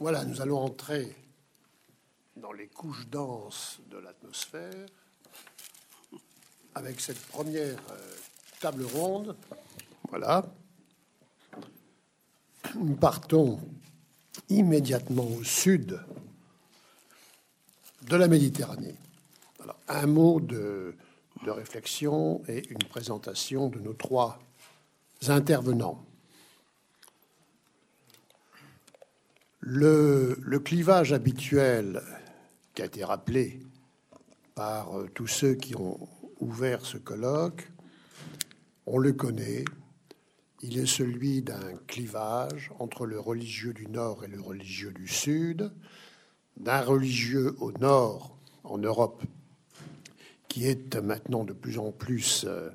[0.00, 1.12] Voilà, nous allons entrer
[2.36, 4.86] dans les couches denses de l'atmosphère
[6.76, 8.14] avec cette première euh,
[8.60, 9.34] table ronde.
[10.08, 10.46] Voilà.
[12.76, 13.58] Nous partons
[14.48, 16.00] immédiatement au sud
[18.02, 18.94] de la Méditerranée.
[19.60, 20.94] Alors, un mot de,
[21.44, 24.38] de réflexion et une présentation de nos trois
[25.26, 26.07] intervenants.
[29.70, 32.00] Le, clivage habituel
[32.72, 33.60] qui a été rappelé
[34.54, 36.08] par euh, tous ceux qui ont
[36.40, 37.70] ouvert ce colloque,
[38.86, 39.66] on le connaît,
[40.62, 45.70] il est celui d'un clivage entre le religieux du Nord et le religieux du Sud,
[46.56, 49.22] d'un religieux au Nord, en Europe,
[50.48, 52.70] qui est maintenant de plus en plus euh,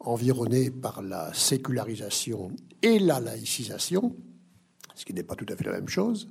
[0.00, 4.14] environné par la sécularisation et la laïcisation,
[4.94, 6.28] ce qui n'est pas tout à fait la même chose,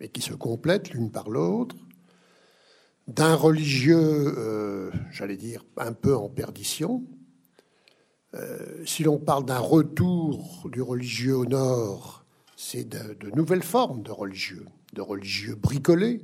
[0.00, 1.76] mais qui se complètent l'une par l'autre,
[3.08, 7.04] d'un religieux, euh, j'allais dire, un peu en perdition.
[8.34, 12.24] Euh, si l'on parle d'un retour du religieux au nord,
[12.56, 16.22] c'est de, de, nouvelles formes de religieux, de religieux bricolés,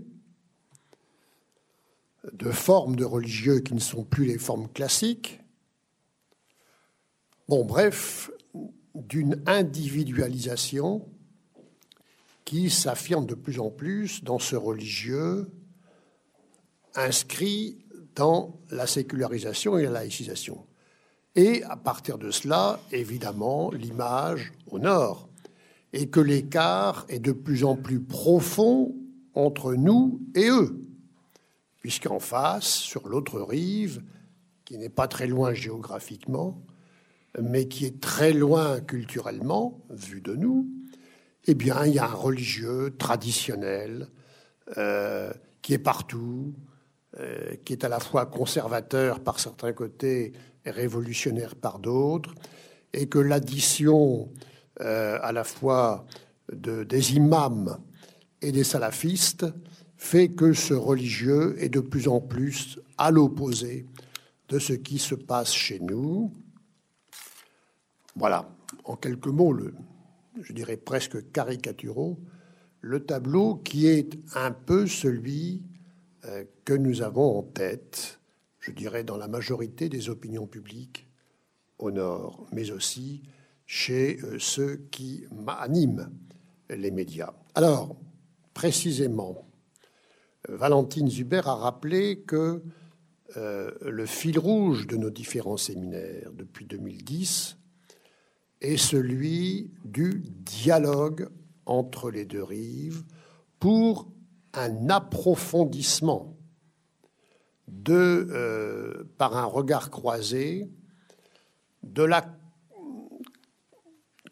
[2.33, 5.41] de formes de religieux qui ne sont plus les formes classiques.
[7.48, 8.30] Bon, bref,
[8.94, 11.08] d'une individualisation
[12.44, 15.48] qui s'affirme de plus en plus dans ce religieux
[16.94, 17.78] inscrit
[18.14, 20.66] dans la sécularisation et la laïcisation.
[21.34, 25.28] Et à partir de cela, évidemment, l'image au nord,
[25.94, 28.94] et que l'écart est de plus en plus profond
[29.34, 30.78] entre nous et eux,
[31.80, 34.02] puisqu'en face, sur l'autre rive,
[34.64, 36.62] qui n'est pas très loin géographiquement,
[37.40, 40.68] mais qui est très loin culturellement, vu de nous,
[41.46, 44.08] eh bien, il y a un religieux traditionnel
[44.78, 46.54] euh, qui est partout,
[47.18, 50.33] euh, qui est à la fois conservateur par certains côtés
[50.64, 52.34] et révolutionnaire par d'autres,
[52.92, 54.30] et que l'addition
[54.80, 56.06] euh, à la fois
[56.52, 57.78] de, des imams
[58.40, 59.46] et des salafistes
[59.96, 63.86] fait que ce religieux est de plus en plus à l'opposé
[64.48, 66.33] de ce qui se passe chez nous.
[68.17, 68.48] Voilà,
[68.84, 69.74] en quelques mots, le,
[70.40, 72.18] je dirais presque caricaturaux,
[72.80, 75.62] le tableau qui est un peu celui
[76.24, 78.20] euh, que nous avons en tête,
[78.58, 81.08] je dirais dans la majorité des opinions publiques
[81.78, 83.22] au Nord, mais aussi
[83.66, 86.10] chez euh, ceux qui animent
[86.70, 87.32] les médias.
[87.54, 87.96] Alors,
[88.54, 89.46] précisément,
[90.48, 92.62] Valentine Zuber a rappelé que
[93.36, 97.56] euh, le fil rouge de nos différents séminaires depuis 2010
[98.62, 101.28] est celui du dialogue
[101.67, 103.02] entre les deux rives
[103.58, 104.08] pour
[104.55, 106.36] un approfondissement
[107.68, 110.70] de, euh, par un regard croisé
[111.83, 112.24] de la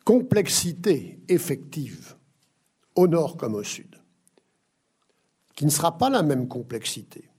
[0.04, 2.16] complexité effective
[2.94, 3.96] au nord comme au sud,
[5.54, 7.30] qui ne sera pas la même complexité.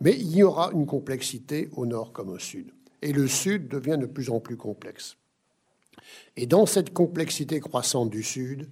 [0.00, 2.72] Mais il y aura une complexité au nord comme au sud.
[3.02, 5.16] Et le sud devient de plus en plus complexe.
[6.36, 8.68] Et dans cette complexité croissante du Sud,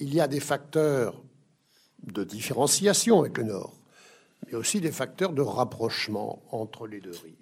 [0.00, 1.22] il y a des facteurs
[2.02, 3.74] de différenciation avec le Nord,
[4.46, 7.34] mais aussi des facteurs de rapprochement entre les deux rives.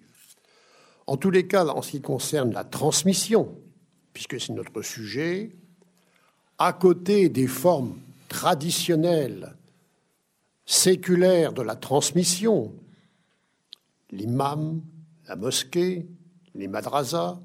[1.06, 3.56] En tous les cas, en ce qui concerne la transmission,
[4.12, 5.50] puisque c'est notre sujet,
[6.58, 9.54] à côté des formes traditionnelles,
[10.64, 12.72] séculaires de la transmission,
[14.10, 14.80] l'imam,
[15.26, 16.06] la mosquée,
[16.54, 17.38] les madrasas,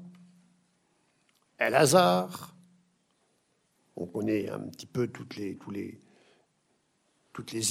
[1.60, 1.76] El.
[3.96, 5.58] On connaît un petit peu toutes les,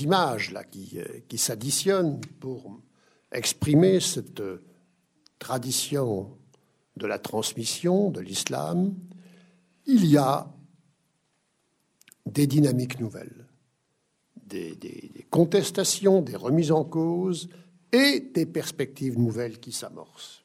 [0.03, 2.79] images là, qui, euh, qui s'additionnent pour
[3.31, 4.43] exprimer cette
[5.39, 6.37] tradition
[6.97, 8.93] de la transmission de l'islam.
[9.87, 10.47] Il y a
[12.27, 13.47] des dynamiques nouvelles,
[14.45, 17.49] des, contestations, des remises en cause
[17.91, 20.43] et des perspectives nouvelles qui s'amorcent.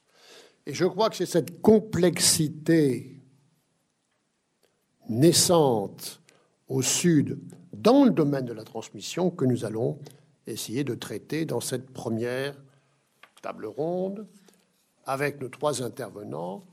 [0.65, 3.14] Et je crois que c'est cette complexité
[5.09, 6.21] naissante
[6.69, 7.39] au sud
[7.73, 9.99] dans le domaine de la transmission que nous allons
[10.47, 12.57] essayer de traiter dans cette première
[13.43, 14.27] table ronde
[15.07, 16.65] avec nos trois intervenants,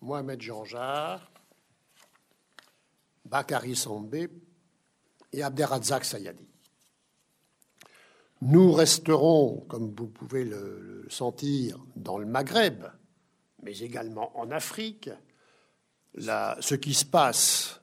[0.00, 1.30] Mohamed Janjar,
[3.24, 4.28] Bakary Sambé
[5.32, 6.48] et Abderrazak Sayadi.
[8.42, 12.86] Nous resterons, comme vous pouvez le sentir, dans le Maghreb,
[13.62, 15.10] mais également en Afrique,
[16.18, 17.80] ce qui se passe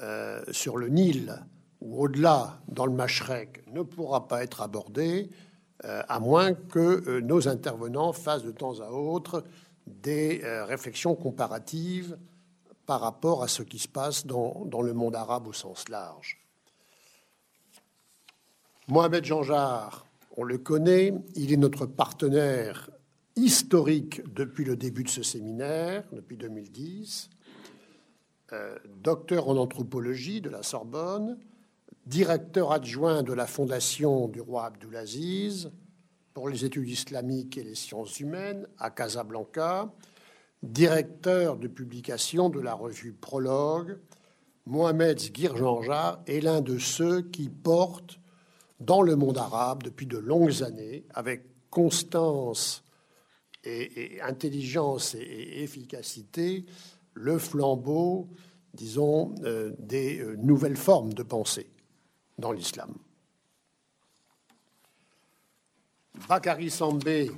[0.00, 1.34] euh, sur le Nil
[1.80, 5.30] ou au-delà dans le Machrek ne pourra pas être abordé
[5.84, 9.44] euh, à moins que nos intervenants fassent de temps à autre
[9.86, 12.16] des réflexions comparatives
[12.86, 16.40] par rapport à ce qui se passe dans le monde arabe au sens large.
[18.90, 20.04] Mohamed Janjar,
[20.36, 22.90] on le connaît, il est notre partenaire
[23.36, 27.30] historique depuis le début de ce séminaire, depuis 2010,
[28.52, 31.38] euh, docteur en anthropologie de la Sorbonne,
[32.06, 35.70] directeur adjoint de la Fondation du roi Abdulaziz
[36.34, 39.92] pour les études islamiques et les sciences humaines à Casablanca,
[40.62, 43.98] directeur de publication de la revue Prologue,
[44.66, 48.20] Mohamed Girjanja est l'un de ceux qui portent
[48.78, 52.82] dans le monde arabe depuis de longues années, avec constance
[53.64, 56.64] et, intelligence et, efficacité,
[57.20, 58.28] le flambeau,
[58.72, 61.70] disons, euh, des euh, nouvelles formes de pensée
[62.38, 62.94] dans l'islam.
[66.28, 67.30] Bakary Sambé,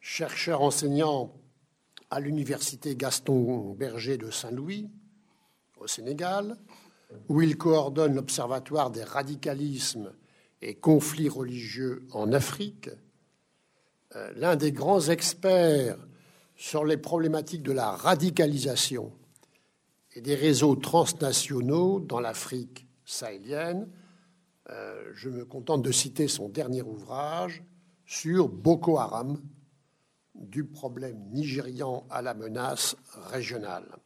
[0.00, 1.32] chercheur enseignant
[2.10, 4.90] à l'université Gaston Berger de Saint-Louis,
[5.78, 6.56] au Sénégal,
[7.28, 10.12] où il coordonne l'Observatoire des radicalismes
[10.60, 12.90] et conflits religieux en Afrique,
[14.16, 15.98] euh, l'un des grands experts
[16.62, 19.10] sur les problématiques de la radicalisation
[20.14, 23.90] et des réseaux transnationaux dans l'Afrique sahélienne.
[24.70, 27.64] Euh, je me contente de citer son dernier ouvrage
[28.06, 29.42] sur Boko Haram,
[30.36, 32.94] du problème nigérian à la menace
[33.32, 33.96] régionale.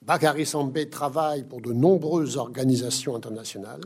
[0.00, 3.84] Bakary Sambé travaille pour de nombreuses organisations internationales,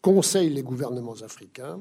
[0.00, 1.78] conseille les gouvernements africains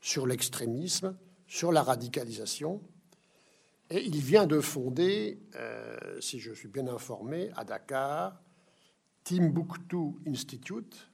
[0.00, 1.14] sur l'extrémisme,
[1.46, 2.80] sur la radicalisation,
[3.92, 8.40] et il vient de fonder, euh, si je suis bien informé, à Dakar,
[9.22, 11.10] Timbuktu Institute,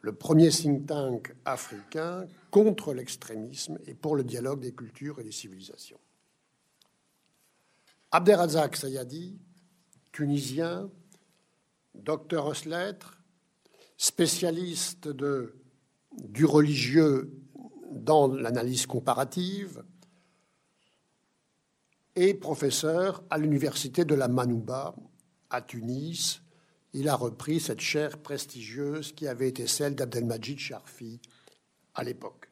[0.00, 5.30] le premier think tank africain contre l'extrémisme et pour le dialogue des cultures et des
[5.30, 6.00] civilisations.
[8.10, 9.38] Abderrazak Sayadi
[10.10, 10.90] tunisien,
[11.94, 13.22] docteur en lettres,
[13.96, 17.32] spécialiste du religieux
[17.92, 19.84] dans l'analyse comparative
[22.16, 24.94] et professeur à l'université de la Manouba
[25.50, 26.42] à Tunis.
[26.92, 31.20] Il a repris cette chaire prestigieuse qui avait été celle d'Abdelmajid Sharfi
[31.94, 32.50] à l'époque.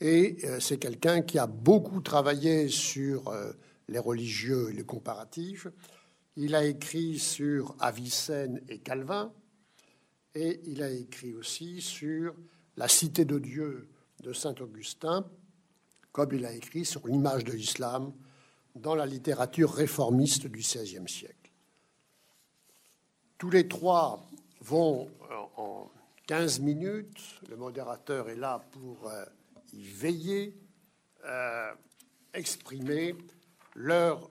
[0.00, 3.52] Et euh, c'est quelqu'un qui a beaucoup travaillé sur euh,
[3.88, 5.68] les religieux et les comparatifs,
[6.36, 9.32] il a écrit sur Avicenne et Calvin,
[10.34, 12.34] et il a écrit aussi sur
[12.76, 13.90] la cité de Dieu
[14.22, 15.26] de Saint Augustin,
[16.10, 18.12] comme il a écrit sur l'image de l'islam
[18.74, 21.52] dans la littérature réformiste du XVIe siècle.
[23.38, 24.26] Tous les trois
[24.60, 25.10] vont
[25.56, 25.90] en
[26.26, 29.24] 15 minutes, le modérateur est là pour euh,
[29.72, 30.56] y veiller,
[31.24, 31.72] euh,
[32.32, 33.14] exprimer
[33.74, 34.30] leur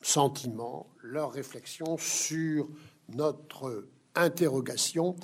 [0.00, 2.68] sentiments, leurs réflexions sur
[3.10, 5.16] notre interrogation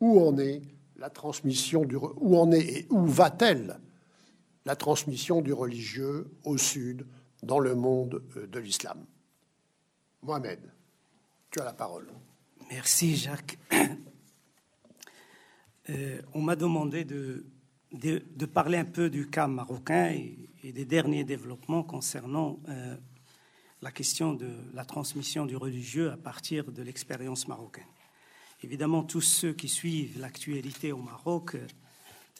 [0.00, 0.62] où en est
[0.96, 3.80] la transmission du où en est et où va-t-elle
[4.64, 7.06] la transmission du religieux au sud
[7.44, 9.04] dans le monde euh, de l'islam.
[10.22, 10.60] Mohamed,
[11.50, 12.08] tu as la parole.
[12.70, 13.58] Merci Jacques.
[15.90, 17.44] Euh, on m'a demandé de,
[17.92, 20.14] de, parler un peu du cas marocain
[20.62, 22.96] et, des derniers développements concernant euh,
[23.82, 27.84] la question de la transmission du religieux à partir de l'expérience marocaine.
[28.62, 31.66] Évidemment, tous ceux qui suivent l'actualité au Maroc euh,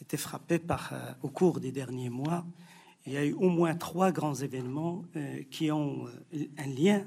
[0.00, 2.46] étaient frappés par, au cours des derniers mois.
[3.06, 6.06] Il y a eu au moins trois grands événements euh, qui ont
[6.58, 7.06] un lien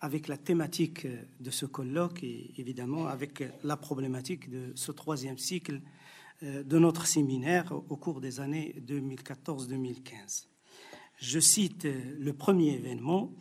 [0.00, 1.06] avec la thématique
[1.40, 5.80] de ce colloque et évidemment avec la problématique de ce troisième cycle
[6.42, 10.48] de notre séminaire au cours des années 2014-2015.
[11.16, 11.88] Je cite
[12.18, 13.32] le premier événement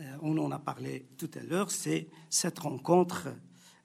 [0.00, 3.28] euh, on en a parlé tout à l'heure, c'est cette rencontre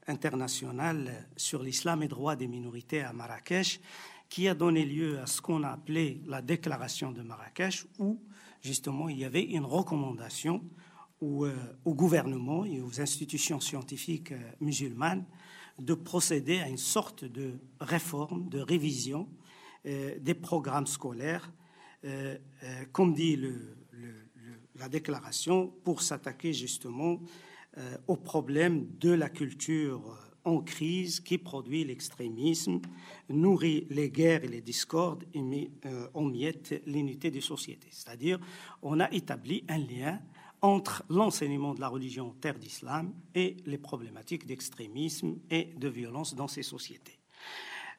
[0.08, 3.80] internationale sur l'islam et droits des minorités à Marrakech
[4.30, 8.22] qui a donné lieu à ce qu'on a appelé la déclaration de Marrakech où
[8.62, 10.64] justement il y avait une recommandation
[11.22, 11.56] au, euh,
[11.86, 15.26] gouvernement et aux institutions scientifiques euh, musulmanes
[15.80, 19.30] de procéder à une sorte de réforme, de révision
[19.86, 21.54] des programmes scolaires.
[22.92, 23.40] comme dit
[24.76, 27.22] la déclaration pour s'attaquer justement
[27.78, 32.82] euh, au problème de la culture en crise qui produit l'extrémisme,
[33.30, 37.90] nourrit les guerres et les discordes et met euh, en miettes l'unité des sociétés.
[37.92, 38.40] C'est-à-dire,
[38.82, 40.20] on a établi un lien
[40.62, 46.48] entre l'enseignement de la religion terre d'islam et les problématiques d'extrémisme et de violence dans
[46.48, 47.20] ces sociétés.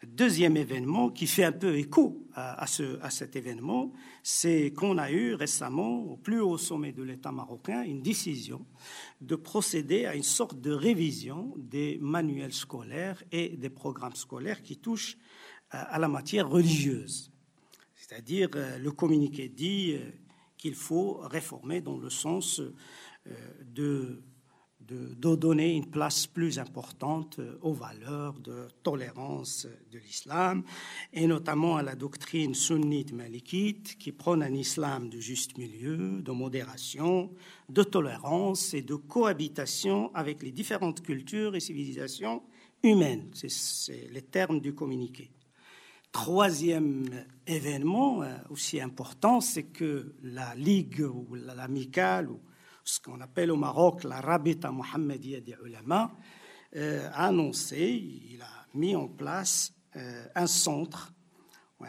[0.06, 3.92] Deuxième événement qui fait un peu écho à, cet événement,
[4.22, 8.64] c'est qu'on a eu récemment, au plus haut sommet de l'État marocain, une décision
[9.20, 14.78] de procéder à une sorte de révision des manuels scolaires et des programmes scolaires qui
[14.78, 15.18] touchent
[15.74, 17.30] euh, à la matière religieuse.
[17.94, 20.10] C'est-à-dire, euh, le communiqué dit euh,
[20.56, 22.60] qu'il faut réformer dans le sens
[23.62, 24.22] de
[24.90, 30.62] de, donner une place plus importante euh, aux valeurs de tolérance de l'islam,
[31.12, 36.32] et notamment à la doctrine sunnite malikite qui prône un islam de juste milieu, de
[36.32, 37.30] modération,
[37.68, 42.42] de tolérance et de cohabitation avec les différentes cultures et civilisations
[42.82, 43.30] humaines.
[43.34, 45.30] C'est les termes du communiqué.
[46.12, 47.08] Troisième
[47.46, 52.40] événement euh, aussi important, c'est que la Ligue ou l'amicale ou
[52.84, 56.12] ce qu'on appelle au Maroc la Rabita Mohammedia des Ulama,
[56.76, 57.78] euh, a annoncé,
[58.30, 61.12] il a mis en place euh, un centre
[61.82, 61.86] euh,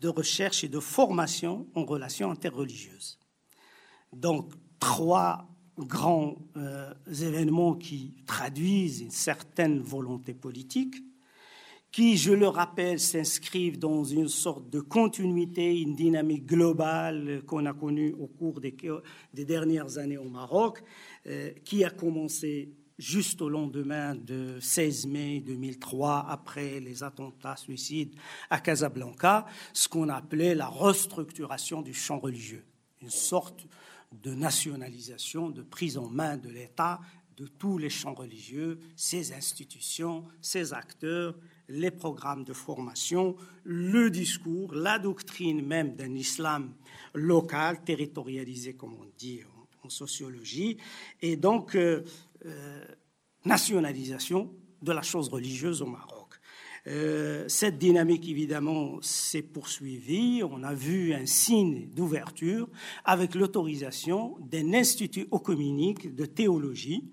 [0.00, 3.18] de recherche et de formation en relations interreligieuses.
[4.12, 6.36] Donc, trois grands
[7.06, 10.94] événements qui traduisent une certaine volonté politique
[11.94, 17.72] qui, je le rappelle, s'inscrivent dans une sorte de continuité, une dynamique globale qu'on a
[17.72, 18.74] connue au cours des,
[19.44, 20.82] dernières années au Maroc,
[21.28, 28.16] euh, qui a commencé juste au lendemain de 16 mai 2003, après les attentats suicides
[28.50, 32.64] à Casablanca, ce qu'on appelait la restructuration du champ religieux,
[33.02, 33.68] une sorte
[34.10, 36.98] de nationalisation, de prise en main de l'État
[37.36, 41.36] de tous les champs religieux, ses institutions, ses acteurs,
[41.68, 46.74] les programmes de formation, le discours, la doctrine même d'un islam
[47.14, 49.40] local, territorialisé, comme on dit
[49.82, 50.78] en, sociologie,
[51.20, 52.02] et donc euh,
[52.46, 52.84] euh,
[53.44, 56.40] nationalisation de la chose religieuse au Maroc.
[56.86, 60.42] Euh, cette dynamique, évidemment, s'est poursuivie.
[60.42, 62.68] On a vu un signe d'ouverture
[63.04, 67.04] avec l'autorisation d'un institut œcuménique de théologie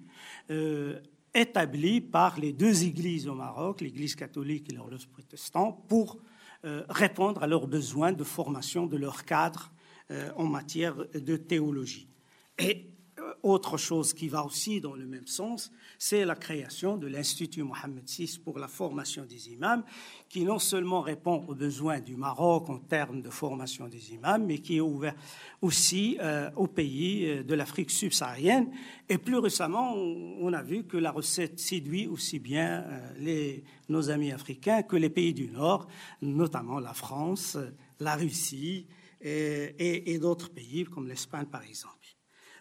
[1.34, 6.18] établis par les deux églises au Maroc, l'Église catholique et l'Église protestante, pour
[6.66, 9.72] euh, répondre à leurs besoins de formation de leurs cadres
[10.12, 12.08] euh, en matière de théologie.
[12.60, 12.91] Et
[13.44, 18.08] autre chose qui va aussi dans le même sens, c'est la création de l'Institut Mohamed
[18.08, 19.84] VI pour la formation des imams,
[20.30, 24.60] qui non seulement répond aux besoins du Maroc en termes de formation des imams, mais
[24.60, 25.16] qui est ouvert
[25.62, 28.72] aussi euh, aux pays euh, de l'Afrique subsaharienne.
[29.10, 32.86] Et plus récemment, on a vu que la recette séduit aussi bien
[33.18, 35.88] les, nos amis africains que les pays du Nord,
[36.22, 37.58] notamment la France,
[38.00, 38.88] la Russie
[39.24, 42.01] et d'autres pays comme l'Espagne par exemple.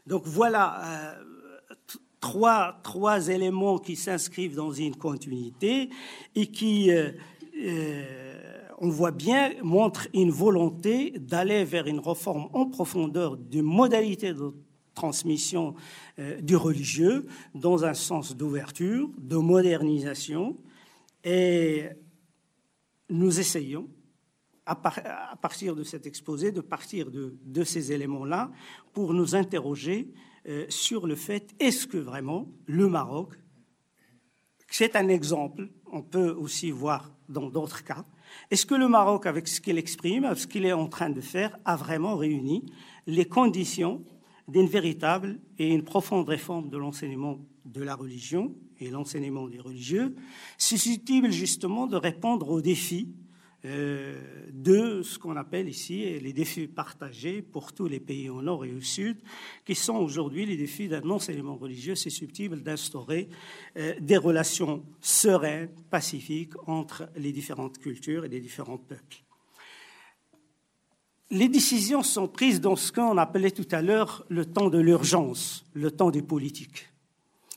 [0.07, 1.75] Donc voilà euh,
[2.21, 5.91] trois, trois éléments qui s'inscrivent dans une continuité
[6.35, 7.11] et qui, euh,
[7.59, 14.33] euh, on voit bien, montrent une volonté d'aller vers une réforme en profondeur des modalités
[14.33, 14.53] de
[14.95, 15.75] transmission
[16.43, 20.57] du religieux dans un sens d'ouverture, de modernisation.
[21.25, 21.85] Et
[23.09, 23.89] nous essayons
[24.67, 24.77] à,
[25.41, 28.51] partir de cet exposé, de partir de, ces éléments-là,
[28.93, 30.13] pour nous interroger
[30.49, 33.35] euh, sur le fait est-ce que vraiment le Maroc,
[34.69, 38.05] c'est un exemple, on peut aussi voir dans d'autres cas,
[38.51, 41.21] est-ce que le Maroc, avec ce qu'il exprime, avec ce qu'il est en train de
[41.21, 42.65] faire, a vraiment réuni
[43.07, 44.05] les conditions
[44.47, 50.17] d'une véritable et une profonde réforme de l'enseignement de la religion et l'enseignement des religieux,
[50.59, 53.15] susceptible justement de répondre aux défis
[53.65, 58.73] de ce qu'on appelle ici les défis partagés pour tous les pays au nord et
[58.73, 59.19] au sud,
[59.65, 63.29] qui sont aujourd'hui les défis d'un enseignement religieux susceptible d'instaurer
[63.77, 69.23] euh, des relations sereines, pacifiques entre les différentes cultures et les différents peuples.
[71.31, 75.65] Les décisions sont prises dans ce qu'on appelait tout à l'heure le temps de l'urgence,
[75.75, 76.89] le temps des politiques.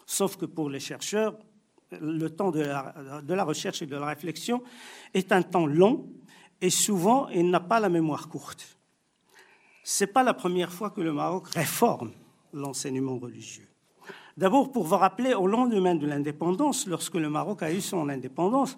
[0.05, 1.39] Sauf que pour les chercheurs,
[2.01, 4.63] le temps de la, recherche et de la réflexion
[5.13, 6.07] est un temps long
[6.61, 8.77] et souvent il n'a pas la mémoire courte.
[9.83, 12.11] Ce n'est pas la première fois que le Maroc réforme
[12.53, 13.67] l'enseignement religieux.
[14.37, 18.77] D'abord, pour vous rappeler, au lendemain de l'indépendance, lorsque le Maroc a eu son indépendance,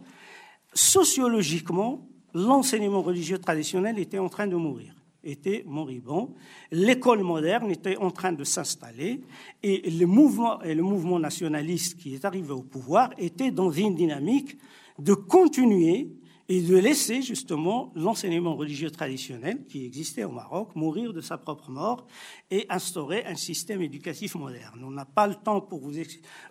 [0.73, 4.94] sociologiquement, l'enseignement religieux traditionnel était en train de mourir
[5.25, 6.33] était moribond,
[6.71, 9.21] l'école moderne était en train de s'installer
[9.63, 13.95] et le mouvement, et le mouvement nationaliste qui est arrivé au pouvoir était dans une
[13.95, 14.57] dynamique
[14.99, 16.09] de continuer
[16.47, 21.71] et de laisser justement l'enseignement religieux traditionnel qui existait au Maroc mourir de sa propre
[21.71, 22.05] mort
[22.51, 24.83] et instaurer un système éducatif moderne.
[24.83, 25.93] On n'a pas le temps pour vous,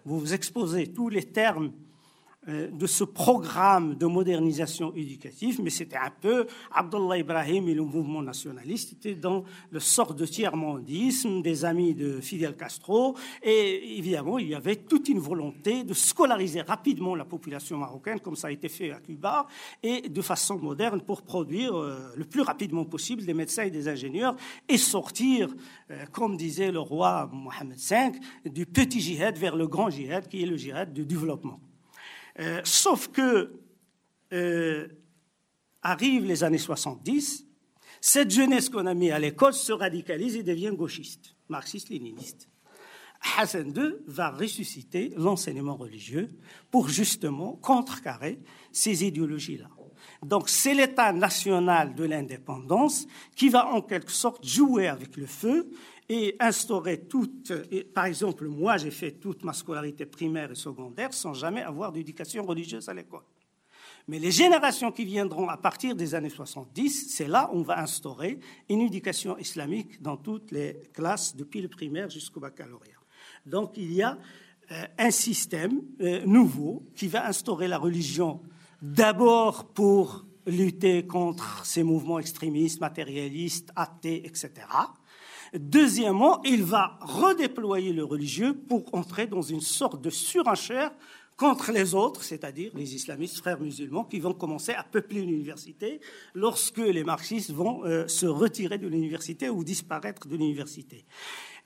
[0.05, 1.73] vous exposer tous les termes
[2.47, 8.23] de ce programme de modernisation éducative, mais c'était un peu Abdullah Ibrahim et le mouvement
[8.23, 14.49] nationaliste étaient dans le sort de tiers-mondisme des amis de Fidel Castro, et évidemment il
[14.49, 18.69] y avait toute une volonté de scolariser rapidement la population marocaine, comme ça a été
[18.69, 19.47] fait à Cuba,
[19.83, 23.89] et de façon moderne pour produire euh, le plus rapidement possible des médecins et des
[23.89, 24.37] ingénieurs
[24.69, 25.49] et sortir,
[25.91, 30.43] euh, comme disait le roi Mohamed V, du petit djihad vers le grand djihad qui
[30.43, 31.61] est le djihad du développement.
[32.41, 33.53] Euh, sauf que
[34.33, 34.89] euh,
[35.83, 37.47] arrivent les années 70,
[38.01, 42.49] cette jeunesse qu'on a mis à l'école se radicalise et devient gauchiste, marxiste-léniniste.
[43.39, 46.31] Hassan II va ressusciter l'enseignement religieux
[46.71, 48.41] pour justement contrecarrer
[48.73, 49.71] ces idéologies-là.
[50.23, 55.71] Donc c'est l'État national de l'indépendance qui va en quelque sorte jouer avec le feu
[56.09, 57.53] et instaurer toute.
[57.95, 62.45] par exemple, moi, j'ai fait toute ma scolarité primaire et secondaire sans jamais avoir d'éducation
[62.45, 63.23] religieuse à l'école.
[64.07, 67.81] Mais les générations qui viendront à partir des années 70, c'est là où on va
[67.81, 72.91] instaurer une éducation islamique dans toutes les classes, depuis le primaire jusqu'au baccalauréat.
[73.47, 74.19] Donc il y a
[74.73, 78.43] euh, un système euh, nouveau qui va instaurer la religion
[78.83, 84.51] d'abord pour lutter contre ces mouvements extrémistes, matérialistes, athées, etc.
[85.55, 90.91] Deuxièmement, il va redéployer le religieux pour entrer dans une sorte de surenchère
[91.37, 96.01] contre les autres, c'est-à-dire les islamistes frères musulmans qui vont commencer à peupler l'université
[96.35, 101.05] lorsque les marxistes vont euh, se retirer de l'université ou disparaître de l'université.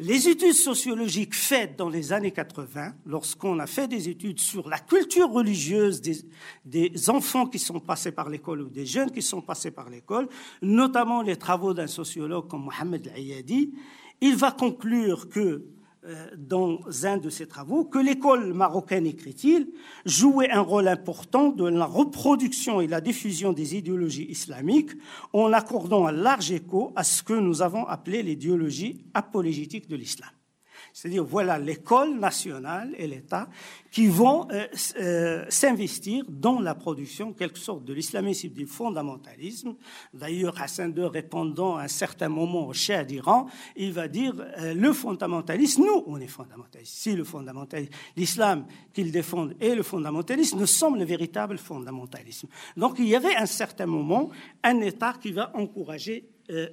[0.00, 4.78] Les études sociologiques faites dans les années 80, lorsqu'on a fait des études sur la
[4.78, 6.00] culture religieuse
[6.64, 10.28] des, enfants qui sont passés par l'école ou des jeunes qui sont passés par l'école,
[10.62, 13.73] notamment les travaux d'un sociologue comme Mohamed Ayadi,
[14.21, 15.64] il va conclure que
[16.37, 19.69] dans un de ses travaux que l'école marocaine, écrit-il,
[20.05, 24.92] jouait un rôle important dans la reproduction et la diffusion des idéologies islamiques
[25.33, 30.31] en accordant un large écho à ce que nous avons appelé l'idéologie apologétique de l'islam.
[30.99, 33.49] C'est-à-dire, voilà l'école nationale et l'État
[33.93, 34.67] qui vont euh,
[35.01, 39.77] euh, s'investir dans la production, quelque sorte, de l'islamisme du fondamentalisme.
[40.13, 44.75] D'ailleurs, Hassan II, répondant à un certain moment au chef d'Iran, il va dire euh,
[44.75, 46.97] le fondamentalisme, nous, on est fondamentalistes.
[46.97, 52.49] Si le fondamentalisme, l'islam qu'ils défendent et le fondamentalisme ne sont le véritable fondamentalisme.
[52.77, 54.31] Donc, il y avait à un certain moment
[54.65, 56.29] un État qui va encourager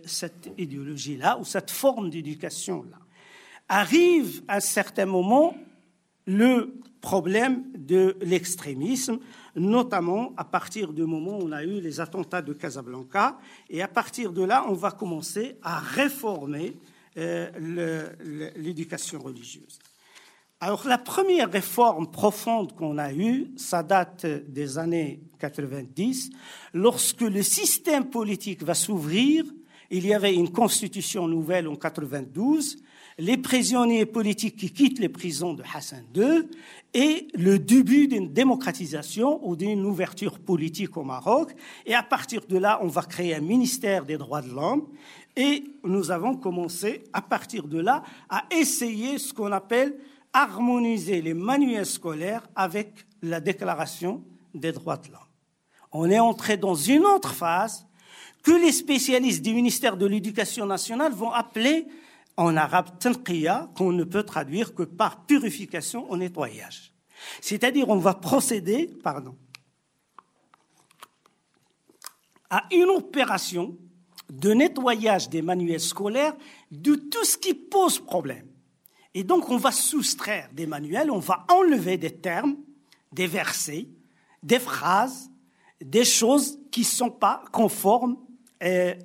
[0.06, 3.05] cette idéologie-là ou cette forme d'éducation-là
[3.70, 5.56] arrive à un certain moment
[6.26, 9.20] le problème de l'extrémisme,
[9.56, 13.38] notamment à partir du moment où on a eu les attentats de Casablanca,
[13.70, 16.76] et à partir de là, on va commencer à réformer
[17.18, 18.10] euh,
[18.58, 19.80] l'éducation religieuse.
[20.60, 26.32] Alors la première réforme profonde qu'on a eue, ça date des années 90,
[26.74, 29.46] lorsque le système politique va s'ouvrir,
[29.92, 32.78] il y avait une constitution nouvelle en 92,
[33.18, 36.50] les prisonniers politiques qui quittent les prisons de Hassan II
[36.94, 41.56] et le début d'une démocratisation ou d'une ouverture politique au Maroc.
[41.86, 44.88] Et à partir de là, on va créer un ministère des droits de l'homme
[45.38, 49.98] et nous avons commencé à partir de là à essayer ce qu'on appelle
[50.34, 54.22] harmoniser les manuels scolaires avec la déclaration
[54.54, 55.22] des droits de l'homme.
[55.94, 57.88] On est entré dans une autre phase
[58.44, 61.88] que les spécialistes du ministère de l'Éducation nationale vont appeler
[62.38, 66.94] en arabe tanqiya qu'on ne peut traduire que par purification au nettoyage.
[67.42, 69.36] C'est-à-dire on va procéder, pardon,
[72.50, 73.78] à une opération
[74.30, 76.36] de nettoyage des manuels scolaires
[76.72, 78.48] de tout ce qui pose problème.
[79.14, 82.58] Et donc on va soustraire des manuels, on va enlever des termes,
[83.12, 83.88] des versets,
[84.44, 85.30] des phrases,
[85.82, 88.18] des choses qui ne sont pas conformes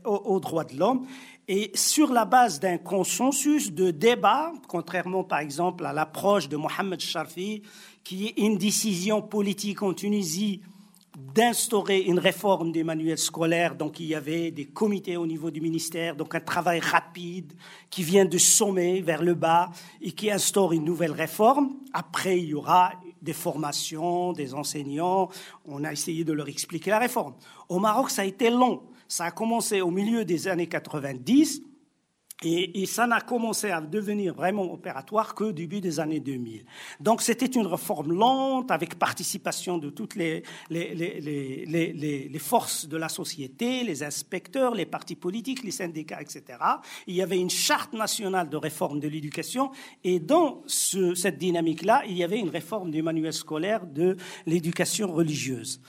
[0.04, 1.06] aux droits de l'homme
[1.48, 7.00] et sur la base d'un consensus de débat, contrairement par exemple à l'approche de Mohamed
[7.00, 7.62] Sharfi,
[8.04, 10.60] qui est une décision politique en Tunisie
[11.34, 13.74] d'instaurer une réforme des manuels scolaires.
[13.74, 17.52] Donc il y avait des comités au niveau du ministère, donc un travail rapide
[17.90, 21.70] qui vient du sommet vers le bas et qui instaure une nouvelle réforme.
[21.92, 25.28] Après, il y aura des formations, des enseignants.
[25.66, 27.34] On a essayé de leur expliquer la réforme.
[27.68, 28.82] Au Maroc, ça a été long.
[29.10, 31.62] Ça a commencé au milieu des années 90
[32.44, 36.64] Et, ça n'a commencé à devenir vraiment opératoire que début des années 2000.
[37.00, 40.44] Donc c'était une réforme lente avec participation de toutes les,
[42.38, 46.44] forces de la société, les inspecteurs, les partis politiques, les syndicats, etc.
[47.08, 49.72] Il y avait une charte nationale de réforme de l'éducation
[50.04, 55.12] et dans ce, cette dynamique-là, il y avait une réforme du manuel scolaire de l'éducation
[55.12, 55.80] religieuse.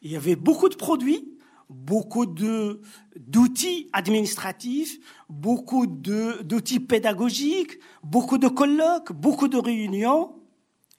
[0.00, 1.32] Il y avait beaucoup de produits,
[1.72, 10.34] beaucoup d'outils administratifs, beaucoup d'outils pédagogiques, beaucoup de colloques, beaucoup de réunions.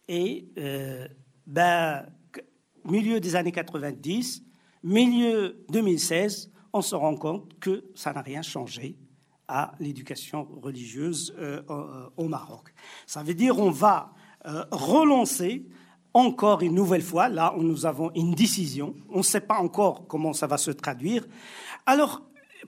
[0.08, 1.08] Et euh,
[1.48, 2.06] ben,
[2.86, 4.44] milieu des années 90,
[4.84, 8.98] milieu 2016, on se rend compte que ça n'a rien changé
[9.48, 11.62] à l'éducation religieuse euh,
[12.18, 12.74] au Maroc.
[13.06, 14.14] Ça veut dire on va
[14.46, 15.66] euh, relancer
[16.14, 20.06] encore une nouvelle fois, là où nous avons une décision, on ne sait pas encore
[20.08, 21.26] comment ça va se traduire.
[21.86, 22.22] Alors,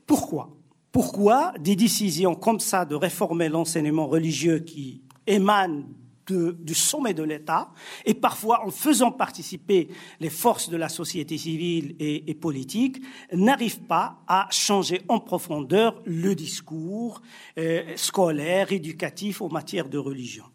[0.05, 0.49] pourquoi?
[0.91, 5.84] Pourquoi des décisions comme ça de réformer l'enseignement religieux qui émanent
[6.27, 7.69] du sommet de l'État
[8.05, 14.17] et parfois en faisant participer les forces de la société civile et, politique n'arrivent pas
[14.27, 17.21] à changer en profondeur le discours
[17.58, 20.45] euh, scolaire, éducatif en matière de religion?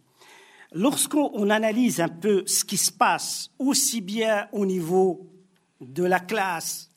[0.72, 5.26] Lorsqu'on analyse un peu ce qui se passe, aussi bien au niveau
[5.80, 6.90] de la classe,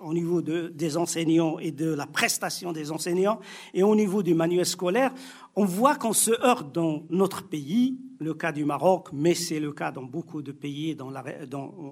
[0.00, 3.38] au niveau des enseignants et de la prestation des enseignants,
[3.72, 5.14] et au niveau du manuel scolaire,
[5.54, 9.72] on voit qu'on se heurte dans notre pays, le cas du Maroc, mais c'est le
[9.72, 10.96] cas dans beaucoup de pays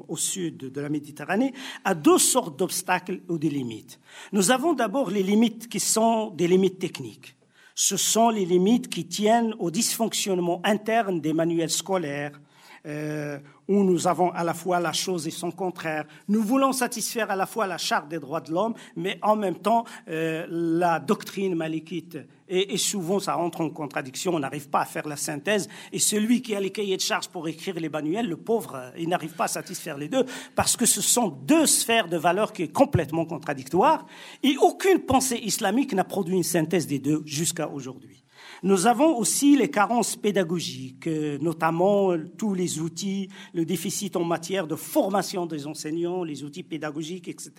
[0.09, 1.53] au sud de la Méditerranée,
[1.85, 4.01] à deux sortes d'obstacles ou de limites.
[4.33, 7.37] Nous avons d'abord les limites qui sont des limites techniques
[7.75, 12.41] ce sont les limites qui tiennent au dysfonctionnement interne des manuels scolaires,
[12.87, 13.39] euh,
[13.73, 16.05] où nous avons à la fois la chose et son contraire.
[16.29, 19.57] Nous voulons satisfaire à la fois la charte des droits de l'homme, mais en même
[19.57, 22.19] temps euh, la doctrine malikite.
[22.55, 25.71] Et, souvent, ça entre en contradiction, on n'arrive pas à faire la synthèse.
[25.91, 28.91] Et celui qui a les cahiers de charges pour écrire les manuels, le pauvre, euh,
[28.99, 32.53] il n'arrive pas à satisfaire les deux, parce que ce sont deux sphères de valeurs
[32.53, 34.05] qui sont complètement contradictoires.
[34.43, 38.22] Et aucune pensée islamique n'a produit une synthèse des deux jusqu'à aujourd'hui.
[38.65, 44.23] Nous avons aussi les carences pédagogiques, euh, notamment euh, tous les outils, le déficit en
[44.23, 47.53] matière de formation des enseignants, les outils pédagogiques, etc.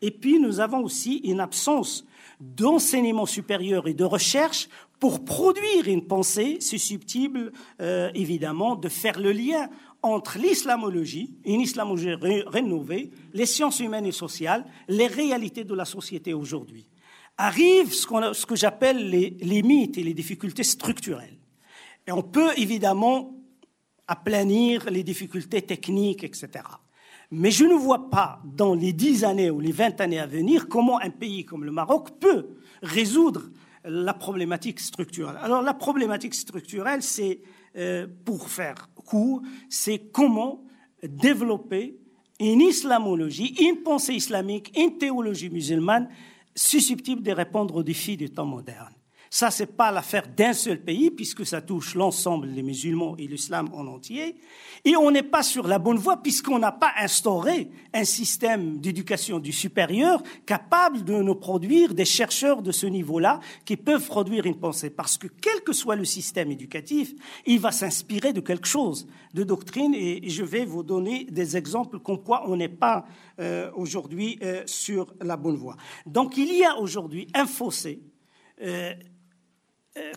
[0.00, 2.06] Et puis nous avons aussi une absence
[2.40, 9.32] d'enseignement supérieur et de recherche pour produire une pensée susceptible, euh, évidemment, de faire le
[9.32, 9.68] lien
[10.00, 12.14] entre l'islamologie, une islamologie
[12.46, 16.86] rénovée, les sciences humaines et sociales, les réalités de la société aujourd'hui
[17.42, 21.38] arrive ce, que j'appelle les limites et les difficultés structurelles.
[22.06, 23.34] Et on peut évidemment
[24.06, 26.48] aplanir les difficultés techniques, etc.
[27.32, 30.68] Mais je ne vois pas dans les dix années ou les vingt années à venir
[30.68, 32.46] comment un pays comme le Maroc peut
[32.82, 33.50] résoudre
[33.84, 35.38] la problématique structurelle.
[35.42, 37.40] Alors la problématique structurelle, c'est,
[37.76, 40.62] euh, pour faire court, c'est comment
[41.02, 41.98] développer
[42.38, 46.08] une islamologie, une pensée islamique, une théologie musulmane
[46.54, 48.94] susceptible de répondre aux défis du temps moderne.
[49.34, 53.26] Ça, ce n'est pas l'affaire d'un seul pays, puisque ça touche l'ensemble des musulmans et
[53.26, 54.36] l'islam en entier.
[54.84, 59.38] Et on n'est pas sur la bonne voie, puisqu'on n'a pas instauré un système d'éducation
[59.38, 64.58] du supérieur capable de nous produire des chercheurs de ce niveau-là qui peuvent produire une
[64.58, 64.90] pensée.
[64.90, 67.14] Parce que quel que soit le système éducatif,
[67.46, 72.00] il va s'inspirer de quelque chose, de doctrine, et je vais vous donner des exemples
[72.00, 73.06] comme quoi on n'est pas
[73.40, 75.78] euh, aujourd'hui euh, sur la bonne voie.
[76.04, 78.02] Donc il y a aujourd'hui un fossé.
[78.60, 78.92] Euh,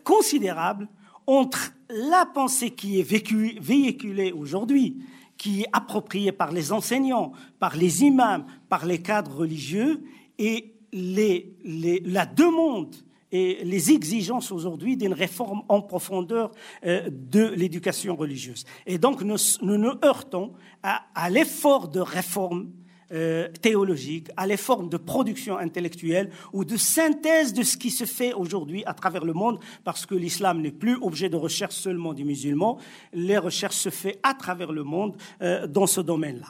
[0.03, 0.88] considérable
[1.27, 4.97] entre la pensée qui est véhiculée aujourd'hui,
[5.38, 10.03] qui est appropriée par les enseignants, par les imams, par les cadres religieux,
[10.38, 12.95] et la demande
[13.31, 16.51] et les exigences aujourd'hui d'une réforme en profondeur
[16.85, 18.65] euh, de l'éducation religieuse.
[18.85, 22.71] Et donc nous nous, heurtons à l'effort de réforme
[23.11, 28.33] euh, théologique, à l'effort de production intellectuelle ou de synthèse de ce qui se fait
[28.33, 32.23] aujourd'hui à travers le monde, parce que l'islam n'est plus objet de recherche seulement des
[32.23, 32.79] musulmans,
[33.13, 36.47] les recherches se font à travers le monde euh, dans ce domaine-là.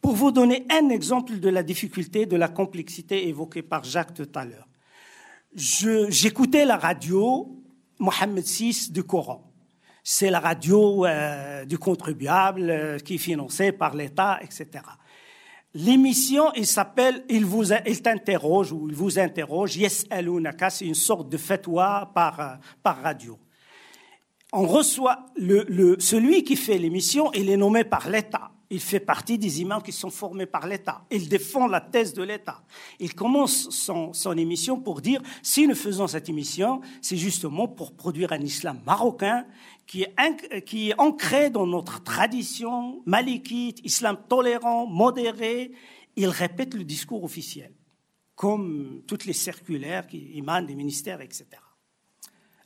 [0.00, 4.28] Pour vous donner un exemple de la difficulté, de la complexité évoquée par Jacques tout
[4.34, 4.68] à l'heure,
[5.54, 7.48] j'écoutais la radio
[7.98, 9.42] Mohammed VI du Coran
[10.08, 14.84] c'est la radio euh, du contribuable qui est financée par l'État, etc.
[15.78, 19.76] L'émission, il s'appelle Il vous, il t'interroge ou il vous interroge.
[19.76, 20.06] Yes,
[20.70, 23.38] c'est une sorte de fatwa par, par radio.
[24.54, 28.52] On reçoit le, celui qui fait l'émission, il est nommé par l'État.
[28.70, 31.02] Il fait partie des imams qui sont formés par l'État.
[31.10, 32.62] Il défend la thèse de l'État.
[32.98, 37.92] Il commence son, son, émission pour dire, si nous faisons cette émission, c'est justement pour
[37.92, 39.44] produire un islam marocain
[39.86, 45.72] qui est, qui est ancré dans notre tradition malikite, islam tolérant, modéré.
[46.16, 47.72] Il répète le discours officiel,
[48.34, 51.46] comme toutes les circulaires qui émanent des ministères, etc.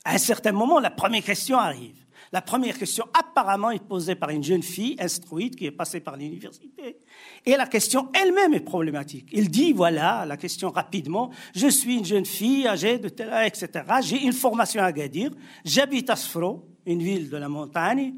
[0.03, 2.05] À un certain moment, la première question arrive.
[2.31, 6.15] La première question apparemment est posée par une jeune fille instruite qui est passée par
[6.15, 6.99] l'université.
[7.45, 9.27] Et la question elle-même est problématique.
[9.33, 13.07] Il dit, voilà, la question rapidement, je suis une jeune fille âgée de
[13.45, 13.69] etc.
[14.01, 15.31] J'ai une formation à Gadir,
[15.65, 18.13] j'habite à Sfro, une ville de la montagne.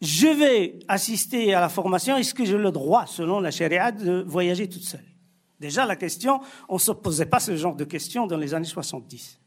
[0.00, 2.16] Je vais assister à la formation.
[2.16, 5.04] Est-ce que j'ai le droit, selon la charia, de voyager toute seule?
[5.60, 8.64] Déjà, la question, on ne se posait pas ce genre de questions dans les années
[8.64, 9.38] 70.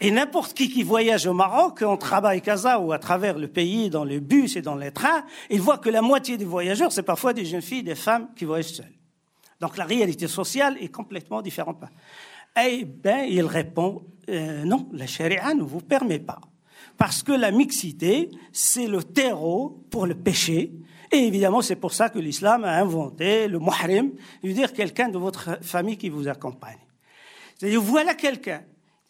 [0.00, 3.90] Et n'importe qui qui voyage au Maroc, en travaille Casa ou à travers le pays,
[3.90, 7.02] dans les bus et dans les trains, il voit que la moitié des voyageurs, c'est
[7.02, 8.92] parfois des jeunes filles, des femmes qui voyagent seules.
[9.60, 11.76] Donc la réalité sociale est complètement différente.
[12.60, 16.40] Eh bien, il répond, euh, non, la charia ne vous permet pas.
[17.02, 20.72] Parce que la mixité, c'est le terreau pour le péché.
[21.10, 24.12] Et évidemment, c'est pour ça que l'islam a inventé le muhrim,
[24.44, 26.78] veut dire quelqu'un de votre famille qui vous accompagne.
[27.58, 28.62] C'est-à-dire, voilà quelqu'un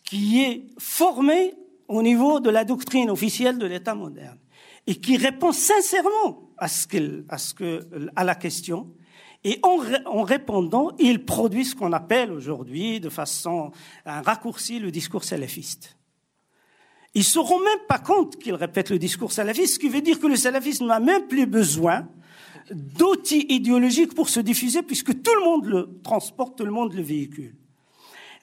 [0.04, 1.52] qui est formé
[1.86, 4.38] au niveau de la doctrine officielle de l'État moderne
[4.86, 6.86] et qui répond sincèrement à, ce
[7.28, 8.90] à, ce que, à la question.
[9.44, 9.76] Et en,
[10.06, 13.70] en répondant, il produit ce qu'on appelle aujourd'hui, de façon
[14.06, 15.98] un raccourci, le discours salafiste.
[17.14, 20.18] Ils se rendent même pas compte qu'il répète le discours salafiste, ce qui veut dire
[20.18, 22.08] que le salafisme n'a même plus besoin
[22.70, 27.02] d'outils idéologiques pour se diffuser, puisque tout le monde le transporte, tout le monde le
[27.02, 27.54] véhicule.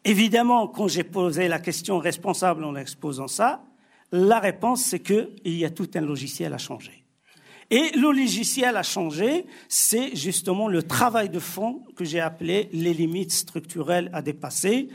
[0.06, 3.64] Évidemment, quand j'ai posé la question responsable en exposant ça,
[4.12, 7.04] la réponse, c'est qu'il y a tout un logiciel à changer.
[7.72, 12.94] Et le logiciel à changer, c'est justement le travail de fond que j'ai appelé les
[12.94, 14.90] limites structurelles à dépasser,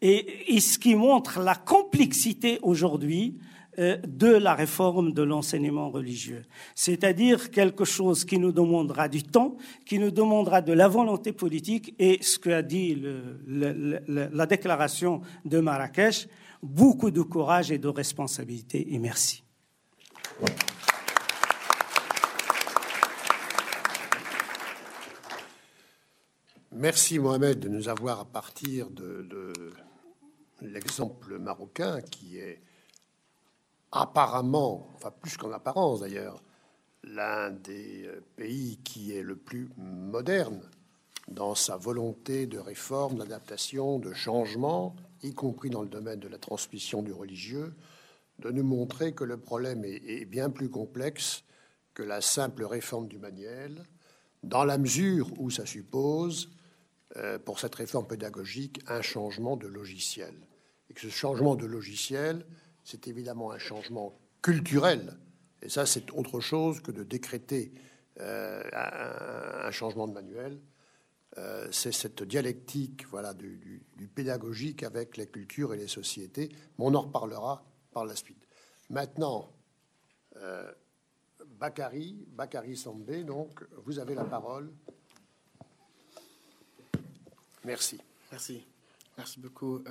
[0.00, 3.38] et, ce qui montre la complexité aujourd'hui
[3.78, 6.44] euh, de la réforme de l'enseignement religieux.
[6.74, 9.56] C'est-à-dire quelque chose qui nous demandera du temps,
[9.86, 13.02] qui nous demandera de la volonté politique et ce qu'a dit
[13.46, 16.28] la déclaration de Marrakech,
[16.62, 18.94] beaucoup de courage et de responsabilité.
[18.94, 19.44] Et merci.
[26.72, 29.26] Merci Mohamed de nous avoir à partir de
[30.60, 32.60] l'exemple marocain qui est
[33.92, 36.42] apparemment, enfin plus qu'en apparence d'ailleurs,
[37.04, 40.60] l'un des euh, pays qui est le plus moderne
[41.28, 46.38] dans sa volonté de réforme, d'adaptation, de changement, y compris dans le domaine de la
[46.38, 47.74] transmission du religieux,
[48.38, 51.44] de nous montrer que le problème est, bien plus complexe
[51.92, 53.84] que la simple réforme du manuel,
[54.42, 56.50] dans la mesure où ça suppose,
[57.16, 60.34] euh, pour cette réforme pédagogique, un changement de logiciel.
[60.90, 62.46] Et que ce changement de logiciel,
[62.84, 65.18] c'est évidemment un changement culturel.
[65.62, 67.72] Et ça, c'est autre chose que de décréter
[68.20, 70.60] euh, un, changement de manuel.
[71.36, 76.48] Euh, c'est cette dialectique voilà, du, pédagogique avec la culture et les sociétés.
[76.50, 78.46] Mais on en reparlera par la suite.
[78.90, 79.52] Maintenant,
[80.36, 80.72] euh,
[81.58, 84.72] Bakary, Bakary Sambé, donc, vous avez la parole.
[87.64, 88.00] Merci.
[88.30, 88.64] Merci.
[89.16, 89.82] Merci beaucoup.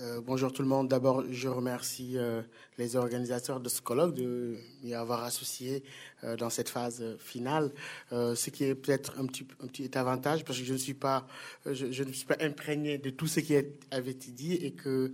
[0.00, 0.88] Euh, bonjour tout le monde.
[0.88, 2.42] D'abord, je remercie euh,
[2.78, 5.84] les organisateurs de ce colloque de m'y avoir associé
[6.24, 7.70] euh, dans cette phase finale,
[8.10, 11.28] ce qui est peut-être un petit, un petit avantage parce que je ne suis pas,
[11.64, 13.54] je, ne suis pas imprégné de tout ce qui
[13.92, 15.12] avait été dit et que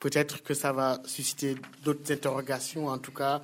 [0.00, 3.42] peut-être que ça va susciter d'autres interrogations, en tout cas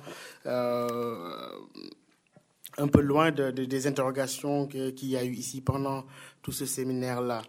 [2.79, 6.05] un peu loin de, des interrogations qu'il y a eu ici pendant
[6.49, 7.43] tout ce séminaire-là.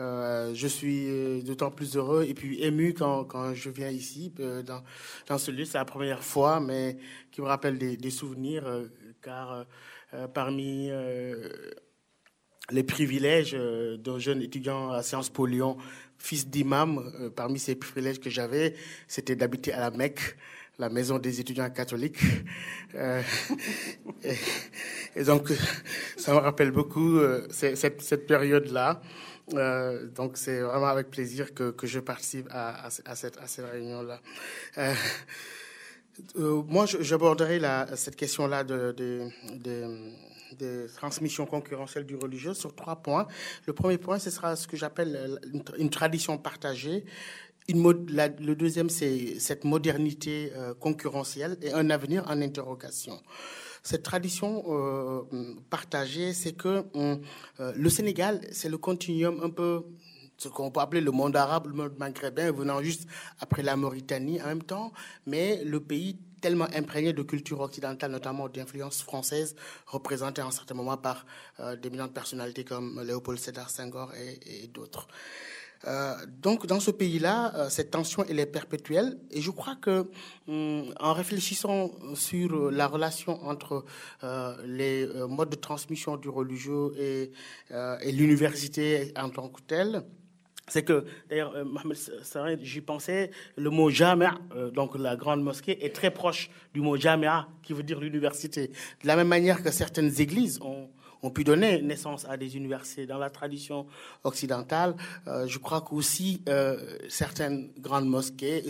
[0.00, 4.62] Euh, je suis euh, d'autant plus heureux et puis ému quand, je viens ici, euh,
[4.62, 5.66] dans, ce lieu.
[5.66, 6.96] C'est la première fois, mais
[7.32, 8.64] qui me rappelle des, souvenirs,
[9.20, 9.66] car
[10.32, 10.90] parmi
[12.70, 15.76] les privilèges d'un jeune étudiant à Sciences Po Lyon,
[16.16, 18.74] fils d'imam, parmi ces privilèges que j'avais,
[19.06, 20.38] c'était d'habiter à la Mecque
[20.78, 22.18] la maison des étudiants catholiques.
[22.94, 23.20] Euh,
[25.16, 25.52] et, donc,
[26.16, 29.02] ça me rappelle beaucoup euh, cette, période-là.
[29.52, 34.20] Euh, donc, c'est vraiment avec plaisir que, je participe à, cette, réunion-là.
[36.36, 37.60] Moi, j'aborderai
[37.96, 39.28] cette question-là de, de,
[39.62, 40.12] de
[40.58, 43.26] de transmission concurrentielle du religieux sur trois points.
[43.66, 45.40] Le premier point, ce sera ce que j'appelle
[45.78, 47.04] une, tradition partagée
[47.74, 53.20] le deuxième, c'est cette modernité euh, concurrentielle et un avenir en interrogation.
[53.82, 55.22] cette tradition euh,
[55.70, 57.16] partagée, c'est que euh,
[57.74, 59.84] le Sénégal, c'est le continuum un peu
[60.38, 63.06] ce qu'on peut appeler le monde arabe, le monde maghrébin, venant juste
[63.40, 64.92] après la Mauritanie en même temps,
[65.24, 70.98] mais le pays tellement imprégné de culture occidentale, notamment d'influence française, représenté en certains moments
[70.98, 71.24] par
[71.80, 75.08] d'éminentes personnalités comme Léopold Sédar Senghor et d'autres.
[75.86, 79.18] Euh, donc, dans ce pays-là, euh, cette tension, est perpétuelle.
[79.30, 80.08] Et je crois que,
[80.48, 83.84] hum, en réfléchissant sur la relation entre
[84.24, 87.32] euh, les modes de transmission du religieux et,
[88.12, 90.02] l'université en tant que telle,
[90.68, 94.34] c'est que, d'ailleurs, Mohamed Sarr, j'y pensais, le mot jamia,
[94.72, 98.68] donc la grande mosquée, est très proche du mot jamia, qui veut dire l'université.
[99.02, 100.88] De la même manière que certaines églises ont
[101.26, 103.86] ont pu donner naissance à des universités dans la tradition
[104.22, 104.94] occidentale.
[105.26, 108.62] Euh, je crois qu'aussi euh, certaines grandes mosquées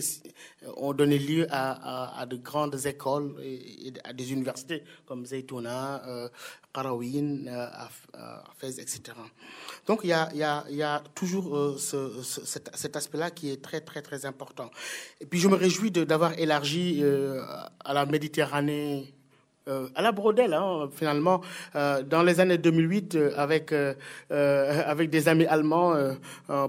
[0.63, 6.29] euh, ont donné lieu à, de grandes écoles et, à des universités comme Zaytouna, euh,
[6.73, 7.45] Qarawin,
[8.57, 9.01] Fès, etc.
[9.85, 14.69] Donc il y a, toujours cet, aspect-là qui est très très très important.
[15.21, 17.03] Et puis je me réjouis d'avoir élargi
[17.83, 19.16] à la Méditerranée
[19.67, 21.41] euh, à la brodelle, hein, finalement,
[21.75, 23.73] euh, dans les années 2008, euh, avec
[24.29, 25.95] avec des amis allemands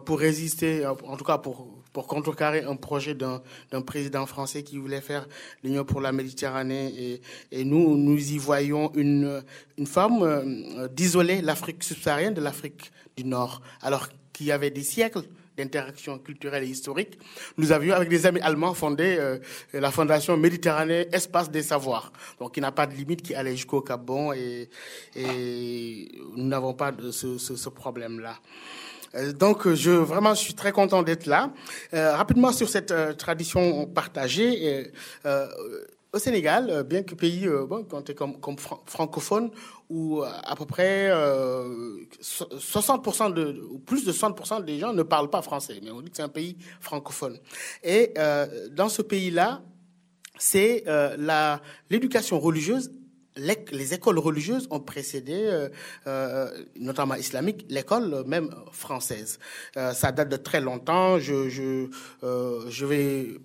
[0.05, 3.41] pour résister, en tout cas pour pour contrecarrer un projet d'un
[3.85, 5.27] président français qui voulait faire
[5.65, 6.93] l'Union pour la Méditerranée.
[6.97, 9.43] Et, et, nous, nous y voyons une,
[9.79, 15.23] une forme d'isoler l'Afrique subsaharienne de l'Afrique du Nord, alors qu'il y avait des siècles
[15.59, 17.19] d'interaction culturelle et historique,
[17.57, 19.39] nous avions avec des amis allemands fondé euh,
[19.73, 23.83] la fondation Méditerranée Espace des Savoirs, donc qui n'a pas de limite, qui allait jusqu'au
[23.83, 24.71] Gabon et,
[25.17, 28.37] et nous n'avons pas de ce, problème-là.
[29.15, 31.51] Euh, donc, je vraiment, je suis très content d'être là.
[31.93, 34.91] Euh, rapidement sur cette tradition partagée.
[36.13, 39.51] Au Sénégal, euh, bien que pays euh, bon, compté comme, comme francophone,
[39.91, 45.31] où euh, à peu près 60% de, ou plus de 60% des gens ne parlent
[45.31, 47.39] pas français, mais on dit que c'est un pays francophone.
[47.83, 48.15] Et
[48.73, 49.63] dans ce pays-là,
[50.39, 52.91] c'est la l'éducation religieuse
[53.37, 55.69] les écoles religieuses ont précédé,
[56.75, 59.39] notamment islamique, l'école même française.
[59.75, 61.21] ça date de très longtemps.
[61.21, 61.87] Je, je,
[62.23, 63.39] je vais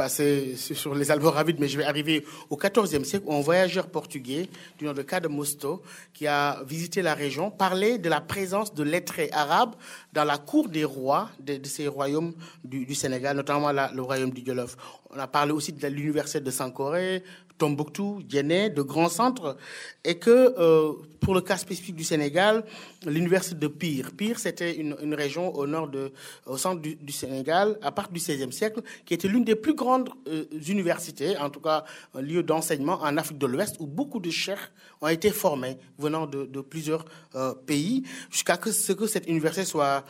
[0.00, 4.48] passer sur les Almoravides, mais je vais arriver au XIVe siècle où un voyageur portugais
[4.78, 5.82] du nom de Cademosto,
[6.14, 9.74] qui a visité la région, parlait de la présence de lettrés arabes
[10.14, 12.32] dans la cour des rois de, ces royaumes
[12.64, 14.74] du, Sénégal, notamment le royaume du Djolof.
[15.12, 17.24] On a parlé aussi de l'université de Sankoré,
[17.60, 19.56] Tombouctou, Djenné, de grands centres,
[20.02, 22.64] et que euh, pour le cas spécifique du Sénégal,
[23.04, 24.12] l'université de Pire.
[24.16, 26.12] Pire, c'était une, région au nord de,
[26.46, 30.08] au centre du, Sénégal, à partir du XVIe siècle, qui était l'une des plus grandes
[30.28, 34.30] euh, universités, en tout cas un lieu d'enseignement en Afrique de l'Ouest, où beaucoup de
[34.30, 40.04] chers ont été formés venant de, plusieurs euh, pays, jusqu'à ce que cette université soit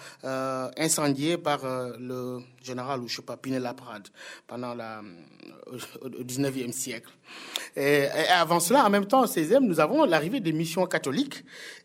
[0.77, 1.61] incendiée par
[1.99, 4.09] le général, ou je sais pas, Pinet-Laprade,
[4.47, 4.90] pendant la,
[5.67, 7.11] au, au 19e siècle.
[7.77, 11.45] Et, avant cela, en même temps, au 16e, nous avons l'arrivée des missions catholiques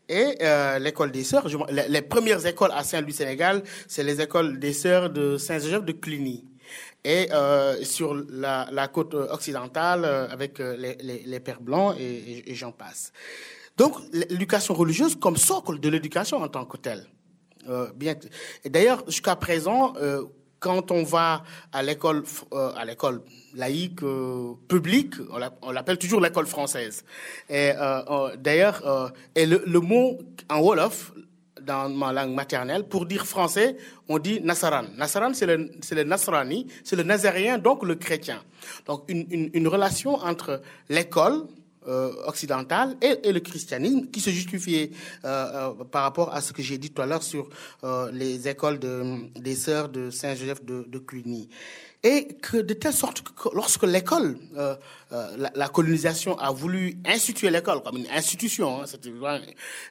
[0.09, 1.47] et euh, l'école des sœurs.
[1.69, 6.45] Les, premières écoles à Saint-Louis, Sénégal, c'est les écoles des sœurs de Saint-Joseph de Cluny.
[7.03, 13.11] Et euh, sur la, côte occidentale, euh, avec euh, les, pères blancs et, j'en passe.
[13.77, 17.05] Donc, l'éducation religieuse comme socle de l'éducation en tant que telle.
[17.67, 17.87] Euh,
[18.65, 20.23] d'ailleurs, jusqu'à présent, euh,
[20.65, 23.21] quand on va à l'école, euh, à l'école
[23.53, 25.13] laïque euh, publique,
[25.61, 27.05] on l'appelle toujours l'école française.
[27.47, 30.17] Et euh, d'ailleurs, et le, mot
[30.49, 31.13] en wolof
[31.61, 33.77] dans ma langue maternelle pour dire français,
[34.09, 34.85] on dit nasaran.
[34.97, 38.41] Nasaran, c'est le, c'est le nasrani, c'est le nazarien, donc le chrétien.
[38.87, 41.45] Donc une, une, une relation entre l'école
[42.25, 44.91] occidentale et, le christianisme qui se justifiait
[45.23, 47.49] euh, euh, par rapport à ce que j'ai dit tout à l'heure sur
[47.83, 50.99] euh, les écoles de, des sœurs de Saint-Joseph de, de
[52.05, 54.75] et que de telle sorte que lorsque l'école, euh,
[55.11, 59.39] euh, la, colonisation a voulu instituer l'école comme une institution, hein,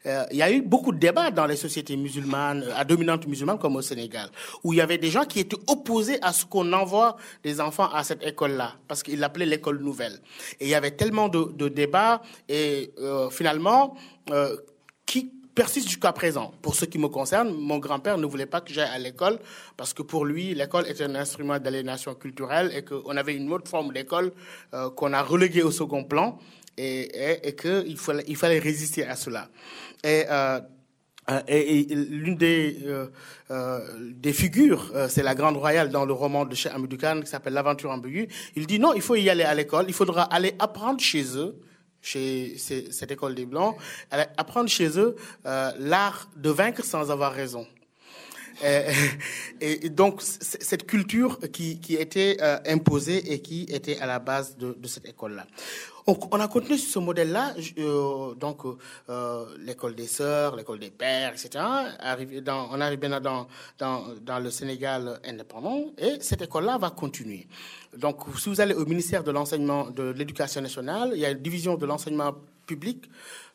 [0.07, 3.59] euh, il y a eu beaucoup de débats dans les sociétés musulmanes, à dominante musulmane
[3.59, 4.31] comme au Sénégal,
[4.62, 7.90] où il y avait des gens qui étaient opposés à ce qu'on envoie des enfants
[7.92, 10.20] à cette école-là, parce qu'ils l'appelaient l'école nouvelle.
[10.61, 12.92] Et il y avait tellement de, débats, et
[13.33, 13.96] finalement,
[15.05, 16.52] qui persiste jusqu'à présent.
[16.62, 19.38] Pour ce qui me concerne, mon grand-père ne voulait pas que j'aille à l'école
[19.76, 23.68] parce que pour lui, l'école était un instrument d'aliénation culturelle et qu'on avait une autre
[23.68, 24.32] forme d'école
[24.74, 26.38] euh, qu'on a reléguée au second plan
[26.76, 29.48] et, qu'il fallait, résister à cela.
[30.02, 30.61] Et, euh,
[31.30, 37.20] euh l'une des, figures, c'est la Grande Royale dans le roman de Cheikh Amadou Khan
[37.22, 38.28] qui s'appelle L'aventure ambiguë.
[38.57, 41.55] Il dit non, il faut y aller à l'école, il faudra aller apprendre chez eux
[42.05, 43.76] chez cette école des Blancs,
[44.36, 47.66] apprendre chez eux euh, l'art de vaincre sans avoir raison.
[49.61, 54.57] Et, donc, cette culture qui, qui était euh, imposée et qui était à la base
[54.57, 55.46] de, de cette école-là.
[56.07, 58.61] On, on, a continué ce modèle-là, euh, donc
[59.09, 61.64] euh, l'école des sœurs, l'école des pères, etc.
[61.64, 63.46] On arrive bien dans,
[63.78, 67.46] dans, dans le Sénégal indépendant et cette école-là va continuer.
[67.96, 71.38] Donc, si vous allez au ministère de l'enseignement de l'éducation nationale, il y a une
[71.38, 72.34] division de l'enseignement
[72.66, 73.09] public,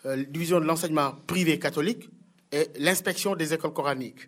[0.05, 2.09] euh, division de l'enseignement privé catholique
[2.51, 4.27] et l'inspection des écoles coraniques.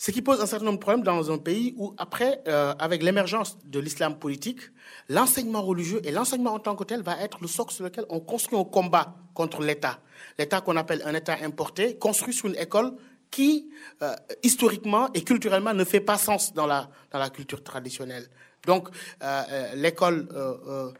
[0.00, 3.02] Ce qui pose un certain nombre de problèmes dans un pays où, après, euh, avec
[3.02, 4.60] l'émergence de l'islam politique,
[5.08, 8.20] l'enseignement religieux et l'enseignement en tant que tel va être le socle sur lequel on
[8.20, 9.98] construit un combat contre l'État.
[10.38, 12.92] L'État qu'on appelle un État importé, construit sur une école
[13.32, 13.70] qui,
[14.02, 18.28] euh, historiquement et culturellement, ne fait pas sens dans la, dans la culture traditionnelle.
[18.66, 18.88] Donc,
[19.22, 20.90] euh, euh, l'école, euh,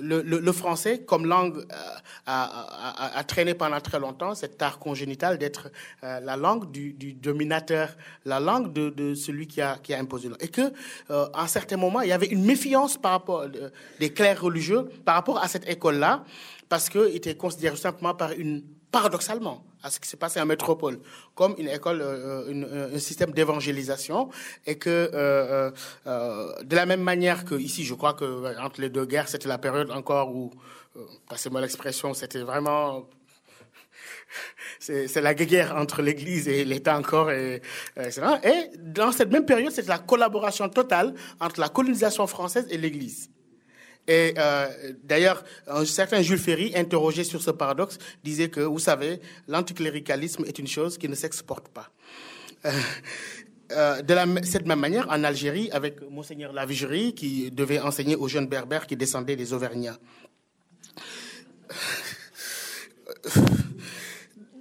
[0.00, 1.66] le, français comme langue
[2.26, 5.70] a, a, traîné pendant très longtemps cet art congénital d'être
[6.02, 7.90] la langue du, dominateur,
[8.24, 10.28] la langue de, de, celui qui a, qui a imposé.
[10.40, 10.72] Et que,
[11.10, 13.46] à un certain moment, il y avait une méfiance par rapport
[13.98, 16.24] des clercs religieux par rapport à cette école-là,
[16.68, 21.00] parce qu'il était considéré simplement par une paradoxalement à ce qui s'est passé en métropole
[21.34, 24.28] comme une école, euh, euh, un système d'évangélisation,
[24.66, 25.70] et que euh,
[26.62, 29.58] de la même manière que ici, je crois que entre les deux guerres, c'était la
[29.58, 30.52] période encore où,
[31.28, 33.08] passez-moi l'expression, c'était vraiment
[34.78, 37.62] c'est la guerre entre l'Église et l'État encore, et.
[37.96, 43.30] Et dans cette même période, c'est la collaboration totale entre la colonisation française et l'Église.
[44.08, 44.68] Et euh,
[45.04, 50.58] d'ailleurs, un certain Jules Ferry, interrogé sur ce paradoxe, disait que, vous savez, l'anticléricalisme est
[50.58, 51.90] une chose qui ne s'exporte pas.
[52.64, 52.70] Euh,
[53.72, 58.28] euh, de la, cette même manière, en Algérie, avec Monseigneur Lavigerie, qui devait enseigner aux
[58.28, 59.98] jeunes berbères qui descendaient des Auvergnats.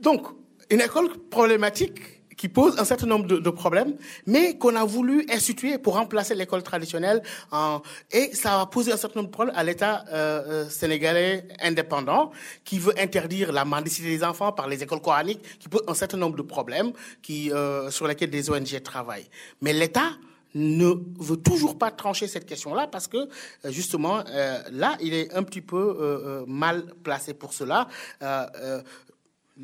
[0.02, 0.28] Donc,
[0.70, 3.94] une école problématique qui pose un certain nombre de, problèmes,
[4.26, 7.22] mais qu'on a voulu instituer pour remplacer l'école traditionnelle.
[7.52, 11.48] En, et ça a posé un certain nombre de problèmes à l'État euh, euh, sénégalais
[11.62, 12.32] indépendant,
[12.64, 16.18] qui veut interdire la mendicité des enfants par les écoles coraniques, qui pose un certain
[16.18, 19.30] nombre de problèmes qui, euh, sur lesquels des ONG travaillent.
[19.62, 20.10] Mais l'État
[20.54, 25.34] ne veut toujours pas trancher cette question-là parce que euh, justement euh, là il est
[25.34, 27.88] un petit peu euh, mal placé pour cela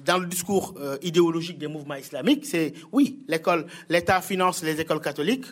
[0.06, 5.02] dans le discours euh, idéologique des mouvements islamiques, c'est oui, l'école, l'État finance les écoles
[5.02, 5.46] catholiques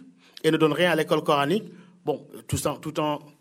[0.44, 1.66] et ne donne rien à l'école coranique.
[2.06, 2.76] Bon, tout en,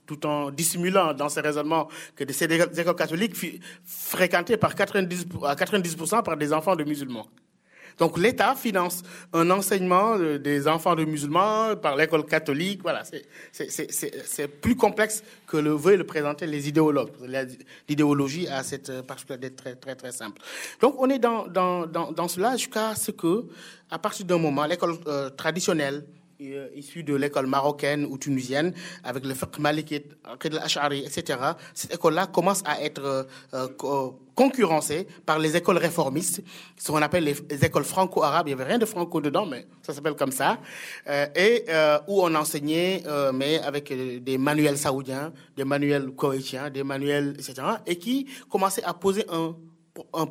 [0.06, 3.36] tout en, dissimulant dans ces raisonnements que ces écoles catholiques
[3.84, 7.26] fréquentées par 90, à 90% par des enfants de musulmans.
[7.98, 12.80] Donc l'État finance un enseignement des enfants de musulmans par l'école catholique.
[12.82, 13.02] Voilà,
[13.52, 17.12] c'est plus complexe que le veulent le présenter les idéologues.
[17.88, 20.40] L'idéologie a cette particularité très très très simple.
[20.80, 23.44] Donc on est dans dans dans, cela jusqu'à ce que,
[23.90, 28.72] à partir d'un moment, l'école euh, traditionnelle euh, issus de l'école marocaine ou tunisienne,
[29.02, 30.16] avec le fiqh malikite,
[30.50, 31.38] l'ash'ari, etc.,
[31.74, 36.42] cette école-là commence à être euh, euh, concurrencée par les écoles réformistes,
[36.76, 38.48] ce qu'on appelle les, écoles franco-arabes.
[38.48, 40.58] Il n'y avait rien de franco dedans, mais ça s'appelle comme ça.
[41.36, 41.64] et
[42.08, 47.96] où on enseignait, mais avec des manuels saoudiens, des manuels koweïtiens, des manuels, etc., et
[47.96, 49.54] qui commençaient à poser un,
[50.12, 50.26] un,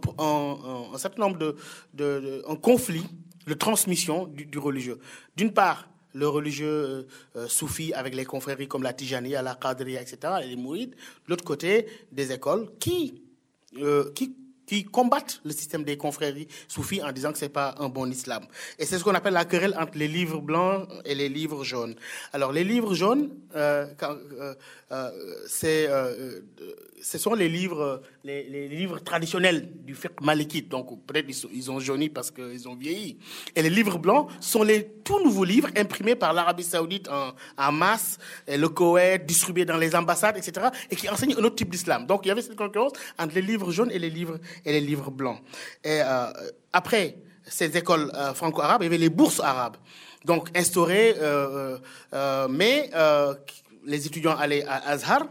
[0.94, 1.56] un, certain nombre de,
[1.94, 3.06] de, un conflit
[3.48, 5.00] de transmission du religieux.
[5.36, 7.04] D'une part, le religieux euh,
[7.36, 10.92] euh, soufi avec les confréries comme la Tijani, la Qadriya, etc., et les Mourides.
[10.92, 13.22] De l'autre côté, des écoles qui,
[13.78, 14.36] euh, qui
[14.66, 18.46] qui combattent le système des confréries soufis en disant que c'est pas un bon islam.
[18.80, 21.96] Et c'est ce qu'on appelle la querelle entre les livres blancs et les livres jaunes.
[22.32, 23.30] Alors les livres jaunes,
[25.48, 25.90] c'est,
[27.02, 30.70] ce sont les livres, les, livres traditionnels du fiqh malikite.
[30.70, 33.18] Donc peut-être ils, ont jauni parce qu'ils ont vieilli.
[33.56, 37.10] Et les livres blancs sont les tout nouveaux livres imprimés par l'Arabie Saoudite
[37.58, 38.18] en, masse,
[38.48, 40.68] le Koweït, distribués dans les ambassades, etc.
[40.90, 42.06] Et qui enseignent un autre type d'islam.
[42.06, 44.82] Donc il y avait cette concurrence entre les livres jaunes et les livres et les
[44.82, 45.40] livres blancs.
[45.84, 46.28] Et euh,
[46.72, 49.76] après ces écoles euh, franco-arabes, il y avait les bourses arabes,
[50.24, 51.78] donc instaurées, euh,
[52.50, 52.90] mais
[53.86, 55.28] les étudiants allaient à Azhar,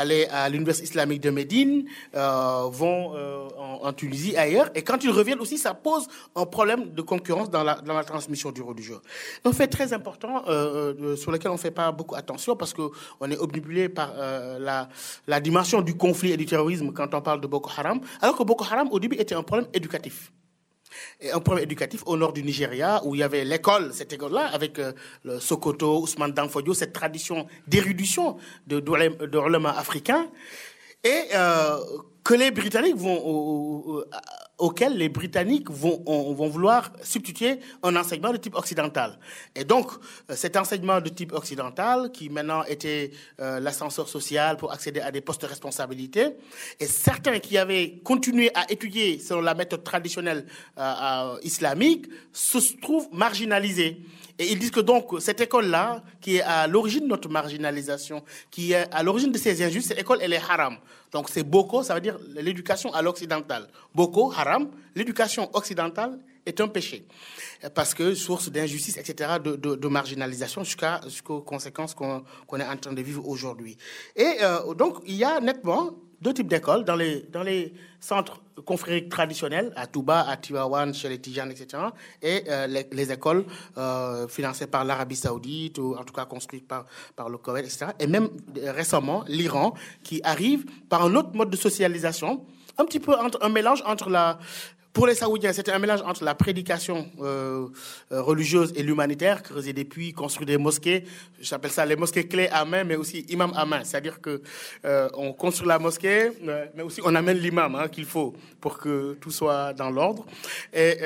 [0.00, 1.84] allaient à l'université islamique de Médine,
[2.14, 6.92] euh, vont euh, en, Tunisie, ailleurs, et quand ils reviennent aussi, ça pose un problème
[6.92, 9.00] de concurrence dans la, dans la transmission du religieux.
[9.44, 12.82] Un fait très important euh, sur lequel on ne fait pas beaucoup attention parce que
[13.20, 14.14] on est obnubilé par
[14.58, 18.42] la dimension du conflit et du terrorisme quand on parle de Boko Haram, alors que
[18.42, 20.32] Boko Haram au début était un problème éducatif
[21.20, 24.46] et un problème éducatif au nord du Nigeria où il y avait l'école, cette école-là,
[24.52, 24.92] avec euh,
[25.24, 28.36] le Sokoto, Ousmane Danfodio, cette tradition d'érudition
[28.66, 30.28] de, de, africain.
[31.04, 31.28] et
[32.22, 34.04] que les Britanniques vont
[34.60, 36.02] auquel les Britanniques vont,
[36.34, 39.18] vouloir substituer un enseignement de type occidental.
[39.56, 39.90] Et donc,
[40.30, 45.10] euh, cet enseignement de type occidental, qui maintenant était euh, l'ascenseur social pour accéder à
[45.10, 46.36] des postes de responsabilité,
[46.78, 50.46] et certains qui avaient continué à étudier selon la méthode traditionnelle
[50.78, 54.02] euh, islamique, se trouvent marginalisés.
[54.40, 58.72] Et ils disent que donc cette école-là, qui est à l'origine de notre marginalisation, qui
[58.72, 60.78] est à l'origine de ces injustes, cette école, elle est haram.
[61.12, 63.68] Donc c'est Boko, ça veut dire l'éducation à l'occidental.
[63.94, 67.04] Boko, haram, l'éducation occidentale est un péché.
[67.74, 72.24] Parce que source d'injustice, etc., de, marginalisation jusqu'aux conséquences qu'on
[72.58, 73.76] est en train de vivre aujourd'hui.
[74.16, 79.72] Et euh, donc il y a nettement deux types d'écoles dans les, centres confrériques traditionnels,
[79.76, 81.82] à Touba, à Tiwawan, chez les Tijanes, etc.,
[82.22, 83.44] et euh, les, écoles
[83.76, 87.92] euh, financées par l'Arabie Saoudite, ou en tout cas construites par, par le Koweït, etc.,
[87.98, 92.44] et même euh, récemment l'Iran, qui arrive par un autre mode de socialisation,
[92.78, 94.38] un petit peu entre, un mélange entre la,
[94.92, 97.68] pour les Saoudiens, c'était un mélange entre la prédication euh,
[98.10, 101.04] euh, religieuse et l'humanitaire, creuser des puits, construire des mosquées.
[101.40, 103.84] J'appelle ça les mosquées clés à main, mais aussi imam à main.
[103.84, 104.42] C'est-à-dire que
[104.84, 106.30] euh, on construit la mosquée,
[106.74, 110.26] mais aussi on amène l'imam hein, qu'il faut pour que tout soit dans l'ordre.
[110.72, 110.98] Et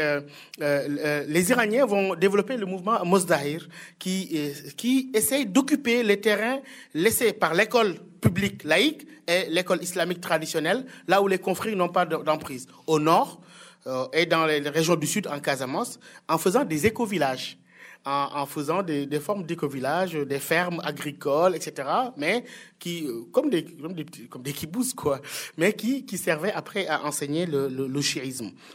[0.58, 3.68] les Iraniens vont développer le mouvement Mozdahir,
[3.98, 6.60] qui qui essaye d'occuper les terrains
[6.94, 12.06] laissés par l'école publique laïque et l'école islamique traditionnelle, là où les confrères n'ont pas
[12.06, 12.66] d'emprise.
[12.86, 13.40] Au nord,
[13.86, 17.58] euh, et dans les régions du sud, en Casamance, en faisant des éco-villages.
[18.06, 22.44] En, faisant des, formes d'éco-villages, des fermes agricoles, etc., mais
[22.78, 24.52] qui, euh, comme des, comme des, comme des
[24.94, 25.22] quoi,
[25.56, 27.88] mais qui, servaient après à enseigner le, le.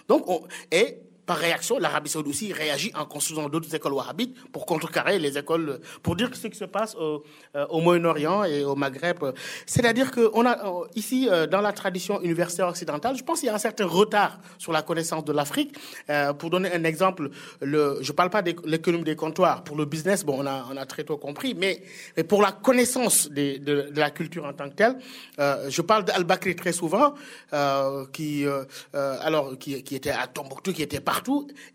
[0.07, 0.97] Donc, on, et
[1.29, 5.79] par réaction, l'Arabie saoudite aussi réagit en construisant d'autres écoles wahhabites pour contrecarrer les écoles,
[6.01, 7.23] pour dire ce qui se passe au,
[7.55, 9.23] euh, Moyen-Orient et au Maghreb.
[9.67, 13.51] C'est-à-dire qu'on a euh, ici, euh, dans la tradition universitaire occidentale, je pense qu'il y
[13.51, 15.77] a un certain retard sur la connaissance de l'Afrique.
[16.39, 17.29] pour donner un exemple,
[17.61, 19.63] le, je ne parle pas de l'économie des comptoirs.
[19.63, 21.83] Pour le business, bon, on a, très tôt compris, mais,
[22.17, 24.95] mais pour la connaissance de, de, la culture en tant que telle,
[25.37, 27.13] je parle d'Al-Bakri très souvent,
[28.13, 28.45] qui,
[28.93, 31.18] alors, qui, qui était à Tombouctou, qui était partout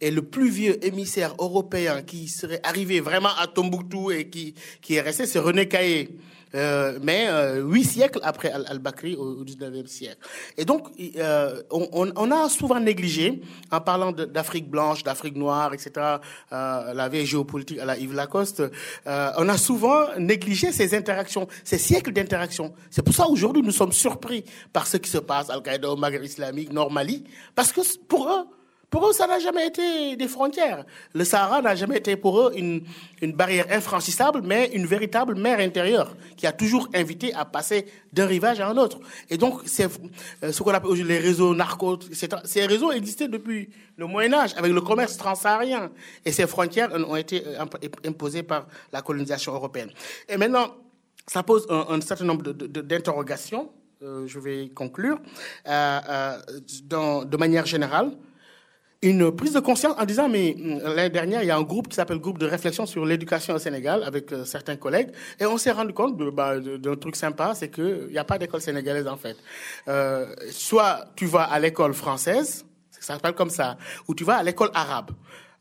[0.00, 4.94] et le plus vieux émissaire européen qui serait arrivé vraiment à Tombouctou et qui, qui
[4.94, 6.10] est resté, c'est René Caillé.
[6.54, 10.18] Euh, mais euh, huit siècles après Al-Bakri au, au 19e siècle.
[10.56, 13.42] Et donc, euh, on, a souvent négligé,
[13.72, 16.18] en parlant d'Afrique blanche, d'Afrique noire, etc.,
[16.50, 18.62] la vieille géopolitique à la Yves Lacoste,
[19.06, 22.72] on a souvent négligé ces interactions, ces siècles d'interactions.
[22.90, 26.24] C'est pour ça aujourd'hui nous sommes surpris par ce qui se passe, Al-Qaïda au Maghreb
[26.24, 27.24] islamique, Nord Mali,
[27.54, 28.44] parce que pour eux,
[28.94, 30.84] pour eux, ça n'a jamais été des frontières.
[31.14, 32.84] Le Sahara n'a jamais été pour eux une,
[33.32, 38.60] barrière infranchissable, mais une véritable mer intérieure qui a toujours invité à passer d'un rivage
[38.60, 39.00] à un autre.
[39.30, 41.98] Et donc, euh, ce qu'on appelle les réseaux narcos.
[42.44, 45.90] Ces réseaux existaient depuis le Moyen Âge avec le commerce transsaharien.
[46.24, 47.64] Et ces frontières ont été euh,
[48.06, 49.90] imposées par la colonisation européenne.
[50.28, 50.72] Et maintenant,
[51.26, 53.72] ça pose un, certain nombre d'interrogations.
[54.04, 55.18] Euh, je vais conclure.
[55.66, 58.12] De manière générale,
[59.08, 61.88] une prise de conscience en disant, mais hum, l'année dernière, il y a un groupe
[61.88, 65.58] qui s'appelle Groupe de réflexion sur l'éducation au Sénégal avec euh, certains collègues, et on
[65.58, 69.16] s'est rendu compte bah, d'un truc sympa, c'est qu'il n'y a pas d'école sénégalaise en
[69.16, 69.36] fait.
[69.88, 73.76] Euh, soit tu vas à l'école française, ça s'appelle comme ça,
[74.08, 75.10] ou tu vas à l'école arabe.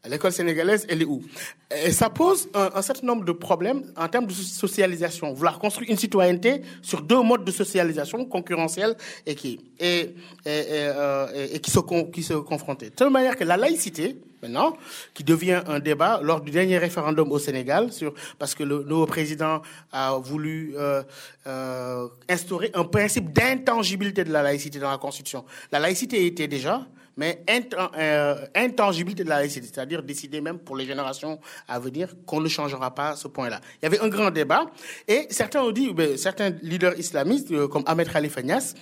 [0.10, 1.22] L'école sénégalaise, elle est où?
[1.86, 5.32] Et ça pose un, certain nombre de problèmes en termes de socialisation.
[5.32, 10.08] Vouloir construire une citoyenneté sur deux modes de socialisation concurrentiels et qui euh,
[10.46, 11.80] se
[12.12, 12.90] qui confrontaient.
[12.90, 14.76] De telle manière que la laïcité, maintenant,
[15.14, 17.90] qui devient un débat lors du dernier référendum au Sénégal,
[18.38, 19.62] parce que le nouveau président
[19.94, 21.02] a voulu euh,
[21.48, 25.46] euh, instaurer un principe d'intangibilité de la laïcité dans la Constitution.
[25.72, 26.86] La laïcité était déjà
[27.18, 27.44] mais
[27.98, 32.48] euh, intangibilité de la laïcité, c'est-à-dire décider même pour les générations à venir qu'on ne
[32.48, 33.62] changera pas ce point-là.
[33.82, 34.66] Il y avait un grand débat
[35.08, 38.74] et certains ont dit, certains leaders islamistes euh, comme Ahmed Khalifa Nias,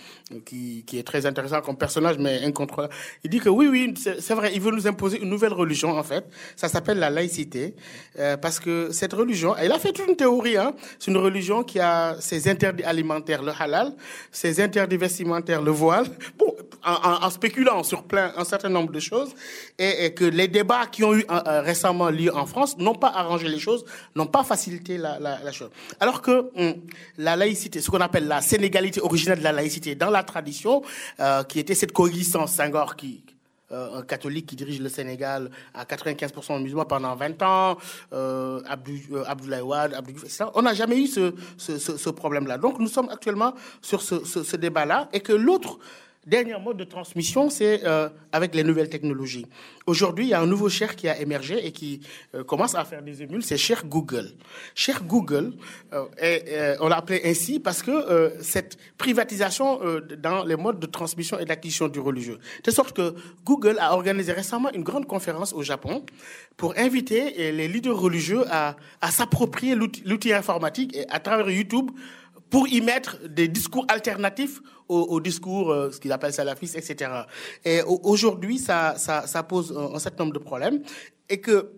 [0.45, 4.51] qui, est très intéressant comme personnage mais incontrôlable, il dit que oui, oui, c'est vrai,
[4.53, 6.25] il veut nous imposer une nouvelle religion en fait.
[6.55, 7.75] Ça s'appelle la laïcité
[8.19, 10.57] euh, parce que cette religion, il a fait toute une théorie.
[10.57, 13.93] Hein, c'est une religion qui a ses interdits alimentaires, le halal,
[14.31, 16.05] ses interdits vestimentaires, le voile.
[16.37, 16.53] Bon,
[16.83, 19.33] en, en spéculant sur plein un, certain nombre de choses
[19.77, 23.09] et, que les débats qui ont eu euh, euh, récemment lieu en France n'ont pas
[23.09, 25.69] arrangé les choses, n'ont pas facilité la, chose.
[25.99, 26.75] Alors que hum,
[27.17, 30.81] la laïcité, ce qu'on appelle la sénégalité originelle de la laïcité dans la tradition,
[31.19, 33.23] euh, qui était cette coexistence Senghor qui
[33.73, 37.77] un catholique qui dirige le Sénégal à 95% musulmans pendant 20 ans,
[38.11, 38.91] Abdou,
[39.25, 40.19] Abdoulaye Wade, Abdou
[40.55, 42.57] On n'a jamais eu ce, problème-là.
[42.57, 45.79] Donc nous sommes actuellement sur ce débat-là et que l'autre
[46.27, 49.47] Dernier mode de transmission, c'est euh, avec les nouvelles technologies.
[49.87, 51.99] Aujourd'hui, il y a un nouveau cher qui a émergé et qui
[52.35, 54.29] euh, commence à faire des émules, c'est cher Google.
[54.75, 55.53] Cher Google,
[55.91, 59.79] euh, on l'a appelé ainsi parce que cette privatisation
[60.21, 62.37] dans les modes de transmission et d'acquisition du religieux.
[62.63, 66.05] De sorte que Google a organisé récemment une grande conférence au Japon
[66.55, 71.89] pour inviter les leaders religieux à, à s'approprier l'outil informatique et à travers YouTube
[72.51, 77.09] pour y mettre des discours alternatifs au, discours, euh, ce qu'ils appellent salafistes, etc.
[77.63, 80.81] Et aujourd'hui, ça, ça, ça, pose un, certain nombre de problèmes
[81.29, 81.71] et que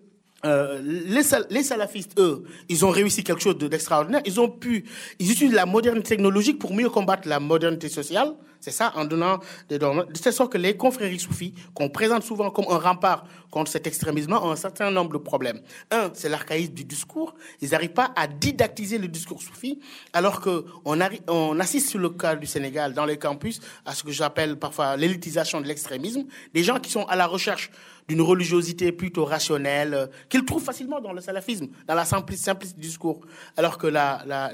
[0.46, 4.22] euh, les, salafistes, eux, ils ont réussi quelque chose d'extraordinaire.
[4.26, 4.86] Ils ont pu,
[5.20, 8.34] ils utilisent la modernité technologique pour mieux combattre la modernité sociale.
[8.60, 10.06] C'est ça, en donnant des normes.
[10.06, 13.88] De telle sorte que les confréries soufis, qu'on présente souvent comme un rempart contre cet
[13.88, 15.60] extrémisme, ont un certain nombre de problèmes.
[15.92, 17.36] Un, c'est l'archaïsme du discours.
[17.62, 19.80] Ils n'arrivent pas à didactiser le discours soufi,
[20.14, 24.12] alors que on assiste sur le cas du Sénégal, dans les campus, à ce que
[24.12, 26.24] j'appelle parfois l'élitisation de l'extrémisme.
[26.54, 27.70] Des gens qui sont à la recherche
[28.08, 32.82] d'une religiosité plutôt rationnelle, euh, qu'ils trouvent facilement dans le salafisme, dans la simplicité du
[32.82, 33.22] discours,
[33.58, 33.88] alors que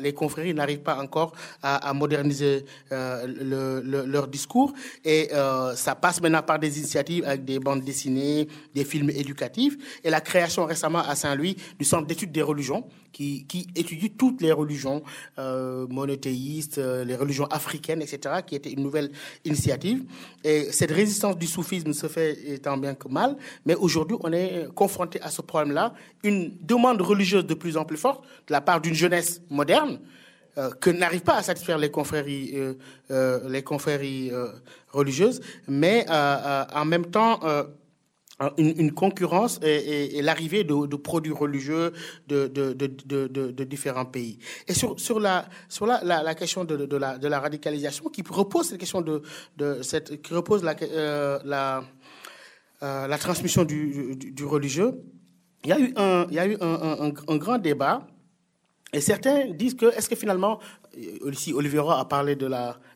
[0.02, 4.74] les confréries n'arrivent pas encore à, moderniser euh, le, le, leur discours.
[5.04, 9.78] Et euh, ça passe maintenant par des initiatives avec des bandes dessinées, des films éducatifs,
[10.04, 13.46] et la création récemment à Saint-Louis du Centre d'études des religions, qui,
[13.76, 15.04] étudie toutes les religions
[15.38, 19.12] monothéistes, les religions africaines, etc., qui était une nouvelle
[19.44, 20.04] initiative.
[20.44, 24.68] Et cette résistance du soufisme se fait tant bien que mal, mais aujourd'hui, on est
[24.76, 28.82] confronté à ce problème-là, une demande religieuse de plus en plus forte de la part
[28.82, 30.00] d'une jeunesse moderne,
[30.58, 32.74] euh, que n'arrivent pas à satisfaire les confréries, euh,
[33.12, 34.32] euh, les confréries
[34.92, 37.40] religieuses, mais en même temps
[38.58, 41.94] une, concurrence et, l'arrivée de, produits religieux
[42.28, 44.40] de, différents pays.
[44.68, 49.22] Et sur, la, sur la, question de, la, radicalisation, qui repose cette question de,
[50.24, 51.84] qui repose la,
[52.82, 55.02] la transmission du, religieux,
[55.64, 58.08] il y a eu un, il y a eu un, grand débat
[58.92, 60.60] et certains disent que, est-ce que finalement,
[61.32, 62.50] ici Olivier a parlé de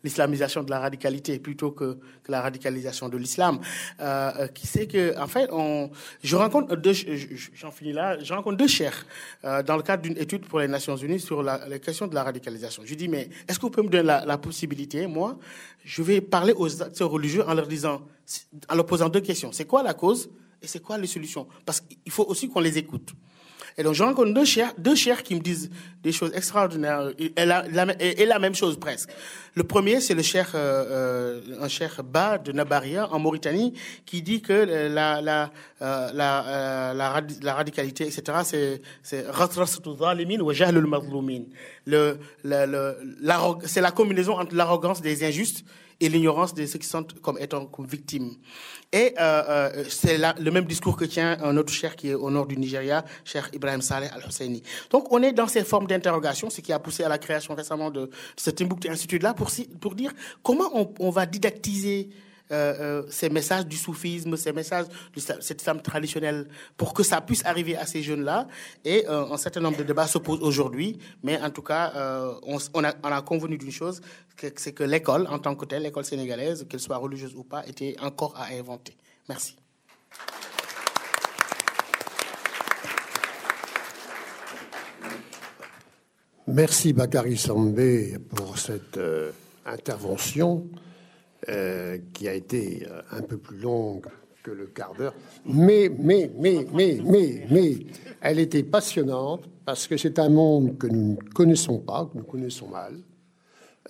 [0.04, 3.60] l'islamisation de la radicalité plutôt que, que la radicalisation de l'islam,
[4.00, 5.48] euh, euh qui sait que, en fait,
[6.24, 6.94] je rencontre deux,
[7.54, 9.06] j'en finis là, je rencontre deux chers
[9.46, 12.16] euh, dans le cadre d'une étude pour les Nations Unies sur la, les questions de
[12.16, 12.82] la radicalisation.
[12.86, 15.38] Je dis, mais est-ce que vous pouvez me donner la possibilité, moi,
[15.86, 18.02] je vais parler aux acteurs religieux en leur disant,
[18.70, 19.52] en leur posant deux questions.
[19.52, 20.30] C'est quoi la cause
[20.62, 21.48] et c'est quoi les solutions?
[21.66, 23.14] Parce qu'il faut aussi qu'on les écoute.
[23.78, 25.72] Et donc, je rencontre deux chers, deux chers qui me disent
[26.04, 29.10] des choses extraordinaires et la, la même chose presque.
[29.56, 33.74] Le premier, c'est le cher, euh, euh, un cher Ba de Nabaria en Mauritanie
[34.06, 35.52] qui dit que la, la,
[35.82, 36.94] euh, la, euh,
[37.42, 38.82] la, radicalité, etc., c'est
[41.86, 42.98] le, le, le,
[43.66, 45.66] c'est la combinaison entre l'arrogance des injustes
[46.04, 48.32] et l'ignorance de ceux qui sont comme étant comme victimes.
[48.92, 52.30] Et euh, euh, c'est le même discours que tient un autre cher qui est au
[52.30, 54.62] nord du Nigeria, cher Ibrahim Saleh Al-Husseini.
[54.92, 57.90] Donc on est dans ces formes d'interrogation, ce qui a poussé à la création récemment
[57.90, 59.50] de, de ce Timbuktu Institute-là pour,
[59.80, 60.12] pour dire
[60.44, 62.10] comment on, on va didactiser
[62.52, 64.86] euh, euh, ces messages du soufisme, ces messages
[65.16, 68.48] de cette femme traditionnelle, pour que ça puisse arriver à ces jeunes-là.
[68.84, 71.94] Et euh, un certain nombre de débats se posent aujourd'hui, mais en tout cas,
[72.44, 74.02] on, a, convenu d'une chose,
[74.56, 77.96] c'est que l'école, en tant que telle, l'école sénégalaise, qu'elle soit religieuse ou pas, était
[78.02, 78.96] encore à inventer.
[79.30, 79.56] Merci.
[86.46, 89.00] Merci Bakary Sambé pour cette
[89.66, 90.68] intervention.
[91.50, 94.06] Euh, qui a été euh, un peu plus longue
[94.44, 95.14] que le quart d'heure,
[95.46, 97.78] mais, mais, mais, mais, mais, mais,
[98.22, 102.24] elle était passionnante parce que c'est un monde que nous ne connaissons pas, que nous
[102.24, 102.98] connaissons mal.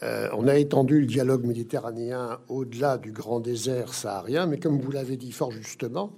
[0.02, 4.92] Euh, on a étendu le dialogue méditerranéen au-delà du grand désert saharien, mais comme vous
[4.92, 6.12] l'avez dit fort justement,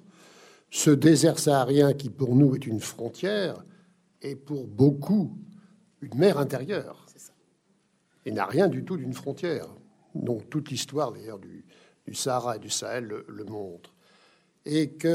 [0.70, 3.66] ce désert saharien qui pour nous est une frontière
[4.22, 5.38] est pour beaucoup
[6.02, 7.06] une mer intérieure.
[8.26, 9.68] Il n'a rien du tout d'une frontière.
[10.16, 11.66] Donc toute l'histoire d'ailleurs du,
[12.14, 13.94] Sahara et du Sahel le, montre.
[14.66, 15.08] Et que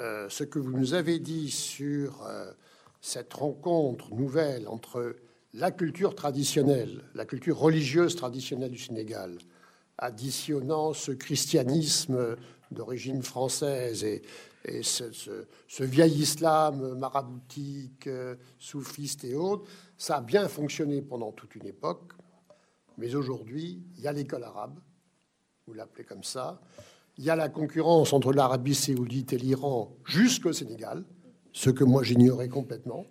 [0.00, 2.50] euh, ce que vous nous avez dit sur euh,
[3.00, 5.14] cette rencontre nouvelle entre
[5.54, 9.38] la culture traditionnelle, la culture religieuse traditionnelle du Sénégal,
[9.98, 12.36] additionnant ce christianisme
[12.70, 14.22] d'origine française et,
[14.82, 21.66] ce, vieil islam maraboutique, euh, soufiste et autres, ça a bien fonctionné pendant toute une
[21.66, 22.12] époque.
[22.98, 24.78] Mais aujourd'hui, il y a l'école arabe,
[25.66, 26.60] vous l'appelez comme ça,
[27.18, 31.04] il y a la concurrence entre l'Arabie saoudite et l'Iran jusqu'au Sénégal,
[31.52, 33.06] ce que moi j'ignorais complètement.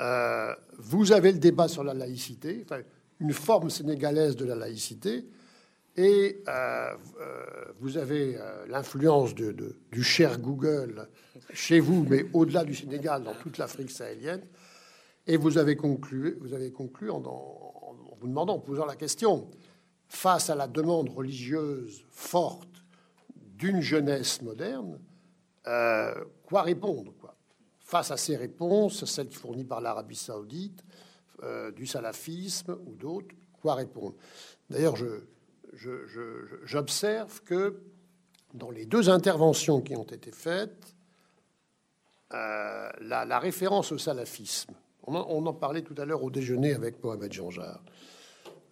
[0.00, 2.64] Euh, vous avez le débat sur la laïcité,
[3.20, 5.26] une forme sénégalaise de la laïcité,
[5.94, 7.44] et euh, euh,
[7.80, 8.38] vous avez
[8.68, 11.08] l'influence du cher Google
[11.52, 14.42] chez vous, mais au-delà du Sénégal, dans toute l'Afrique sahélienne.
[15.26, 17.22] Et vous avez conclu, vous avez conclu en,
[18.22, 19.50] vous demandant, en posant la question,
[20.08, 22.84] face à la demande religieuse forte
[23.34, 25.00] d'une jeunesse moderne,
[25.66, 26.14] euh,
[26.44, 27.34] quoi répondre quoi?
[27.80, 30.84] Face à ces réponses, celles fournies par l'Arabie saoudite,
[31.42, 34.14] euh, du salafisme ou d'autres, quoi répondre?
[34.70, 34.94] D'ailleurs,
[36.64, 37.82] j'observe que
[38.54, 40.94] dans les deux interventions qui ont été faites,
[42.34, 44.74] euh, la, référence au salafisme,
[45.06, 47.82] on en, parlait tout à l'heure au déjeuner avec Mohamed Janjar,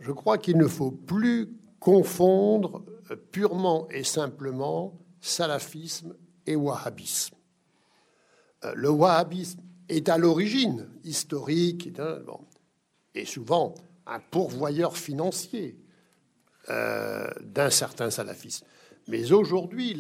[0.01, 2.85] je crois qu'il ne faut plus confondre
[3.31, 6.15] purement et simplement salafisme
[6.47, 7.37] et wahhabisme.
[8.65, 11.91] Euh, le wahhabisme est à l'origine historique
[13.15, 13.75] et souvent
[14.07, 15.77] un pourvoyeur financier
[16.69, 18.67] euh, d'un certain salafisme.
[19.09, 19.95] Mais aujourd'hui,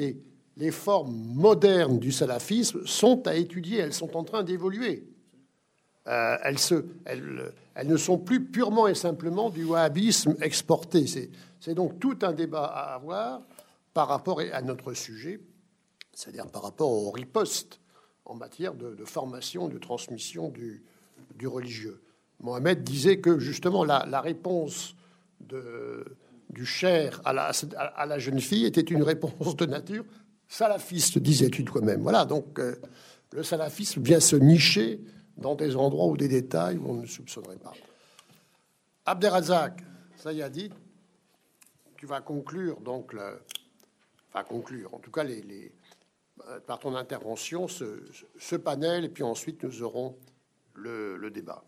[0.56, 5.08] les, formes modernes du salafisme sont à étudier, elles sont en train d'évoluer.
[6.06, 6.58] Euh, elles,
[7.06, 11.06] elles, elles, ne sont plus purement et simplement du wahhabisme exporté.
[11.60, 13.42] C'est donc tout un débat à avoir
[13.94, 15.40] par rapport à notre sujet,
[16.12, 17.80] c'est-à-dire par rapport au riposte
[18.24, 20.84] en matière de, formation, de transmission du,
[21.46, 22.00] religieux.
[22.40, 24.94] Mohamed disait que justement la, réponse
[25.40, 30.04] du cher à la, jeune fille était une réponse de nature
[30.48, 32.02] salafiste, disais-tu toi-même.
[32.02, 32.74] Voilà, donc euh,
[33.32, 35.00] le salafisme vient se nicher
[35.36, 37.72] dans des endroits ou des détails où on ne soupçonnerait pas.
[39.06, 39.82] Abderrazak,
[40.16, 40.70] ça y a dit,
[41.96, 43.40] tu vas conclure donc le,
[44.32, 45.72] enfin conclure, en tout cas les,
[46.48, 50.16] euh, par ton intervention ce, panel, et puis ensuite nous aurons
[50.74, 51.64] le, débat.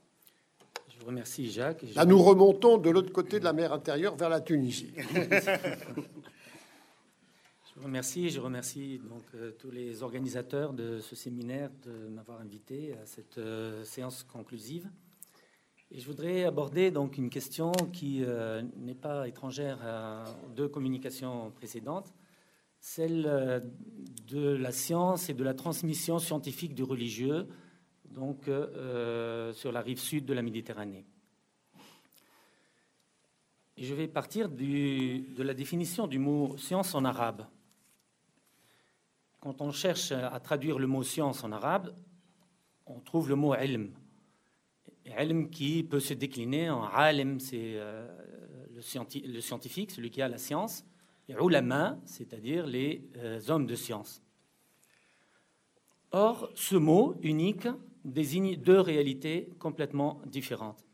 [0.89, 1.85] Je vous remercie Jacques.
[1.95, 4.93] Là nous remontons de l'autre côté de la mer intérieure vers la Tunisie.
[7.83, 13.07] Remercie, je remercie donc euh, tous les organisateurs de ce séminaire de m'avoir invité à
[13.07, 14.89] cette euh, séance conclusive.
[15.91, 18.25] Et je voudrais aborder donc une question qui
[18.79, 20.25] n'est pas étrangère à
[20.57, 22.15] deux communications précédentes,
[22.83, 23.61] celle euh,
[24.27, 27.47] de la science et de la transmission scientifique du religieux,
[28.11, 31.07] donc euh, euh, sur la rive sud de la Méditerranée.
[33.79, 37.47] Je vais partir de la définition du mot science en arabe.
[39.43, 41.93] Quand on cherche à traduire le mot science en arabe,
[42.87, 43.93] on trouve le mot ilm.
[45.05, 47.77] Ilm qui peut se décliner en alim, c'est
[48.71, 50.85] le scientifique, celui qui a la science,
[51.29, 54.23] et ulama, c'est-à-dire les euh, hommes de science.
[56.13, 57.67] Or, ce mot unique
[58.05, 60.87] désigne deux réalités complètement différentes.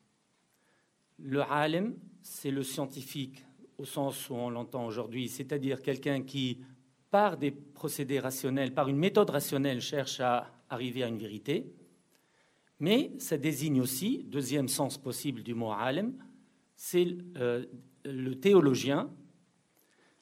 [1.19, 3.45] Le alim, c'est le scientifique
[3.77, 6.63] au sens où on l'entend aujourd'hui, c'est-à-dire quelqu'un qui,
[7.11, 11.73] par des procédés rationnels, par une méthode rationnelle, cherche à arriver à une vérité.
[12.81, 16.15] Mais ça désigne aussi, deuxième sens possible du mot alim,
[16.77, 17.65] c'est euh,
[18.05, 19.11] le théologien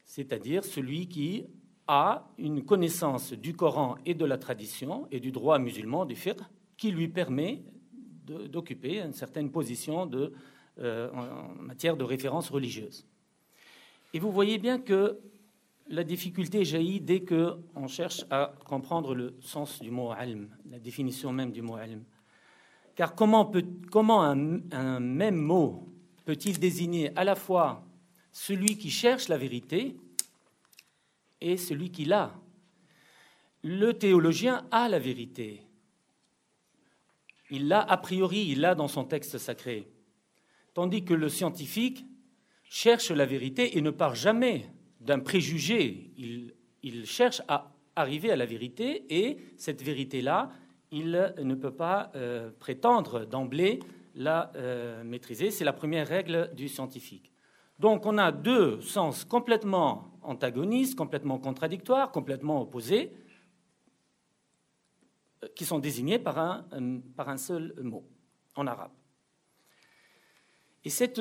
[0.07, 1.45] c'est-à-dire celui qui
[1.89, 6.41] a une connaissance du Coran et de la tradition et du droit musulman, du fiqh,
[6.77, 7.63] qui lui permet
[8.25, 10.11] d'occuper une certaine position
[10.79, 13.07] euh, en matière de référence religieuse.
[14.15, 15.19] Et vous voyez bien que
[15.89, 21.33] la difficulté jaillit dès qu'on cherche à comprendre le sens du mot alm, la définition
[21.33, 22.05] même du mot alm.
[22.95, 23.53] Car comment,
[24.23, 25.89] un même mot
[26.25, 27.85] peut-il désigner à la fois
[28.33, 29.97] celui qui cherche la vérité
[31.41, 32.35] et celui qui l'a?
[33.63, 35.63] Le théologien a la vérité.
[37.51, 39.89] Il l'a a priori, il l'a dans son texte sacré.
[40.75, 42.05] Tandis que le scientifique
[42.65, 44.67] cherche la vérité et ne part jamais
[45.07, 46.11] d'un préjugé.
[46.83, 50.51] Il, cherche à arriver à la vérité et cette vérité-là,
[50.93, 53.81] il ne peut pas euh, prétendre d'emblée
[54.15, 55.51] la euh, maîtriser.
[55.51, 57.33] C'est la première règle du scientifique.
[57.79, 63.13] Donc on a deux sens complètement antagonistes, complètement contradictoires, complètement opposés,
[65.43, 68.05] euh, qui sont désignés par un, seul mot
[68.55, 68.93] en arabe.
[70.85, 71.21] Et cette,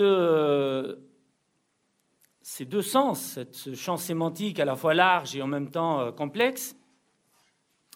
[2.48, 6.76] ces deux sens, ce champ sémantique à la fois large et en même temps complexe,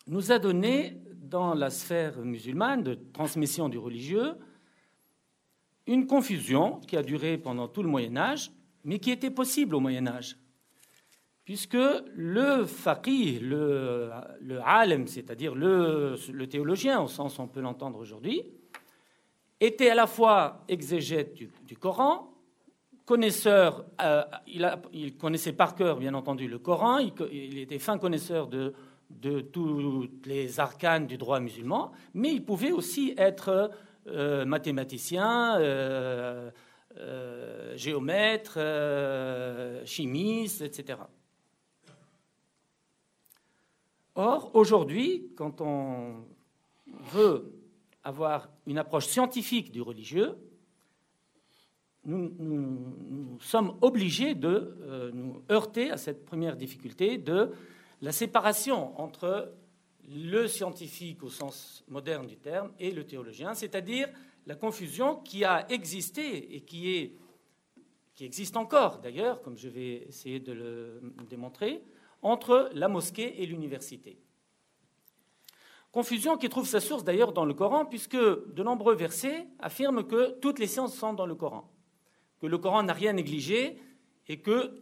[0.07, 4.33] nous a donné, dans la sphère musulmane de transmission du religieux,
[5.85, 8.51] une confusion qui a duré pendant tout le Moyen Âge,
[8.83, 10.35] mais qui était possible au Moyen Âge.
[11.45, 11.77] Puisque
[12.15, 14.09] le faqih, le,
[14.41, 18.41] le alim, c'est-à-dire le, le, théologien, au sens où on peut l'entendre aujourd'hui,
[19.59, 22.33] était à la fois exégète du, Coran,
[23.10, 24.22] connaisseur, euh,
[24.93, 28.76] il, connaissait par cœur, bien entendu, le Coran, il, était fin connaisseur de,
[29.10, 33.72] de, tous les arcanes du droit musulman, mais il pouvait aussi être
[34.05, 36.51] euh, mathématicien, euh,
[37.76, 38.60] géomètre,
[39.86, 40.99] chimiste, etc.
[44.14, 46.26] Or, aujourd'hui, quand on
[47.12, 47.55] veut
[48.03, 50.38] avoir une approche scientifique du religieux,
[52.05, 57.51] nous, sommes obligés de euh, nous heurter à cette première difficulté de
[58.01, 59.53] la séparation entre
[60.07, 64.09] le scientifique au sens moderne du terme et le théologien, c'est-à-dire
[64.47, 67.13] la confusion qui a existé et qui,
[68.19, 71.83] existe encore d'ailleurs, comme je vais essayer de le démontrer,
[72.21, 74.19] entre la mosquée et l'université.
[75.91, 80.31] Confusion qui trouve sa source d'ailleurs dans le Coran, puisque de nombreux versets affirment que
[80.39, 81.71] toutes les sciences sont dans le Coran,
[82.39, 83.77] que le Coran n'a rien négligé
[84.27, 84.81] et que,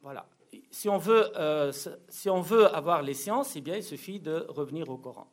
[0.00, 0.26] voilà,
[0.70, 1.72] si on veut, euh,
[2.08, 5.28] si on veut avoir les sciences, eh bien, il suffit de revenir au Coran.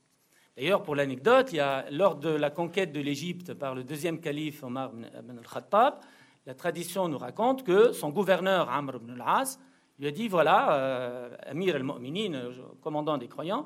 [0.56, 1.56] D'ailleurs, pour l'anecdote,
[1.92, 6.00] lors de la conquête de l'Égypte par le deuxième calife Omar ibn al-Khattab,
[6.46, 9.60] la tradition nous raconte que son gouverneur Amr ibn al-As
[10.00, 13.66] il a dit voilà, euh, Amir al-Mu'minin, euh, commandant des croyants,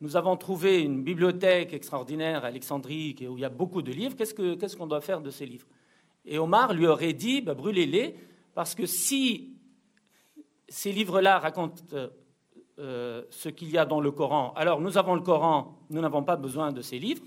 [0.00, 4.16] nous avons trouvé une bibliothèque extraordinaire à Alexandrie où il y a beaucoup de livres.
[4.16, 5.66] Qu'est-ce qu'on doit faire de ces livres?
[6.24, 8.16] Et Omar lui aurait dit bah, brûlez-les,
[8.54, 9.56] parce que si
[10.68, 11.82] ces livres-là racontent
[12.78, 16.22] euh, ce qu'il y a dans le Coran, alors nous avons le Coran, nous n'avons
[16.22, 17.24] pas besoin de ces livres.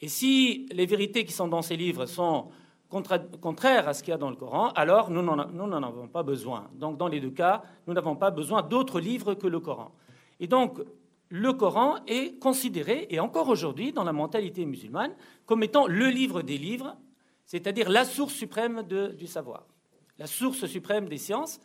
[0.00, 2.50] Et si les vérités qui sont dans ces livres sont
[2.88, 6.70] contraire à ce qu'il y a dans le Coran, alors nous n'en avons pas besoin.
[6.74, 9.92] Donc dans les deux cas, nous n'avons pas besoin d'autres livres que le Coran.
[10.40, 10.80] Et donc
[11.28, 15.14] le Coran est considéré, et encore aujourd'hui dans la mentalité musulmane,
[15.44, 16.96] comme étant le livre des livres,
[17.48, 19.66] c'est-à-dire la source suprême du savoir,
[20.18, 21.60] la source suprême des sciences.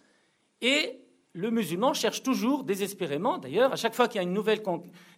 [0.62, 1.02] Et
[1.34, 4.62] le musulman cherche toujours, désespérément d'ailleurs, à chaque fois qu'il y a une nouvelle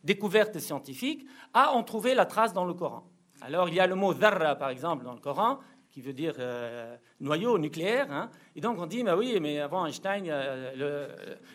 [0.03, 3.07] découverte scientifique, à en trouver la trace dans le Coran.
[3.41, 5.59] Alors il y a le mot dharra, par exemple, dans le Coran,
[5.91, 8.11] qui veut dire euh, noyau nucléaire.
[8.11, 8.31] Hein.
[8.55, 10.73] Et donc on dit, mais oui, mais avant Einstein, il y, a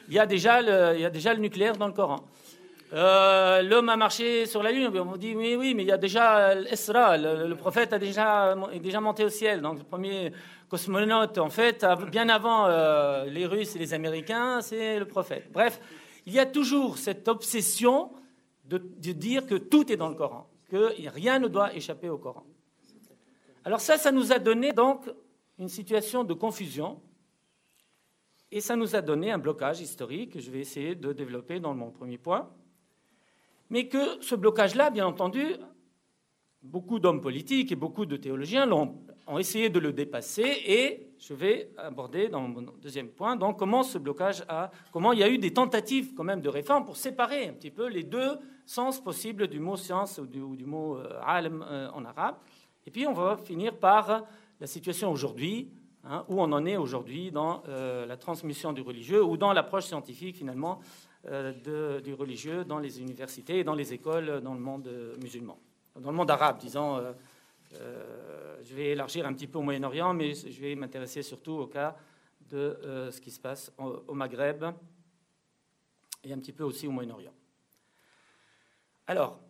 [0.08, 2.20] il y a déjà le nucléaire dans le Coran.
[2.93, 4.91] Euh, l'homme a marché sur la Lune.
[4.99, 8.80] On dit, oui, oui, mais il y a déjà l'Esra, le, prophète a déjà, est
[8.80, 9.61] déjà monté au ciel.
[9.61, 10.32] Donc le premier
[10.68, 15.51] cosmonaute, en fait, bien avant euh, les Russes et les Américains, c'est le prophète.
[15.53, 15.80] Bref,
[16.26, 18.11] il y a toujours cette obsession
[18.64, 22.18] de, de dire que tout est dans le Coran, que rien ne doit échapper au
[22.18, 22.45] Coran.
[23.64, 25.09] Alors ça, ça nous a donné donc
[25.59, 27.01] une situation de confusion
[28.51, 31.74] et ça nous a donné un blocage historique que je vais essayer de développer dans
[31.74, 32.51] mon premier point.
[33.71, 35.45] Mais que ce blocage-là, bien entendu,
[36.62, 41.35] beaucoup d'hommes politiques et beaucoup de théologiens ont, ont, essayé de le dépasser et je
[41.35, 45.39] vais aborder dans mon deuxième point comment ce blocage a, comment il y a eu
[45.39, 49.49] des tentatives quand même de réforme pour séparer un petit peu les deux sens possibles
[49.49, 52.37] du mot science ou du, mot euh, alim euh, en arabe.
[52.87, 54.25] Et puis on va finir par
[54.61, 55.73] la situation aujourd'hui,
[56.05, 59.85] hein, où on en est aujourd'hui dans euh, la transmission du religieux ou dans l'approche
[59.85, 60.81] scientifique finalement
[61.27, 65.59] euh, du religieux dans les universités et dans les écoles dans le monde euh, musulman,
[65.99, 67.01] dans le monde arabe, disons.
[67.73, 71.97] je vais élargir un petit peu au Moyen-Orient, mais je vais m'intéresser surtout au cas
[72.49, 74.64] de ce qui se passe au Maghreb
[76.25, 77.35] et un petit peu aussi au Moyen-Orient.
[79.07, 79.41] Alors,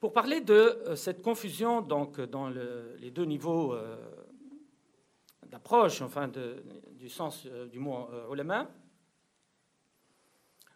[0.00, 3.96] pour parler de euh, cette confusion donc, dans les deux niveaux euh,
[5.46, 6.30] d'approche, enfin
[6.92, 8.70] du sens euh, du mot ulama,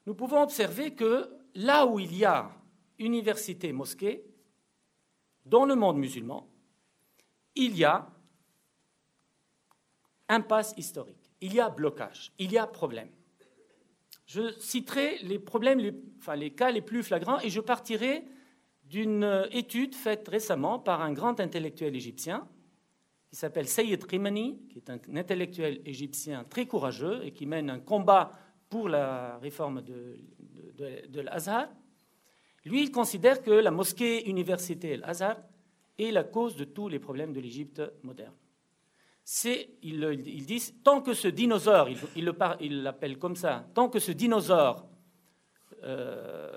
[0.06, 2.50] nous pouvons observer que là où il y a
[2.98, 4.24] université, mosquée,
[5.44, 6.48] dans le monde musulman,
[7.54, 8.10] il y a
[10.28, 13.10] impasse historique, il y a blocage, il y a problème.
[14.26, 15.80] Je citerai les problèmes,
[16.36, 18.24] les cas les plus flagrants, et je partirai
[18.84, 22.48] d'une étude faite récemment par un grand intellectuel égyptien
[23.28, 27.80] qui s'appelle Sayyid Rimani, qui est un intellectuel égyptien très courageux et qui mène un
[27.80, 28.32] combat
[28.74, 31.68] pour la réforme de, l'Azhar.
[32.64, 35.36] Lui, il considère que la mosquée université Al-Azhar
[35.96, 38.34] est la cause de tous les problèmes de l'Égypte moderne.
[39.22, 44.88] C'est, il, il, tant que ce dinosaure, il, l'appelle comme ça, tant que ce dinosaure
[45.84, 46.50] euh,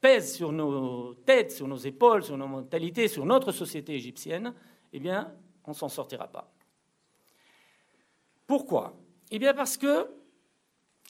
[0.00, 4.54] pèse sur nos têtes, sur nos épaules, sur nos mentalités, sur notre société égyptienne,
[4.94, 5.30] eh bien,
[5.66, 6.50] on ne s'en sortira pas.
[8.46, 8.96] Pourquoi?
[9.30, 10.17] Eh bien, parce que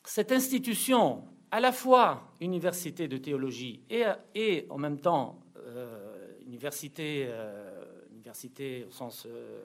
[0.05, 7.27] cette institution, à la fois université de théologie et, et en même temps euh, université,
[7.29, 9.61] euh, université au sens euh,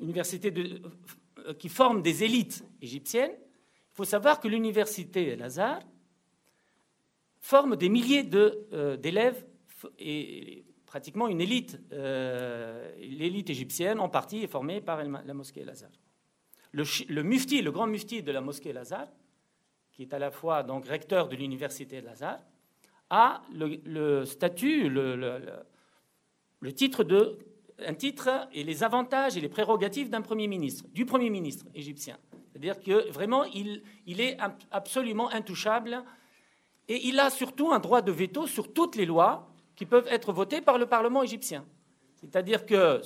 [0.00, 0.82] université de,
[1.58, 5.80] qui forme des élites égyptiennes, il faut savoir que l'université Lazare
[7.40, 9.46] forme des milliers d'élèves
[9.98, 11.78] et pratiquement une élite.
[11.90, 15.90] L'élite égyptienne, en partie, est formée par la mosquée Lazare.
[16.72, 19.08] Le, le mufti, le grand mufti de la mosquée Lazare,
[19.92, 22.40] qui est à la fois donc recteur de l'université Lazare,
[23.10, 27.38] a le, statut, le, titre de
[27.86, 32.18] un titre et les avantages et les prérogatives d'un premier ministre, du premier ministre égyptien.
[32.50, 34.36] C'est-à-dire que vraiment, il, il, est
[34.70, 36.04] absolument intouchable
[36.88, 40.32] et il a surtout un droit de veto sur toutes les lois qui peuvent être
[40.32, 41.64] votées par le Parlement égyptien.
[42.16, 43.00] C'est-à-dire que,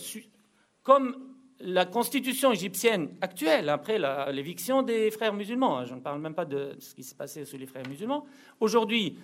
[0.83, 3.99] comme la constitution égyptienne actuelle, après
[4.33, 7.45] l'éviction des frères musulmans, hein, je ne parle même pas de ce qui s'est passé
[7.45, 8.25] sous les frères musulmans,
[8.61, 9.19] aujourd'hui,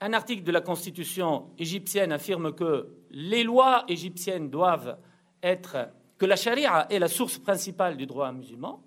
[0.00, 4.98] un article de la constitution égyptienne affirme que les lois égyptiennes doivent
[5.42, 8.82] être, que la charia est la source principale du droit musulman,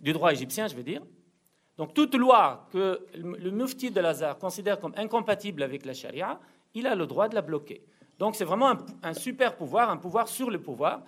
[0.00, 1.02] du droit égyptien, je veux dire.
[1.78, 6.38] Donc toute loi que le mufti de Lazare considère comme incompatible avec la charia,
[6.74, 7.82] il a le droit de la bloquer.
[8.18, 11.02] Donc c'est vraiment un, un super pouvoir, un pouvoir sur le pouvoir.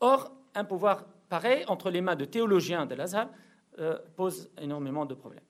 [0.00, 3.28] Or, un pouvoir pareil entre les mains de théologiens de Lazare
[3.78, 5.44] euh, pose énormément de problèmes.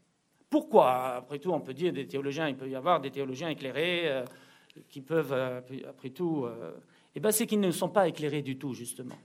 [0.50, 1.16] Pourquoi?
[1.16, 4.24] Après tout, on peut dire des théologiens, il peut y avoir des théologiens éclairés euh,
[4.88, 6.46] qui peuvent, euh, après tout,
[7.14, 9.16] eh bien, c'est qu'ils ne sont pas éclairés du tout, justement.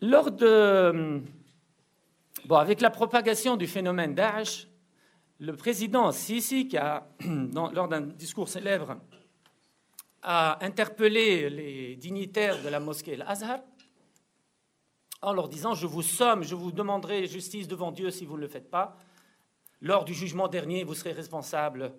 [0.00, 1.20] Lors de,
[2.46, 4.68] bon, avec la propagation du phénomène Daesh,
[5.38, 7.06] le président Sisi, qui a,
[7.74, 8.96] lors d'un discours célèbre,
[10.22, 13.60] a interpellé les dignitaires de la mosquée Al-Azhar
[15.22, 18.42] en leur disant Je vous somme, je vous demanderai justice devant Dieu si vous ne
[18.42, 18.96] le faites pas.
[19.80, 21.94] Lors du jugement dernier, vous serez responsable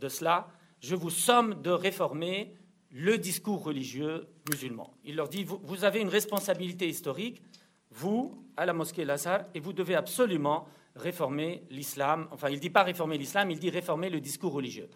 [0.00, 0.48] de cela.
[0.80, 2.54] Je vous somme de réformer
[2.90, 4.92] le discours religieux musulman.
[5.04, 7.42] Il leur dit Vous, avez une responsabilité historique,
[7.90, 10.66] vous, à la mosquée Al-Azhar, et vous devez absolument
[10.96, 12.28] réformer l'islam.
[12.32, 14.88] Enfin, il ne dit pas réformer l'islam, il dit réformer le discours religieux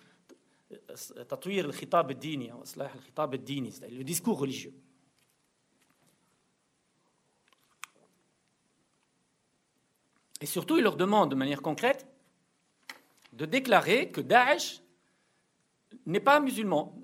[3.91, 4.73] le discours religieux
[10.45, 12.07] et surtout il leur demande de manière concrète
[13.33, 14.83] de déclarer que Daesh
[16.05, 16.95] n'est pas musulman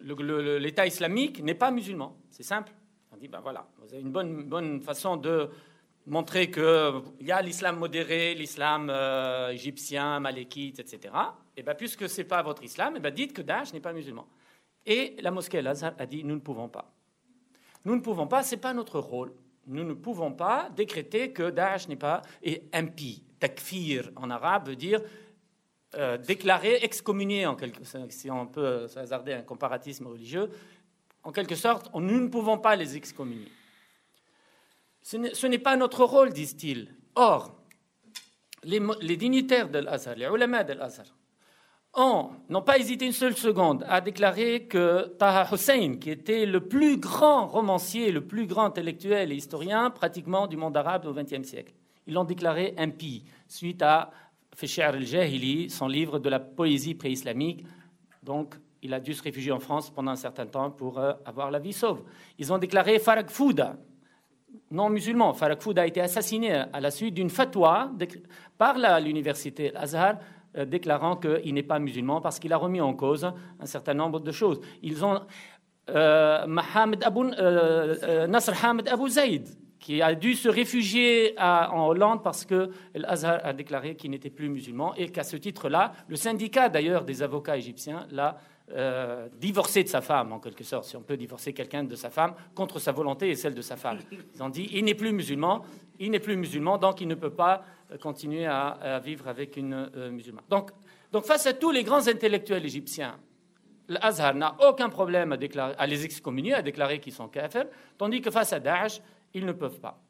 [0.00, 2.72] l'État islamique n'est pas musulman c'est simple
[3.12, 5.50] on dit ben voilà vous avez une bonne, bonne façon de
[6.06, 11.14] montrer qu'il y a l'islam modéré, l'islam euh, égyptien, malékite, etc.
[11.56, 13.94] Et bien, puisque ce n'est pas votre islam, et bien, dites que Daesh n'est pas
[13.94, 14.28] musulman.
[14.84, 16.92] Et la mosquée Al-Azhar a dit nous ne pouvons pas.
[17.86, 19.32] Nous ne pouvons pas, ce n'est pas notre rôle.
[19.66, 22.22] Nous ne pouvons pas décréter que Daesh n'est pas.
[22.42, 25.00] Et impie, takfir en arabe veut dire
[25.96, 30.50] euh, déclarer, excommunier, en quelque, si on peut hasarder un comparatisme religieux.
[31.22, 33.50] En quelque sorte, nous ne pouvons pas les excommunier.
[35.02, 36.94] Ce n'est pas notre rôle, disent-ils.
[37.14, 37.54] Or,
[38.64, 41.06] les, dignitaires de l'Azhar, les ulama de l'Azhar,
[41.96, 46.96] n'ont pas hésité une seule seconde à déclarer que Taha Hussein, qui était le plus
[46.96, 51.72] grand romancier, le plus grand intellectuel et historien pratiquement du monde arabe au XXe siècle,
[52.06, 54.10] ils l'ont déclaré impie suite à
[54.54, 57.64] Fisher al-Jahili, son livre de la poésie pré-islamique.
[58.22, 61.50] Donc, il a dû se réfugier en France pendant un certain temps pour euh, avoir
[61.50, 62.02] la vie sauve.
[62.38, 63.76] Ils ont déclaré Farag Fouda,
[64.70, 65.32] non musulman.
[65.32, 67.90] Farag Fouda a été assassiné à la suite d'une fatwa
[68.58, 70.16] par l'université Azhar
[70.56, 74.32] déclarant qu'il n'est pas musulman parce qu'il a remis en cause un certain nombre de
[74.32, 74.60] choses.
[74.82, 75.20] Ils ont
[75.90, 79.48] euh, euh, Nasr Hamid Abu Zaid,
[79.78, 84.48] qui a dû se réfugier en Hollande parce que l'Azhar a déclaré qu'il n'était plus
[84.48, 88.38] musulman et qu'à ce titre-là, le syndicat d'ailleurs des avocats égyptiens l'a
[88.72, 92.08] euh, divorcé de sa femme, en quelque sorte, si on peut divorcer quelqu'un de sa
[92.08, 93.98] femme contre sa volonté et celle de sa femme.
[94.34, 95.62] Ils ont dit il n'est plus musulman,
[96.00, 97.62] il n'est plus musulman, donc il ne peut pas
[98.00, 100.44] continuer à, vivre avec une euh, musulmane.
[100.48, 100.70] Donc,
[101.12, 103.20] donc, face à tous les grands intellectuels égyptiens,
[103.88, 107.66] l'Azhar n'a aucun problème à, déclarer, à les excommunier, à déclarer qu'ils sont kafirs,
[107.96, 109.00] tandis que face à Daesh,
[109.32, 110.02] ils ne peuvent pas.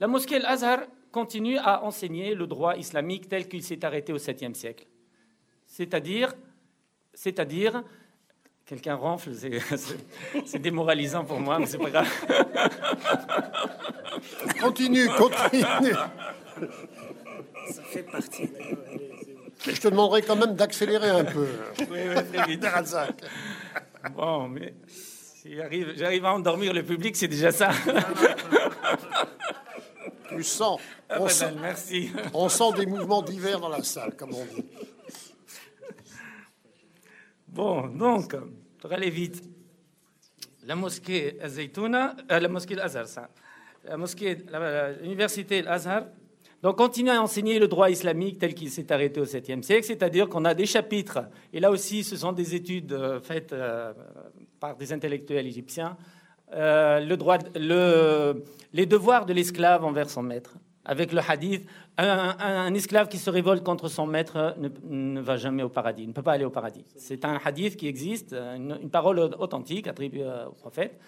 [0.00, 0.80] La mosquée Al-Azhar
[1.12, 4.86] continue à enseigner le droit islamique tel qu'il s'est arrêté au 7e siècle.
[5.66, 6.34] C'est-à-dire
[7.14, 7.84] c'est-à-dire,
[8.66, 9.30] quelqu'un ronfle,
[10.46, 12.08] c'est démoralisant pour moi, mais c'est pas grave.
[14.60, 15.62] Continue, continue.
[17.70, 18.48] Ça fait partie.
[19.66, 21.48] Je te demanderai quand même d'accélérer un peu.
[21.90, 22.64] Oui, oui, très vite.
[24.14, 25.56] Bon, mais si
[25.96, 27.70] j'arrive à endormir le public, c'est déjà ça.
[30.28, 30.80] Tu sens.
[31.08, 32.10] Ah, On, ben, sent, merci.
[32.32, 34.64] on sent des mouvements divers dans la salle, comme on dit.
[37.52, 38.34] Bon, donc,
[38.78, 39.42] pour aller vite,
[40.64, 42.76] la mosquée Zaytouna, euh, la mosquée.
[43.84, 44.38] La mosquée,
[45.02, 46.04] l'université Al-Azhar,
[46.62, 50.28] donc continue à enseigner le droit islamique tel qu'il s'est arrêté au 7e siècle, c'est-à-dire
[50.28, 53.92] qu'on a des chapitres, et là aussi ce sont des études euh, faites euh,
[54.60, 55.96] par des intellectuels égyptiens,
[56.54, 60.54] euh, le droit, le- les devoirs de l'esclave envers son maître.
[60.84, 65.68] Avec le hadith, un, esclave qui se révolte contre son maître ne, va jamais au
[65.68, 66.84] paradis, ne peut pas aller au paradis.
[66.96, 70.98] C'est un hadith qui existe, une, parole authentique attribuée euh, au prophète.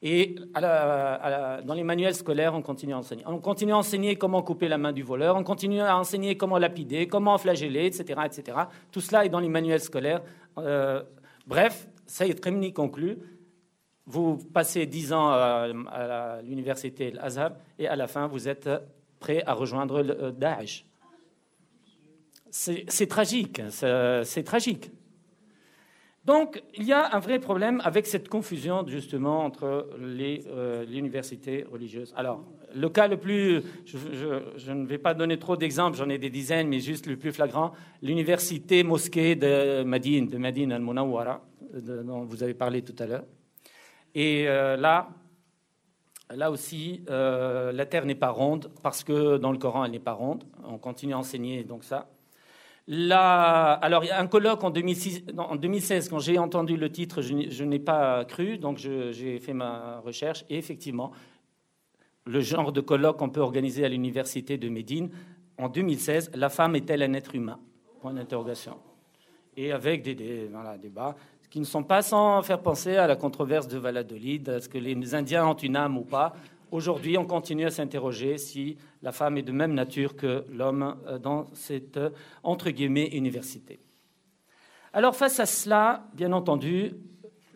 [0.00, 3.24] Et à à dans les manuels scolaires, on continue à enseigner.
[3.26, 6.56] On continue à enseigner comment couper la main du voleur, on continue à enseigner comment
[6.56, 8.58] lapider, comment flageller, etc., etc.
[8.92, 10.22] Tout cela est dans les manuels scolaires.
[10.56, 11.02] Euh,
[11.46, 13.18] bref, Saïd Khemni conclut.
[14.06, 18.70] Vous passez dix ans à, à la- l'université Al-Azhar et à la fin, vous êtes
[19.18, 20.84] prêt à rejoindre le euh, Daesh.
[22.50, 24.90] C'est tragique, c'est c'est tragique.
[26.24, 31.64] Donc, il y a un vrai problème avec cette confusion, justement, entre euh, les universités
[31.70, 32.12] religieuses.
[32.16, 32.44] Alors,
[32.74, 33.62] le cas le plus.
[33.86, 37.32] Je, ne vais pas donner trop d'exemples, j'en ai des dizaines, mais juste le plus
[37.32, 41.40] flagrant l'université mosquée de Madine, de Madine al-Munawwara,
[41.72, 43.24] de- dont vous avez parlé tout à l'heure.
[44.14, 45.08] Et euh, là,
[46.34, 49.98] là aussi, euh, la terre n'est pas ronde, parce que dans le Coran, elle n'est
[49.98, 50.44] pas ronde.
[50.64, 52.08] On continue à enseigner donc ça.
[52.90, 56.90] Alors, il y a un colloque en, 2006 non, en 2016, quand j'ai entendu le
[56.90, 60.44] titre, je n'ai- pas cru, donc j'ai fait ma recherche.
[60.48, 61.12] Et effectivement,
[62.24, 65.10] le genre de colloque qu'on peut organiser à l'université de Médine,
[65.58, 67.58] en 2016, la femme est-elle un être humain?
[68.00, 68.78] Point d'interrogation.
[69.56, 71.16] Et avec des, débats
[71.50, 75.14] qui ne sont pas sans faire penser à la controverse de Valladolid, est-ce que les
[75.14, 76.34] Indiens ont une âme ou pas
[76.70, 81.18] Aujourd'hui, on continue à s'interroger si la femme est de même nature que l'homme euh,
[81.18, 82.10] dans cette, euh,
[82.42, 83.80] entre guillemets, université.
[84.92, 86.92] Alors, face à cela, bien entendu,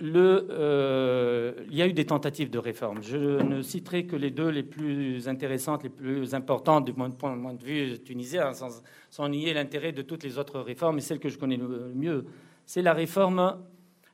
[0.03, 3.03] euh, il y a eu des tentatives de réforme.
[3.03, 7.65] Je ne citerai que les deux les plus intéressantes, les plus importantes du point de,
[7.65, 11.39] vue tunisien, sans, sans nier l'intérêt de toutes les autres réformes, mais celle que je
[11.39, 12.25] connais le mieux,
[12.65, 13.59] c'est la réforme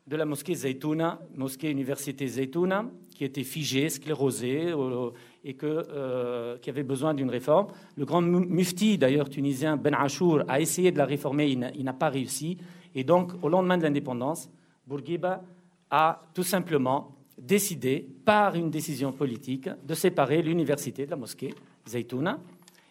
[0.09, 5.11] de la mosquée Zaytouna, mosquée université Zaytouna, qui était figée, sclérosée, euh,
[5.45, 7.67] et que, euh, qui avait besoin d'une réforme.
[7.97, 11.93] Le grand mu- mufti, d'ailleurs tunisien, Ben Achour, a essayé de la réformer, il n'a-
[11.93, 12.57] pas réussi.
[12.95, 14.49] Et donc, au lendemain de l'indépendance,
[14.87, 15.43] Bourguiba
[15.91, 21.55] a tout simplement décidé, par une décision politique, de séparer l'université de la mosquée
[21.87, 22.39] Zaytouna.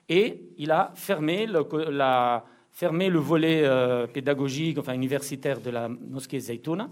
[0.10, 2.46] Et il a fermé la-
[2.78, 6.92] fermé le volet euh, pédagogique, enfin universitaire de la mosquée Zaytouna.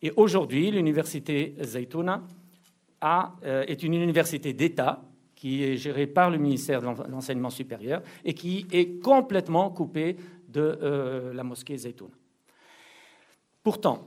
[0.00, 2.22] Et aujourd'hui, l'université Zaytouna
[3.02, 5.02] euh, est une université d'État
[5.34, 10.14] qui est gérée par le ministère de l'En- l'Enseignement supérieur et qui est complètement coupée
[10.48, 12.14] de euh, la mosquée Zaytouna.
[13.64, 14.06] Pourtant,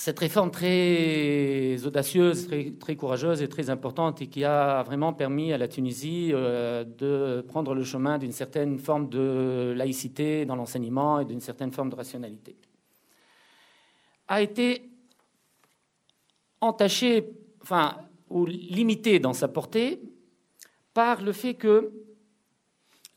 [0.00, 2.48] cette réforme très audacieuse,
[2.80, 7.42] très, courageuse et très importante et qui a vraiment permis à la Tunisie euh, de
[7.42, 11.96] prendre le chemin d'une certaine forme de laïcité dans l'enseignement et d'une certaine forme de
[11.96, 12.56] rationalité,
[14.26, 14.88] a été
[16.62, 17.28] entachée,
[17.60, 17.98] enfin,
[18.30, 20.00] ou limitée dans sa portée
[20.94, 21.92] par le fait que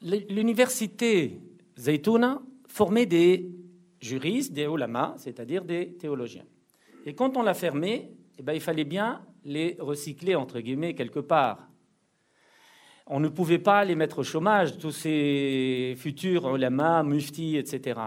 [0.02, 1.40] l'université
[1.80, 3.50] Zaytouna formait des
[4.02, 6.46] juristes, des ulamas, c'est-à-dire des théologiens.
[7.06, 11.20] Et quand on l'a fermé, eh ben, il fallait bien les recycler, entre guillemets, quelque
[11.20, 11.68] part.
[13.08, 18.00] On ne pouvait pas les mettre au chômage, tous ces futurs ulama, muftis, etc.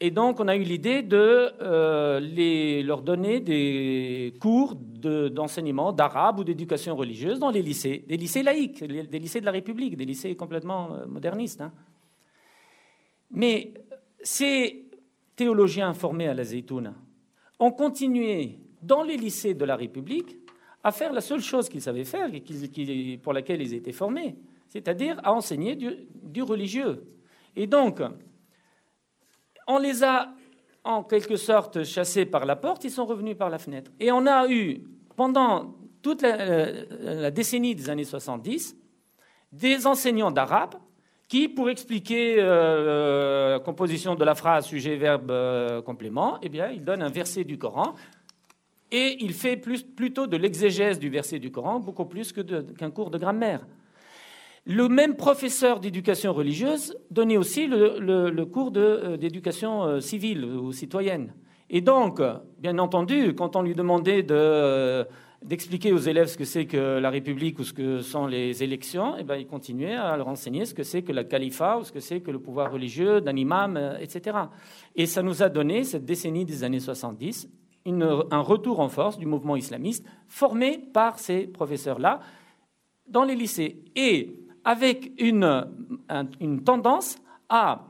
[0.00, 5.92] Et donc, on a eu l'idée de euh, les, leur donner des cours de- d'enseignement
[5.92, 9.96] d'arabe ou d'éducation religieuse dans les lycées, des lycées laïques, des lycées de la République,
[9.96, 11.60] des lycées complètement euh, modernistes.
[11.60, 11.72] hein.
[13.30, 13.74] Mais
[14.22, 14.86] ces
[15.36, 16.94] théologiens formés à la Zaytouna
[17.58, 20.36] ont continué dans les lycées de la République
[20.84, 24.36] à faire la seule chose qu'ils savaient faire et pour laquelle ils étaient formés,
[24.68, 27.04] c'est-à-dire à enseigner du, religieux.
[27.56, 28.00] Et donc,
[29.66, 30.32] on les a
[30.84, 33.90] en quelque sorte chassés par la porte, ils sont revenus par la fenêtre.
[33.98, 34.84] Et on a eu,
[35.16, 36.84] pendant toute la, euh,
[37.22, 38.76] la décennie des années 70,
[39.52, 40.76] des enseignants d'arabe
[41.28, 45.82] qui, pour expliquer euh, la composition de la phrase sujet, verbe, euh,
[46.42, 47.94] eh bien, il donne un verset du Coran
[48.90, 53.10] et il fait plus, plutôt de l'exégèse du verset du Coran, beaucoup plus qu'un cours
[53.10, 53.66] de grammaire.
[54.64, 61.32] Le même professeur d'éducation religieuse donnait aussi le, cours euh, d'éducation euh, civile ou citoyenne.
[61.70, 65.04] Et donc, euh, bien entendu, quand on lui demandait de, euh,
[65.42, 69.16] d'expliquer aux élèves ce que c'est que la République ou ce que sont les élections,
[69.16, 71.84] et eh ben, il continuait à leur enseigner ce que c'est que la califat ou
[71.84, 74.36] ce que c'est que le pouvoir religieux d'un imam, euh, etc.
[74.96, 77.48] Et ça nous a donné, cette décennie des années 70,
[77.86, 82.20] un retour en force du mouvement islamiste formé par ces professeurs-là
[83.06, 83.84] dans les lycées.
[83.96, 85.66] Et avec une,
[86.40, 87.16] une tendance
[87.48, 87.84] à...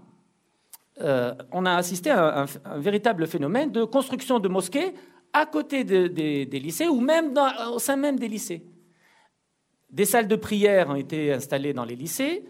[1.00, 4.94] Euh, on a assisté à un, véritable phénomène de construction de mosquées
[5.38, 7.34] à côté des lycées ou même
[7.72, 8.64] au sein même des lycées.
[9.90, 12.44] Des salles de prière ont été installées dans les lycées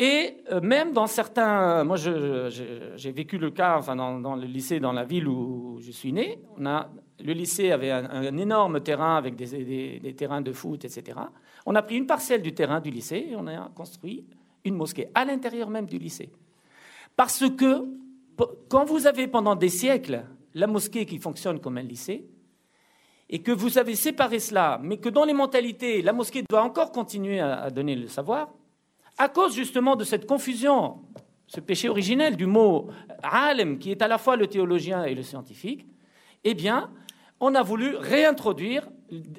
[0.00, 1.84] et euh, même dans certains.
[1.84, 6.12] Moi, j'ai vécu le cas enfin, dans, le lycée, dans la ville où je suis
[6.12, 6.40] né.
[6.56, 6.90] On a,
[7.22, 11.18] le lycée avait un, énorme terrain avec des, des, terrains de foot, etc.
[11.66, 14.24] On a pris une parcelle du terrain du lycée et on a construit
[14.64, 16.30] une mosquée à l'intérieur même du lycée.
[17.14, 17.84] Parce que
[18.70, 20.24] quand vous avez pendant des siècles
[20.54, 22.26] la mosquée qui fonctionne comme un lycée,
[23.28, 26.90] et que vous avez séparé cela, mais que dans les mentalités, la mosquée doit encore
[26.90, 28.50] continuer à, donner le savoir,
[29.18, 31.02] à cause justement de cette confusion,
[31.46, 32.88] ce péché originel du mot
[33.22, 35.86] alim, qui est à la fois le théologien et le scientifique,
[36.42, 36.90] eh bien,
[37.38, 38.88] on a voulu réintroduire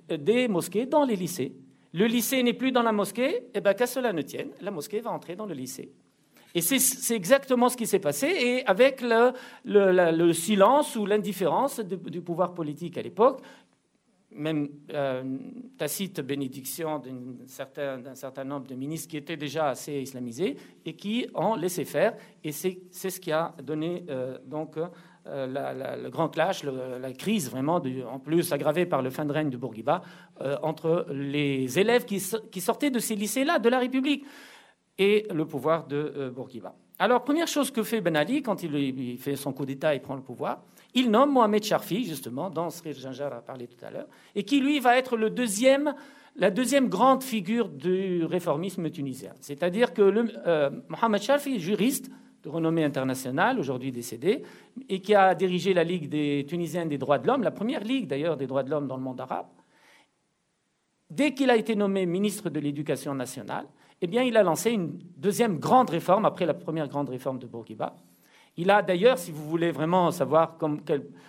[0.09, 1.55] des mosquées dans les lycées.
[1.93, 5.01] Le lycée n'est plus dans la mosquée, eh bien, qu'à cela ne tienne, la mosquée
[5.01, 5.91] va entrer dans le lycée.
[6.53, 12.53] Et c'est exactement ce qui s'est passé, et avec le, silence ou l'indifférence du pouvoir
[12.53, 13.41] politique à l'époque,
[14.33, 15.23] même euh,
[15.77, 20.55] tacite bénédiction d'un certain, certain, nombre de ministres qui étaient déjà assez islamisés
[20.85, 22.15] et qui ont laissé faire.
[22.43, 27.81] Et c'est ce qui a donné euh, donc euh, le grand clash, la crise vraiment,
[28.09, 30.01] en plus aggravée par le fin de règne de Bourguiba,
[30.63, 34.25] entre les élèves qui sortaient de ces lycées-là, de la République
[34.97, 36.75] et le pouvoir de euh, Bourguiba.
[36.99, 40.15] Alors, première chose que fait Ben Ali quand il, fait son coup d'État et prend
[40.15, 40.61] le pouvoir,
[40.93, 44.59] il nomme Mohamed Charfi, justement, dont Srir Janjar a parlé tout à l'heure, et qui,
[44.59, 45.95] lui, va être le deuxième,
[46.35, 49.33] la deuxième grande figure du réformisme tunisien.
[49.39, 50.01] C'est-à-dire que
[50.45, 52.11] euh, Mohamed Charfi, juriste
[52.43, 54.43] de renommée internationale, aujourd'hui décédé,
[54.89, 58.07] et qui a dirigé la Ligue des Tunisiens des droits de l'homme, la première ligue
[58.07, 59.47] d'ailleurs des droits de l'homme dans le monde arabe,
[61.09, 63.65] dès qu'il a été nommé ministre de l'Éducation nationale,
[64.01, 67.45] eh bien, il a lancé une deuxième grande réforme après la première grande réforme de
[67.45, 67.95] Bourguiba.
[68.57, 70.57] Il a d'ailleurs, si vous voulez vraiment savoir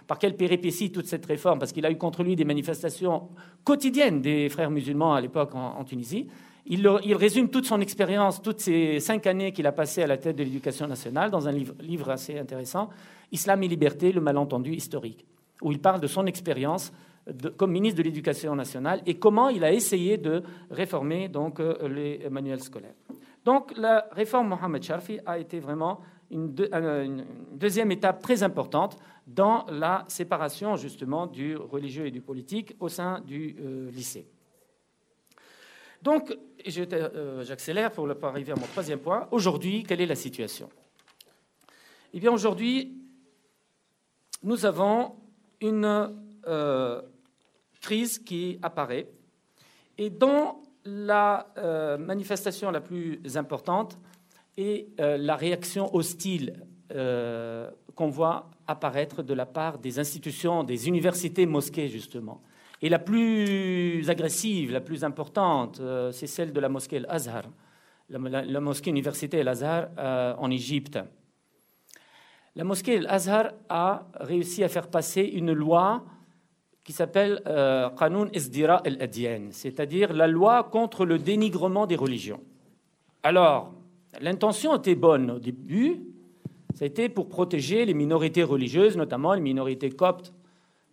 [0.07, 3.29] par quelle péripétie toute cette réforme, parce qu'il a eu contre lui des manifestations
[3.63, 6.29] quotidiennes des frères musulmans à l'époque en, Tunisie,
[6.67, 10.37] il, résume toute son expérience, toutes ces cinq années qu'il a passées à la tête
[10.37, 12.89] de l'éducation nationale dans un livre assez intéressant,
[13.31, 15.25] Islam et liberté, le malentendu historique,
[15.61, 16.93] où il parle de son expérience
[17.57, 22.29] comme ministre de l'Éducation nationale et comment il a essayé de réformer donc, euh, les
[22.31, 22.95] manuels scolaires.
[23.45, 26.01] Donc la réforme Mohamed Sharfi a été vraiment
[26.31, 26.55] une,
[27.53, 28.97] deuxième étape très importante
[29.27, 34.27] dans la séparation justement du religieux et du politique au sein du euh, lycée.
[36.01, 36.37] Donc,
[36.67, 39.29] euh, j'accélère pour, pour arriver à mon troisième point.
[39.31, 40.69] Aujourd'hui, quelle est la situation?
[42.13, 42.99] Eh bien, aujourd'hui,
[44.43, 45.15] nous avons
[45.61, 46.11] une
[47.83, 49.09] crise qui apparaît.
[49.99, 53.99] Et dont la euh, manifestation la plus importante
[54.57, 56.65] est euh, la réaction hostile
[56.95, 62.43] euh, qu'on voit apparaître de la part des institutions, des universités mosquées, justement.
[62.81, 65.81] Et la plus agressive, la plus importante,
[66.11, 67.45] c'est celle de la mosquée Al-Azhar,
[68.09, 69.89] la, la, mosquée université Al-Azhar
[70.39, 70.99] en Égypte.
[72.57, 76.05] La mosquée Al-Azhar a réussi à faire passer une loi
[76.85, 82.41] qui s'appelle euh, Qanun Isdira al-Adyan, c'est-à-dire la loi contre le dénigrement des religions.
[83.23, 83.73] Alors,
[84.21, 86.01] l'intention était bonne au début,
[86.81, 90.33] été pour protéger les minorités religieuses, notamment les minorités coptes,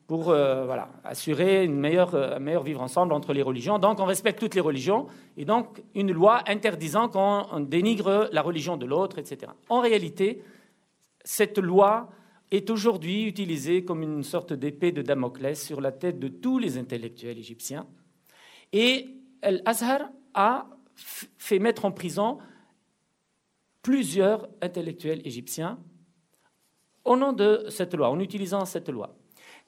[0.08, 3.78] pour euh, voilà, assurer une meilleure, euh, un meilleur vivre ensemble entre les religions.
[3.78, 5.08] Donc, on respecte toutes les religions,
[5.38, 9.52] et donc une loi interdisant qu'on dénigre la religion de l'autre, etc.
[9.70, 10.44] En réalité,
[11.24, 12.10] cette loi
[12.52, 16.78] est aujourd'hui utilisé comme une sorte d'épée de Damoclès sur la tête de tous les
[16.78, 17.88] intellectuels égyptiens.
[18.74, 19.08] Et
[19.42, 22.40] Al-Azhar a fait mettre en prison
[23.82, 25.80] plusieurs intellectuels égyptiens
[27.06, 29.16] au nom de cette loi, en utilisant cette loi.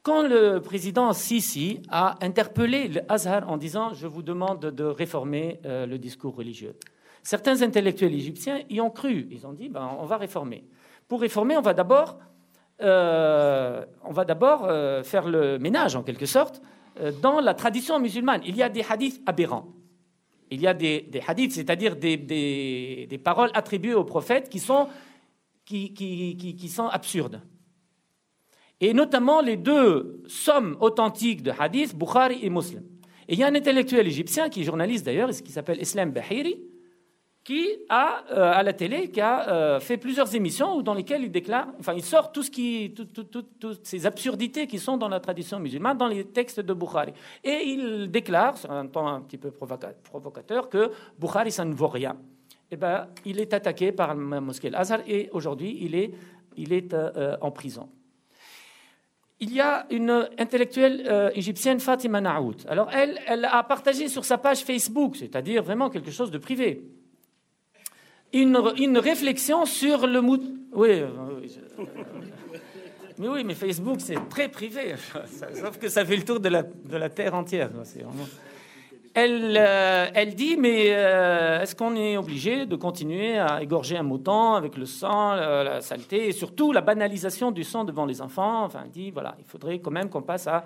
[0.03, 5.86] Quand le président Sisi a interpellé l'Azhar en disant Je vous demande de réformer euh,
[5.86, 6.76] le discours religieux,
[7.24, 9.28] certains intellectuels égyptiens y ont cru.
[9.30, 10.66] Ils ont dit ben, On va réformer.
[11.08, 12.18] Pour réformer, on va d'abord
[12.82, 16.62] euh, on va d'abord euh, faire le ménage, en quelque sorte,
[16.99, 18.41] euh, dans la tradition musulmane.
[18.45, 19.68] Il y a des hadiths aberrants.
[20.49, 24.88] Il y a des, hadiths, c'est-à-dire des, paroles attribuées au prophète qui sont,
[25.64, 27.41] qui, sont absurdes.
[28.82, 32.84] Et notamment les deux sommes authentiques de hadiths, Bukhari et Muslim.
[33.30, 36.60] Et il y a un intellectuel égyptien qui est journaliste d'ailleurs, qui s'appelle Islam Bahiri,
[37.43, 41.31] qui a, euh, à la télé, qui a euh, fait plusieurs émissions dans lesquelles il
[41.31, 45.59] déclare, enfin, il sort tout ce qui, toutes ces absurdités qui sont dans la tradition
[45.59, 47.13] musulmane, dans les textes de Bukhari.
[47.43, 51.88] Et il déclare, sur un ton un petit peu provocateur, que Bukhari, ça ne vaut
[51.88, 52.15] rien.
[52.69, 56.11] Eh ben, il est attaqué par la mosquée Al-Azhar et aujourd'hui, il est,
[56.55, 57.89] il est euh, en prison.
[59.39, 62.63] Il y a une intellectuelle égyptienne, Fatima Naoud.
[62.69, 66.84] Alors, elle a partagé sur sa page Facebook, c'est-à-dire vraiment quelque chose de privé,
[68.34, 70.41] une, réflexion sur le mood.
[70.74, 71.02] Oui,
[73.18, 74.95] mais oui, mais Facebook, c'est très privé.
[75.53, 77.70] Sauf que ça fait le tour de la, de la Terre entière.
[79.14, 84.03] Elle, euh, elle dit, mais euh, est-ce qu'on est obligé de continuer à égorger un
[84.03, 88.64] mouton avec le sang, la, saleté, et surtout la banalisation du sang devant les enfants?
[88.64, 90.64] Enfin, elle dit, voilà, il faudrait quand même qu'on passe à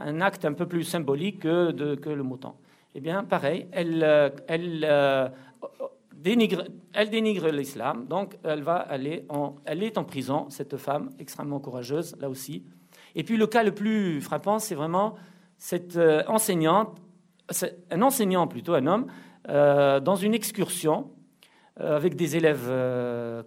[0.00, 2.54] un acte un peu plus symbolique que, que le mouton.
[2.96, 5.28] Eh bien, pareil, elle, euh,
[6.24, 11.60] elle dénigre l'islam, donc elle va aller en, elle est en prison, cette femme extrêmement
[11.60, 12.64] courageuse, là aussi.
[13.14, 15.14] Et puis le cas le plus frappant, c'est vraiment
[15.58, 16.98] cette euh, enseignante,
[17.90, 19.06] un enseignant plutôt, un homme,
[19.48, 21.10] euh, dans une excursion
[21.80, 22.72] euh, avec des élèves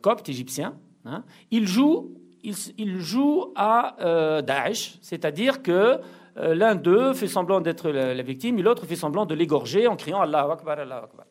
[0.02, 0.76] coptes égyptiens.
[1.06, 1.24] Hein.
[1.52, 6.00] il, joue, il, joue à Daesh, c'est-à-dire que
[6.36, 9.96] l'un d'eux fait semblant d'être la, la victime et l'autre fait semblant de l'égorger en
[9.96, 11.26] criant Allah Akbar, Allah Akbar.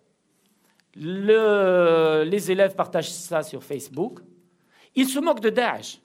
[0.99, 4.21] Le, les élèves partagent ça sur Facebook.
[4.95, 6.01] Ils se moquent de Daesh.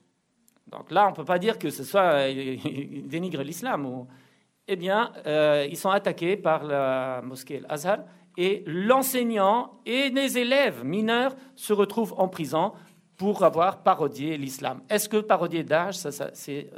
[0.67, 3.85] Donc là, on ne peut pas dire que ce soit ils dénigrent l'islam.
[3.85, 4.07] Ou...
[4.67, 7.99] Eh bien, euh, ils sont attaqués par la mosquée Al-Azhar
[8.37, 12.73] et l'enseignant et les élèves mineurs se retrouvent en prison
[13.17, 14.81] pour avoir parodié l'islam.
[14.89, 15.97] Est-ce que parodier Daesh,
[16.33, 16.71] c'est,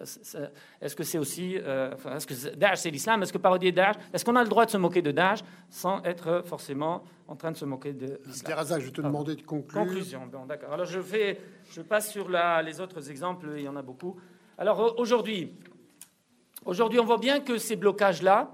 [0.81, 3.23] est-ce que c'est aussi, euh, est-ce que Daesh c'est l'islam?
[3.23, 5.39] Est-ce que parodier Daesh, est-ce qu'on a le droit de se moquer de Daesh
[5.69, 8.57] sans être forcément en train de se moquer de l'islam?
[8.67, 9.85] Je vais te demander de conclure.
[9.85, 10.73] Conclusion, bon, d'accord.
[10.73, 14.19] Alors je passe sur la, les autres exemples, il y en a beaucoup.
[14.57, 15.57] Alors aujourd'hui,
[16.65, 18.53] aujourd'hui, on voit bien que ces blocages-là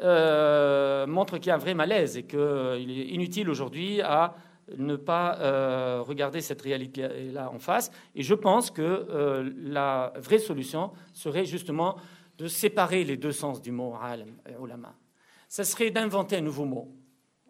[0.00, 4.36] euh, montrent qu'il y a un vrai malaise et qu'il est inutile aujourd'hui à
[4.76, 7.90] ne pas euh, regarder cette réalité-là en face.
[8.14, 11.96] Et je pense que euh, la vraie solution serait justement
[12.38, 14.94] de séparer les deux sens du mot alim et ulama.
[15.48, 16.97] Ce serait d'inventer un nouveau mot.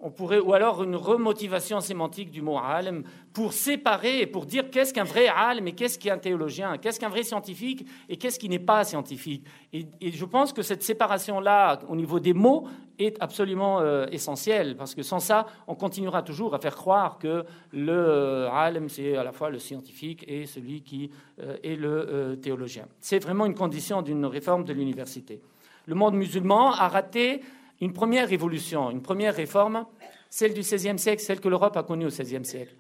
[0.01, 3.03] On pourrait, ou alors une remotivation sémantique du mot alim
[3.33, 7.09] pour séparer et pour dire qu'est-ce qu'un vrai alim et qu'est-ce qu'un théologien, qu'est-ce qu'un
[7.09, 9.45] vrai scientifique et qu'est-ce qui n'est pas scientifique.
[9.73, 12.69] Et, je pense que cette séparation-là, au niveau des mots,
[13.01, 17.45] est absolument euh, essentielle parce que sans ça, on continuera toujours à faire croire que
[17.73, 21.11] le euh, c'est à la fois le scientifique et celui qui
[21.41, 22.87] euh, est le théologien.
[23.01, 25.41] C'est vraiment une condition d'une réforme de l'université.
[25.87, 27.41] Le monde musulman a raté
[27.81, 29.87] une première révolution, une première réforme,
[30.31, 32.75] celle du XVIe siècle, celle que l'Europe a connue au XVIe siècle.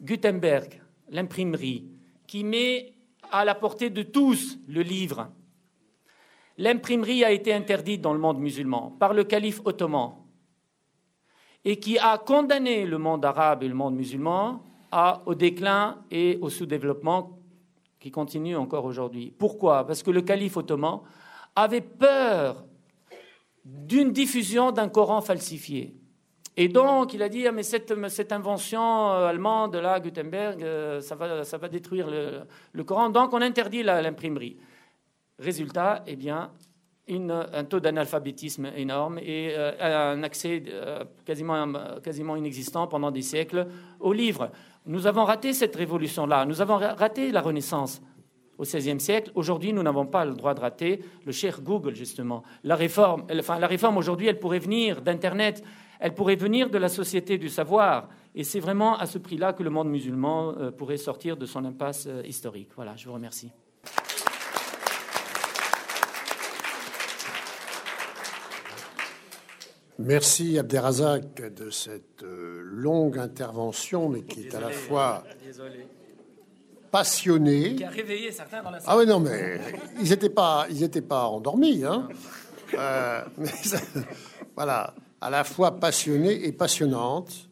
[0.00, 1.88] Gutenberg, l'imprimerie,
[2.26, 2.94] qui met
[3.30, 5.30] à la portée de tous le livre.
[6.58, 10.14] L'imprimerie a été interdite dans le monde musulman par le calife ottoman
[11.64, 14.64] et qui a condamné le monde arabe et le monde musulman
[15.24, 17.38] au déclin et au sous-développement
[17.98, 19.32] qui continue encore aujourd'hui.
[19.38, 19.86] Pourquoi?
[19.86, 21.00] Parce que le calife ottoman
[21.54, 22.64] avait peur
[23.64, 25.94] d'une diffusion d'un Coran falsifié.
[26.56, 31.14] Et donc, il a dit, ah, mais cette, invention euh, allemande, là, Gutenberg, euh, ça,
[31.14, 33.08] va, détruire le, Coran.
[33.08, 34.58] Donc, on interdit l'imprimerie.
[35.38, 36.50] Résultat, eh bien,
[37.08, 40.62] un taux d'analphabétisme énorme et euh, un accès
[41.24, 41.72] quasiment,
[42.02, 43.66] quasiment inexistant pendant des siècles
[43.98, 44.50] aux livres.
[44.84, 46.44] Nous avons raté cette révolution-là.
[46.44, 48.02] Nous avons raté la Renaissance
[48.62, 49.32] au XVIe siècle.
[49.34, 52.44] Aujourd'hui, nous n'avons pas le droit de rater le cher Google, justement.
[52.62, 55.64] La réforme, enfin, la réforme aujourd'hui, elle pourrait venir d'Internet,
[55.98, 58.08] elle pourrait venir de la société du savoir.
[58.34, 61.64] Et c'est vraiment à ce prix-là que le monde musulman euh, pourrait sortir de son
[61.64, 62.70] impasse euh, historique.
[62.76, 63.50] Voilà, je vous remercie.
[69.98, 75.24] Merci Abderrazak de cette euh, longue intervention, mais qui est à la fois
[76.92, 77.74] passionnés.
[77.74, 78.88] Qui a réveillé certains dans la salle.
[78.94, 79.58] Ah oui, non, mais
[80.00, 81.84] ils n'étaient pas, ils étaient pas endormis.
[81.84, 82.08] Hein.
[82.74, 83.22] Euh,
[84.54, 87.48] voilà, à la fois passionnée et passionnante.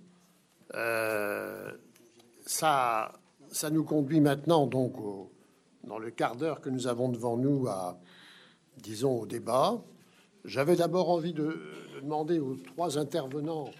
[0.76, 1.72] Euh,
[2.46, 3.12] ça,
[3.50, 4.94] ça nous conduit maintenant donc
[5.82, 7.98] dans le quart d'heure que nous avons devant nous à,
[8.76, 9.82] disons, au débat.
[10.44, 11.42] J'avais d'abord envie de,
[11.94, 13.70] de, demander aux trois intervenants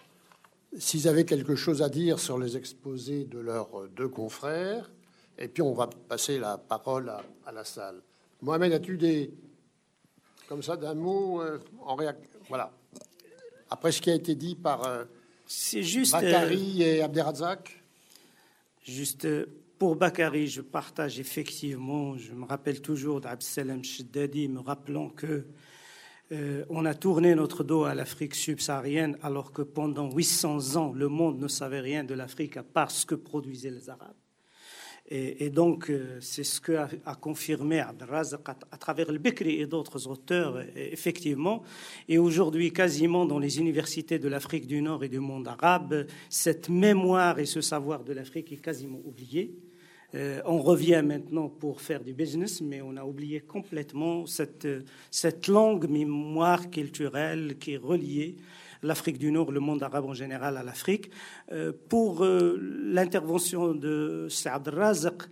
[0.77, 4.91] s'ils avaient quelque chose à dire sur les exposés de leurs deux confrères
[5.41, 7.11] et puis on va passer la parole
[7.47, 8.03] à, la salle.
[8.43, 9.33] Mohamed, as-tu des,
[10.49, 12.73] comme ça, d'un mot euh, en réaction Voilà.
[13.71, 15.05] après ce qui a été dit par euh,
[15.47, 16.13] C'est juste.
[16.13, 17.83] Bakary et Abderrazak?
[18.85, 19.47] Juste euh,
[19.79, 25.47] pour Bakary, je partage effectivement, je me rappelle toujours d'Abdeslam Shiddadi me rappelant que
[26.33, 31.09] euh, on a tourné notre dos à l'Afrique subsaharienne alors que pendant 800 ans, le
[31.09, 34.15] monde ne savait rien de l'Afrique à part ce que produisaient les Arabes.
[35.13, 40.07] Et, donc, euh, c'est ce que a, confirmé Abdelrazak à, travers le Bekri et d'autres
[40.07, 41.65] auteurs, euh, effectivement.
[42.09, 46.69] Et aujourd'hui, quasiment dans les universités de l'Afrique du Nord et du monde arabe, cette
[46.69, 49.53] mémoire et ce savoir de l'Afrique est quasiment oublié.
[50.15, 54.69] Euh, on revient maintenant pour faire du business, mais on a oublié complètement cette,
[55.11, 58.37] cette longue mémoire culturelle qui est reliée
[58.83, 61.11] l'Afrique du Nord, le monde arabe en général à l'Afrique.
[61.53, 65.23] Euh, pour euh, l'intervention de Saad Razak,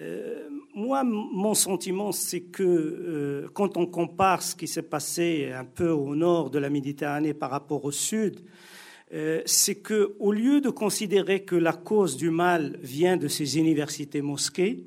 [0.00, 5.88] euh, moi, mon sentiment, c'est que quand on compare ce qui s'est passé un peu
[5.88, 8.40] au nord de la Méditerranée par rapport au sud,
[9.46, 14.20] c'est que au lieu de considérer que la cause du mal vient de ces universités
[14.20, 14.84] mosquées,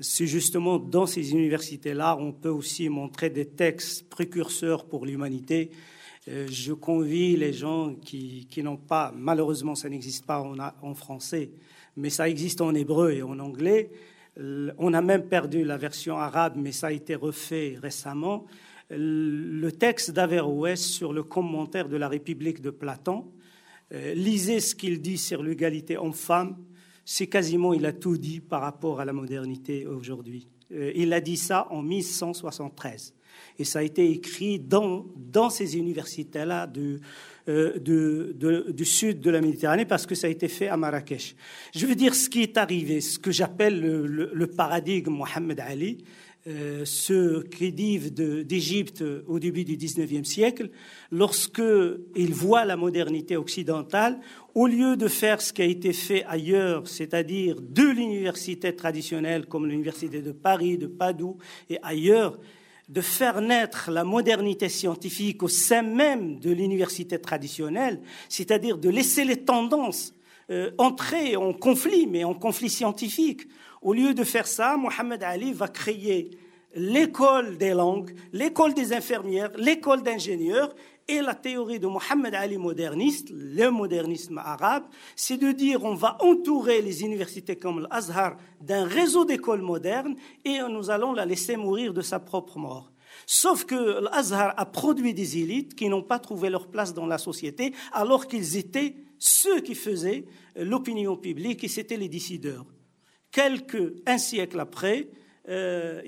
[0.00, 5.70] c'est justement dans ces universités-là on peut aussi montrer des textes précurseurs pour l'humanité.
[6.28, 11.50] Euh, je convie les gens qui, n'ont pas, malheureusement ça n'existe pas en, en, français,
[11.96, 13.90] mais ça existe en hébreu et en anglais.
[14.78, 18.46] On a même perdu la version arabe, mais ça a été refait récemment
[18.90, 23.26] le texte d'Averroès sur le commentaire de la République de Platon.
[23.92, 26.56] Euh, lisez ce qu'il dit sur l'égalité homme-femme.
[27.10, 30.46] C'est quasiment, il a tout dit par rapport à la modernité aujourd'hui.
[30.74, 33.14] Euh, il a dit ça en 1173.
[33.58, 37.00] Et ça a été écrit dans, dans ces universités-là du,
[37.48, 41.34] euh, du sud de la Méditerranée parce que ça a été fait à Marrakech.
[41.74, 45.60] Je veux dire ce qui est arrivé, ce que j'appelle le, le, le, paradigme Mohamed
[45.60, 46.04] Ali,
[46.48, 50.70] euh, ce crédive d'Égypte au début du XIXe siècle,
[51.10, 54.18] lorsqu'il voit la modernité occidentale,
[54.54, 59.66] au lieu de faire ce qui a été fait ailleurs, c'est-à-dire de l'université traditionnelle comme
[59.66, 61.36] l'université de Paris, de Padoue
[61.68, 62.38] et ailleurs,
[62.88, 68.00] de faire naître la modernité scientifique au sein même de l'université traditionnelle,
[68.30, 70.14] c'est-à-dire de laisser les tendances
[70.50, 73.42] euh, entrer en conflit, mais en conflit scientifique.
[73.82, 76.30] Au lieu de faire ça, Mohamed Ali va créer
[76.74, 80.74] l'école des langues, l'école des infirmières, l'école d'ingénieurs
[81.08, 84.84] et la théorie de Mohamed Ali moderniste, le modernisme arabe,
[85.16, 90.58] c'est de dire on va entourer les universités comme l'Azhar d'un réseau d'écoles modernes et
[90.70, 92.92] nous allons la laisser mourir de sa propre mort.
[93.26, 97.18] Sauf que l'Azhar a produit des élites qui n'ont pas trouvé leur place dans la
[97.18, 100.26] société alors qu'ils étaient ceux qui faisaient
[100.56, 102.66] l'opinion publique et c'étaient les décideurs.
[103.38, 105.06] Quelques, un siècle après,
[105.48, 106.02] euh,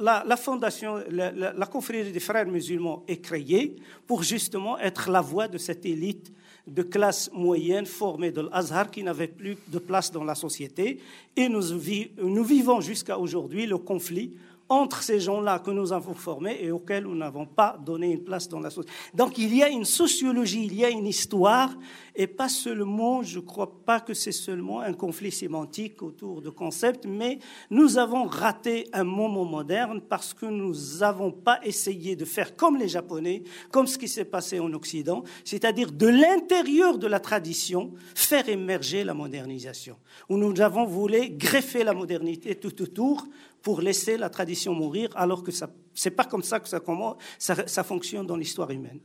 [0.00, 3.76] la, la, fondation, la, confrérie des frères musulmans est créée
[4.08, 6.32] pour justement être la voix de cette élite
[6.66, 10.98] de classe moyenne formée de l'Azhar qui n'avait plus de place dans la société.
[11.36, 14.36] Et nous vivons jusqu'à aujourd'hui le conflit
[14.74, 18.48] entre ces gens-là que nous avons formés et auxquels nous n'avons pas donné une place
[18.48, 18.92] dans la société.
[19.14, 21.70] Donc il y a une sociologie, il y a une histoire,
[22.16, 26.50] et pas seulement, je ne crois pas que c'est seulement un conflit sémantique autour de
[26.50, 27.38] concepts, mais
[27.70, 32.76] nous avons raté un moment moderne parce que nous n'avons pas essayé de faire comme
[32.76, 37.92] les Japonais, comme ce qui s'est passé en Occident, c'est-à-dire de l'intérieur de la tradition,
[38.14, 39.96] faire émerger la modernisation,
[40.28, 43.26] où nous avons voulu greffer la modernité tout autour
[43.64, 47.16] pour laisser la tradition mourir, alors que ce n'est pas comme ça que ça, comment,
[47.38, 49.00] ça, ça fonctionne dans l'histoire humaine.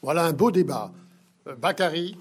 [0.00, 0.92] Voilà un beau débat.
[1.48, 2.16] Euh, Bakary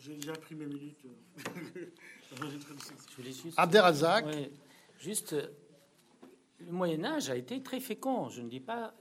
[0.00, 0.98] J'ai déjà pris mes minutes.
[3.22, 4.50] juste, Abderrazak ouais,
[4.98, 5.36] Juste,
[6.58, 8.28] le Moyen-Âge a été très fécond.
[8.28, 8.94] Je ne dis pas.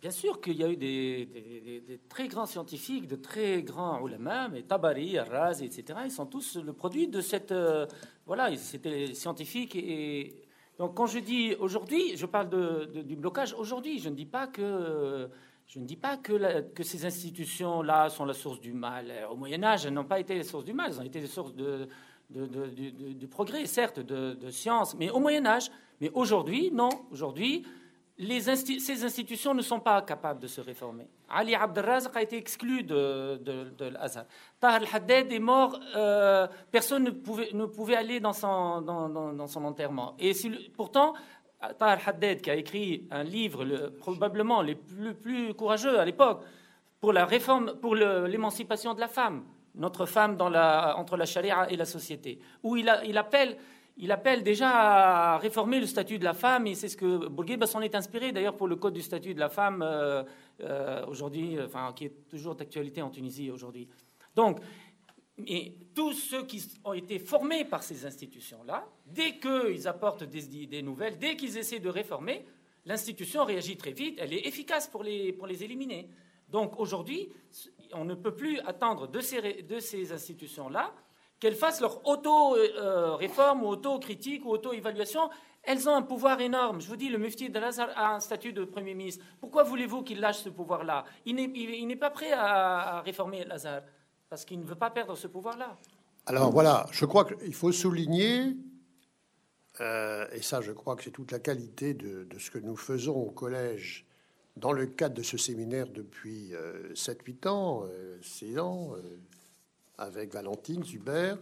[0.00, 3.64] Bien sûr qu'il y a eu des, des, des, des, très grands scientifiques, de très
[3.64, 7.50] grands ulama, mais Tabari, Arraz, etc., ils sont tous le produit de cette.
[7.50, 7.84] Euh,
[8.28, 9.74] voilà, c'était scientifique.
[9.74, 10.44] Et,
[10.78, 13.98] donc, quand je dis aujourd'hui, je parle de, du blocage aujourd'hui.
[13.98, 15.28] Je ne dis pas que.
[15.66, 19.12] Je ne dis pas que, la, ces institutions-là sont la source du mal.
[19.30, 21.26] Au Moyen Âge, elles n'ont pas été les sources du mal, elles ont été les
[21.26, 21.88] sources de,
[22.30, 25.70] de, progrès, certes, de, science, mais au Moyen Âge.
[26.00, 26.88] Mais aujourd'hui, non.
[27.10, 27.66] Aujourd'hui,
[28.18, 31.06] ces institutions ne sont pas capables de se réformer.
[31.28, 34.24] Ali Abdelrazak a été exclu de, de, de l'Azhar.
[34.60, 37.10] Al-Haddad est mort, euh, personne ne
[37.66, 40.16] pouvait, aller dans son, enterrement.
[40.18, 41.14] Et si, pourtant,
[41.78, 46.42] Tahar al-Haddad, qui a écrit un livre le, probablement le plus, courageux à l'époque
[47.00, 49.44] pour la réforme, pour l'émancipation de la femme,
[49.76, 53.56] notre femme entre la charia et la société, où il appelle
[53.98, 54.70] il appelle déjà
[55.34, 58.30] à réformer le statut de la femme, et c'est ce que Bourguiba s'en est inspiré
[58.30, 60.22] d'ailleurs pour le code du statut de la femme euh,
[60.60, 63.88] euh, aujourd'hui, enfin, qui est toujours d'actualité en Tunisie aujourd'hui.
[64.36, 64.60] Donc,
[65.94, 71.18] tous ceux qui ont été formés par ces institutions-là, dès qu'ils apportent des idées nouvelles,
[71.18, 72.44] dès qu'ils essaient de réformer,
[72.86, 76.08] l'institution réagit très vite, elle est efficace pour les, pour les éliminer.
[76.48, 77.28] Donc aujourd'hui,
[77.92, 80.92] on ne peut plus attendre de ces, de ces institutions-là
[81.40, 85.30] qu'elles fassent leur auto-réforme ou auto-critique ou auto-évaluation.
[85.62, 86.80] Elles ont un pouvoir énorme.
[86.80, 89.24] Je vous dis, le mufti de Lazare a un statut de Premier ministre.
[89.40, 91.04] Pourquoi voulez-vous qu'il lâche ce pouvoir-là?
[91.26, 93.82] Il n'est pas prêt à, réformer Lazare
[94.28, 95.76] parce qu'il ne veut pas perdre ce pouvoir-là.
[96.26, 98.54] Alors voilà, je crois qu'il faut souligner,
[99.80, 103.16] euh, et ça je crois que c'est toute la qualité de, ce que nous faisons
[103.16, 104.06] au collège
[104.56, 106.52] dans le cadre de ce séminaire depuis
[106.94, 107.84] 7-8 euh, ans,
[108.20, 108.92] 6 euh, ans,
[109.98, 111.34] avec Valentine Zuber,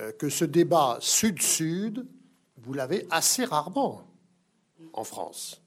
[0.00, 2.06] euh, que ce débat sud-sud,
[2.56, 4.04] vous l'avez assez rarement
[4.92, 5.60] en France,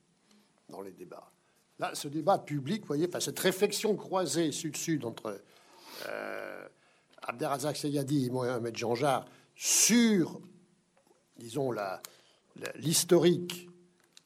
[0.70, 1.32] dans les débats.
[1.80, 5.42] Là, ce débat public, vous voyez, enfin, cette réflexion croisée sud-sud entre
[6.08, 6.68] euh,
[7.24, 10.40] Abderrazak Seyadi et Mohamed Janjar sur,
[11.38, 11.74] disons,
[12.76, 13.70] l'historique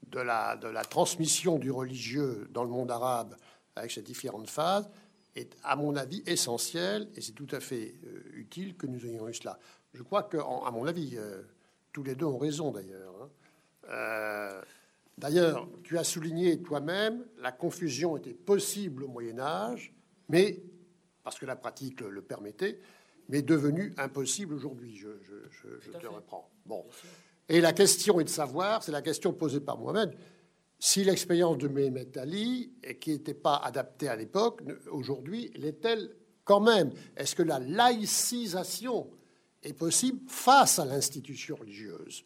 [0.08, 3.36] de la, de la transmission du religieux dans le monde arabe
[3.76, 4.90] avec ses différentes phases,
[5.36, 9.28] est, à mon avis, essentiel, et c'est tout à fait euh, utile que nous ayons
[9.28, 9.60] eu cela.
[9.94, 11.42] Je crois que, à mon avis, euh,
[11.92, 13.14] tous les deux ont raison d'ailleurs.
[13.22, 13.30] Hein.
[13.90, 14.62] Euh,
[15.18, 19.94] d'ailleurs, tu as souligné toi-même, la confusion était possible au Moyen Âge,
[20.30, 20.62] mais
[21.24, 22.80] parce que la pratique le, permettait,
[23.30, 24.98] mais devenue impossible aujourd'hui.
[24.98, 25.10] Je,
[25.82, 26.50] je te reprends.
[26.66, 26.86] Bon.
[27.50, 30.16] Et la question est de savoir, c'est la question posée par Mohamed,
[30.80, 34.62] si l'expérience de Mehmet Ali, qui n'était pas adaptée à l'époque,
[34.92, 36.92] aujourd'hui, l'est-elle quand même?
[37.16, 39.10] Est-ce que la laïcisation
[39.64, 42.24] est possible face à l'institution religieuse?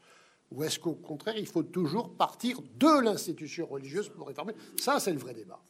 [0.52, 4.54] Ou est-ce qu'au contraire, il faut toujours partir de l'institution religieuse pour réformer?
[4.78, 5.62] Ça, c'est le vrai débat.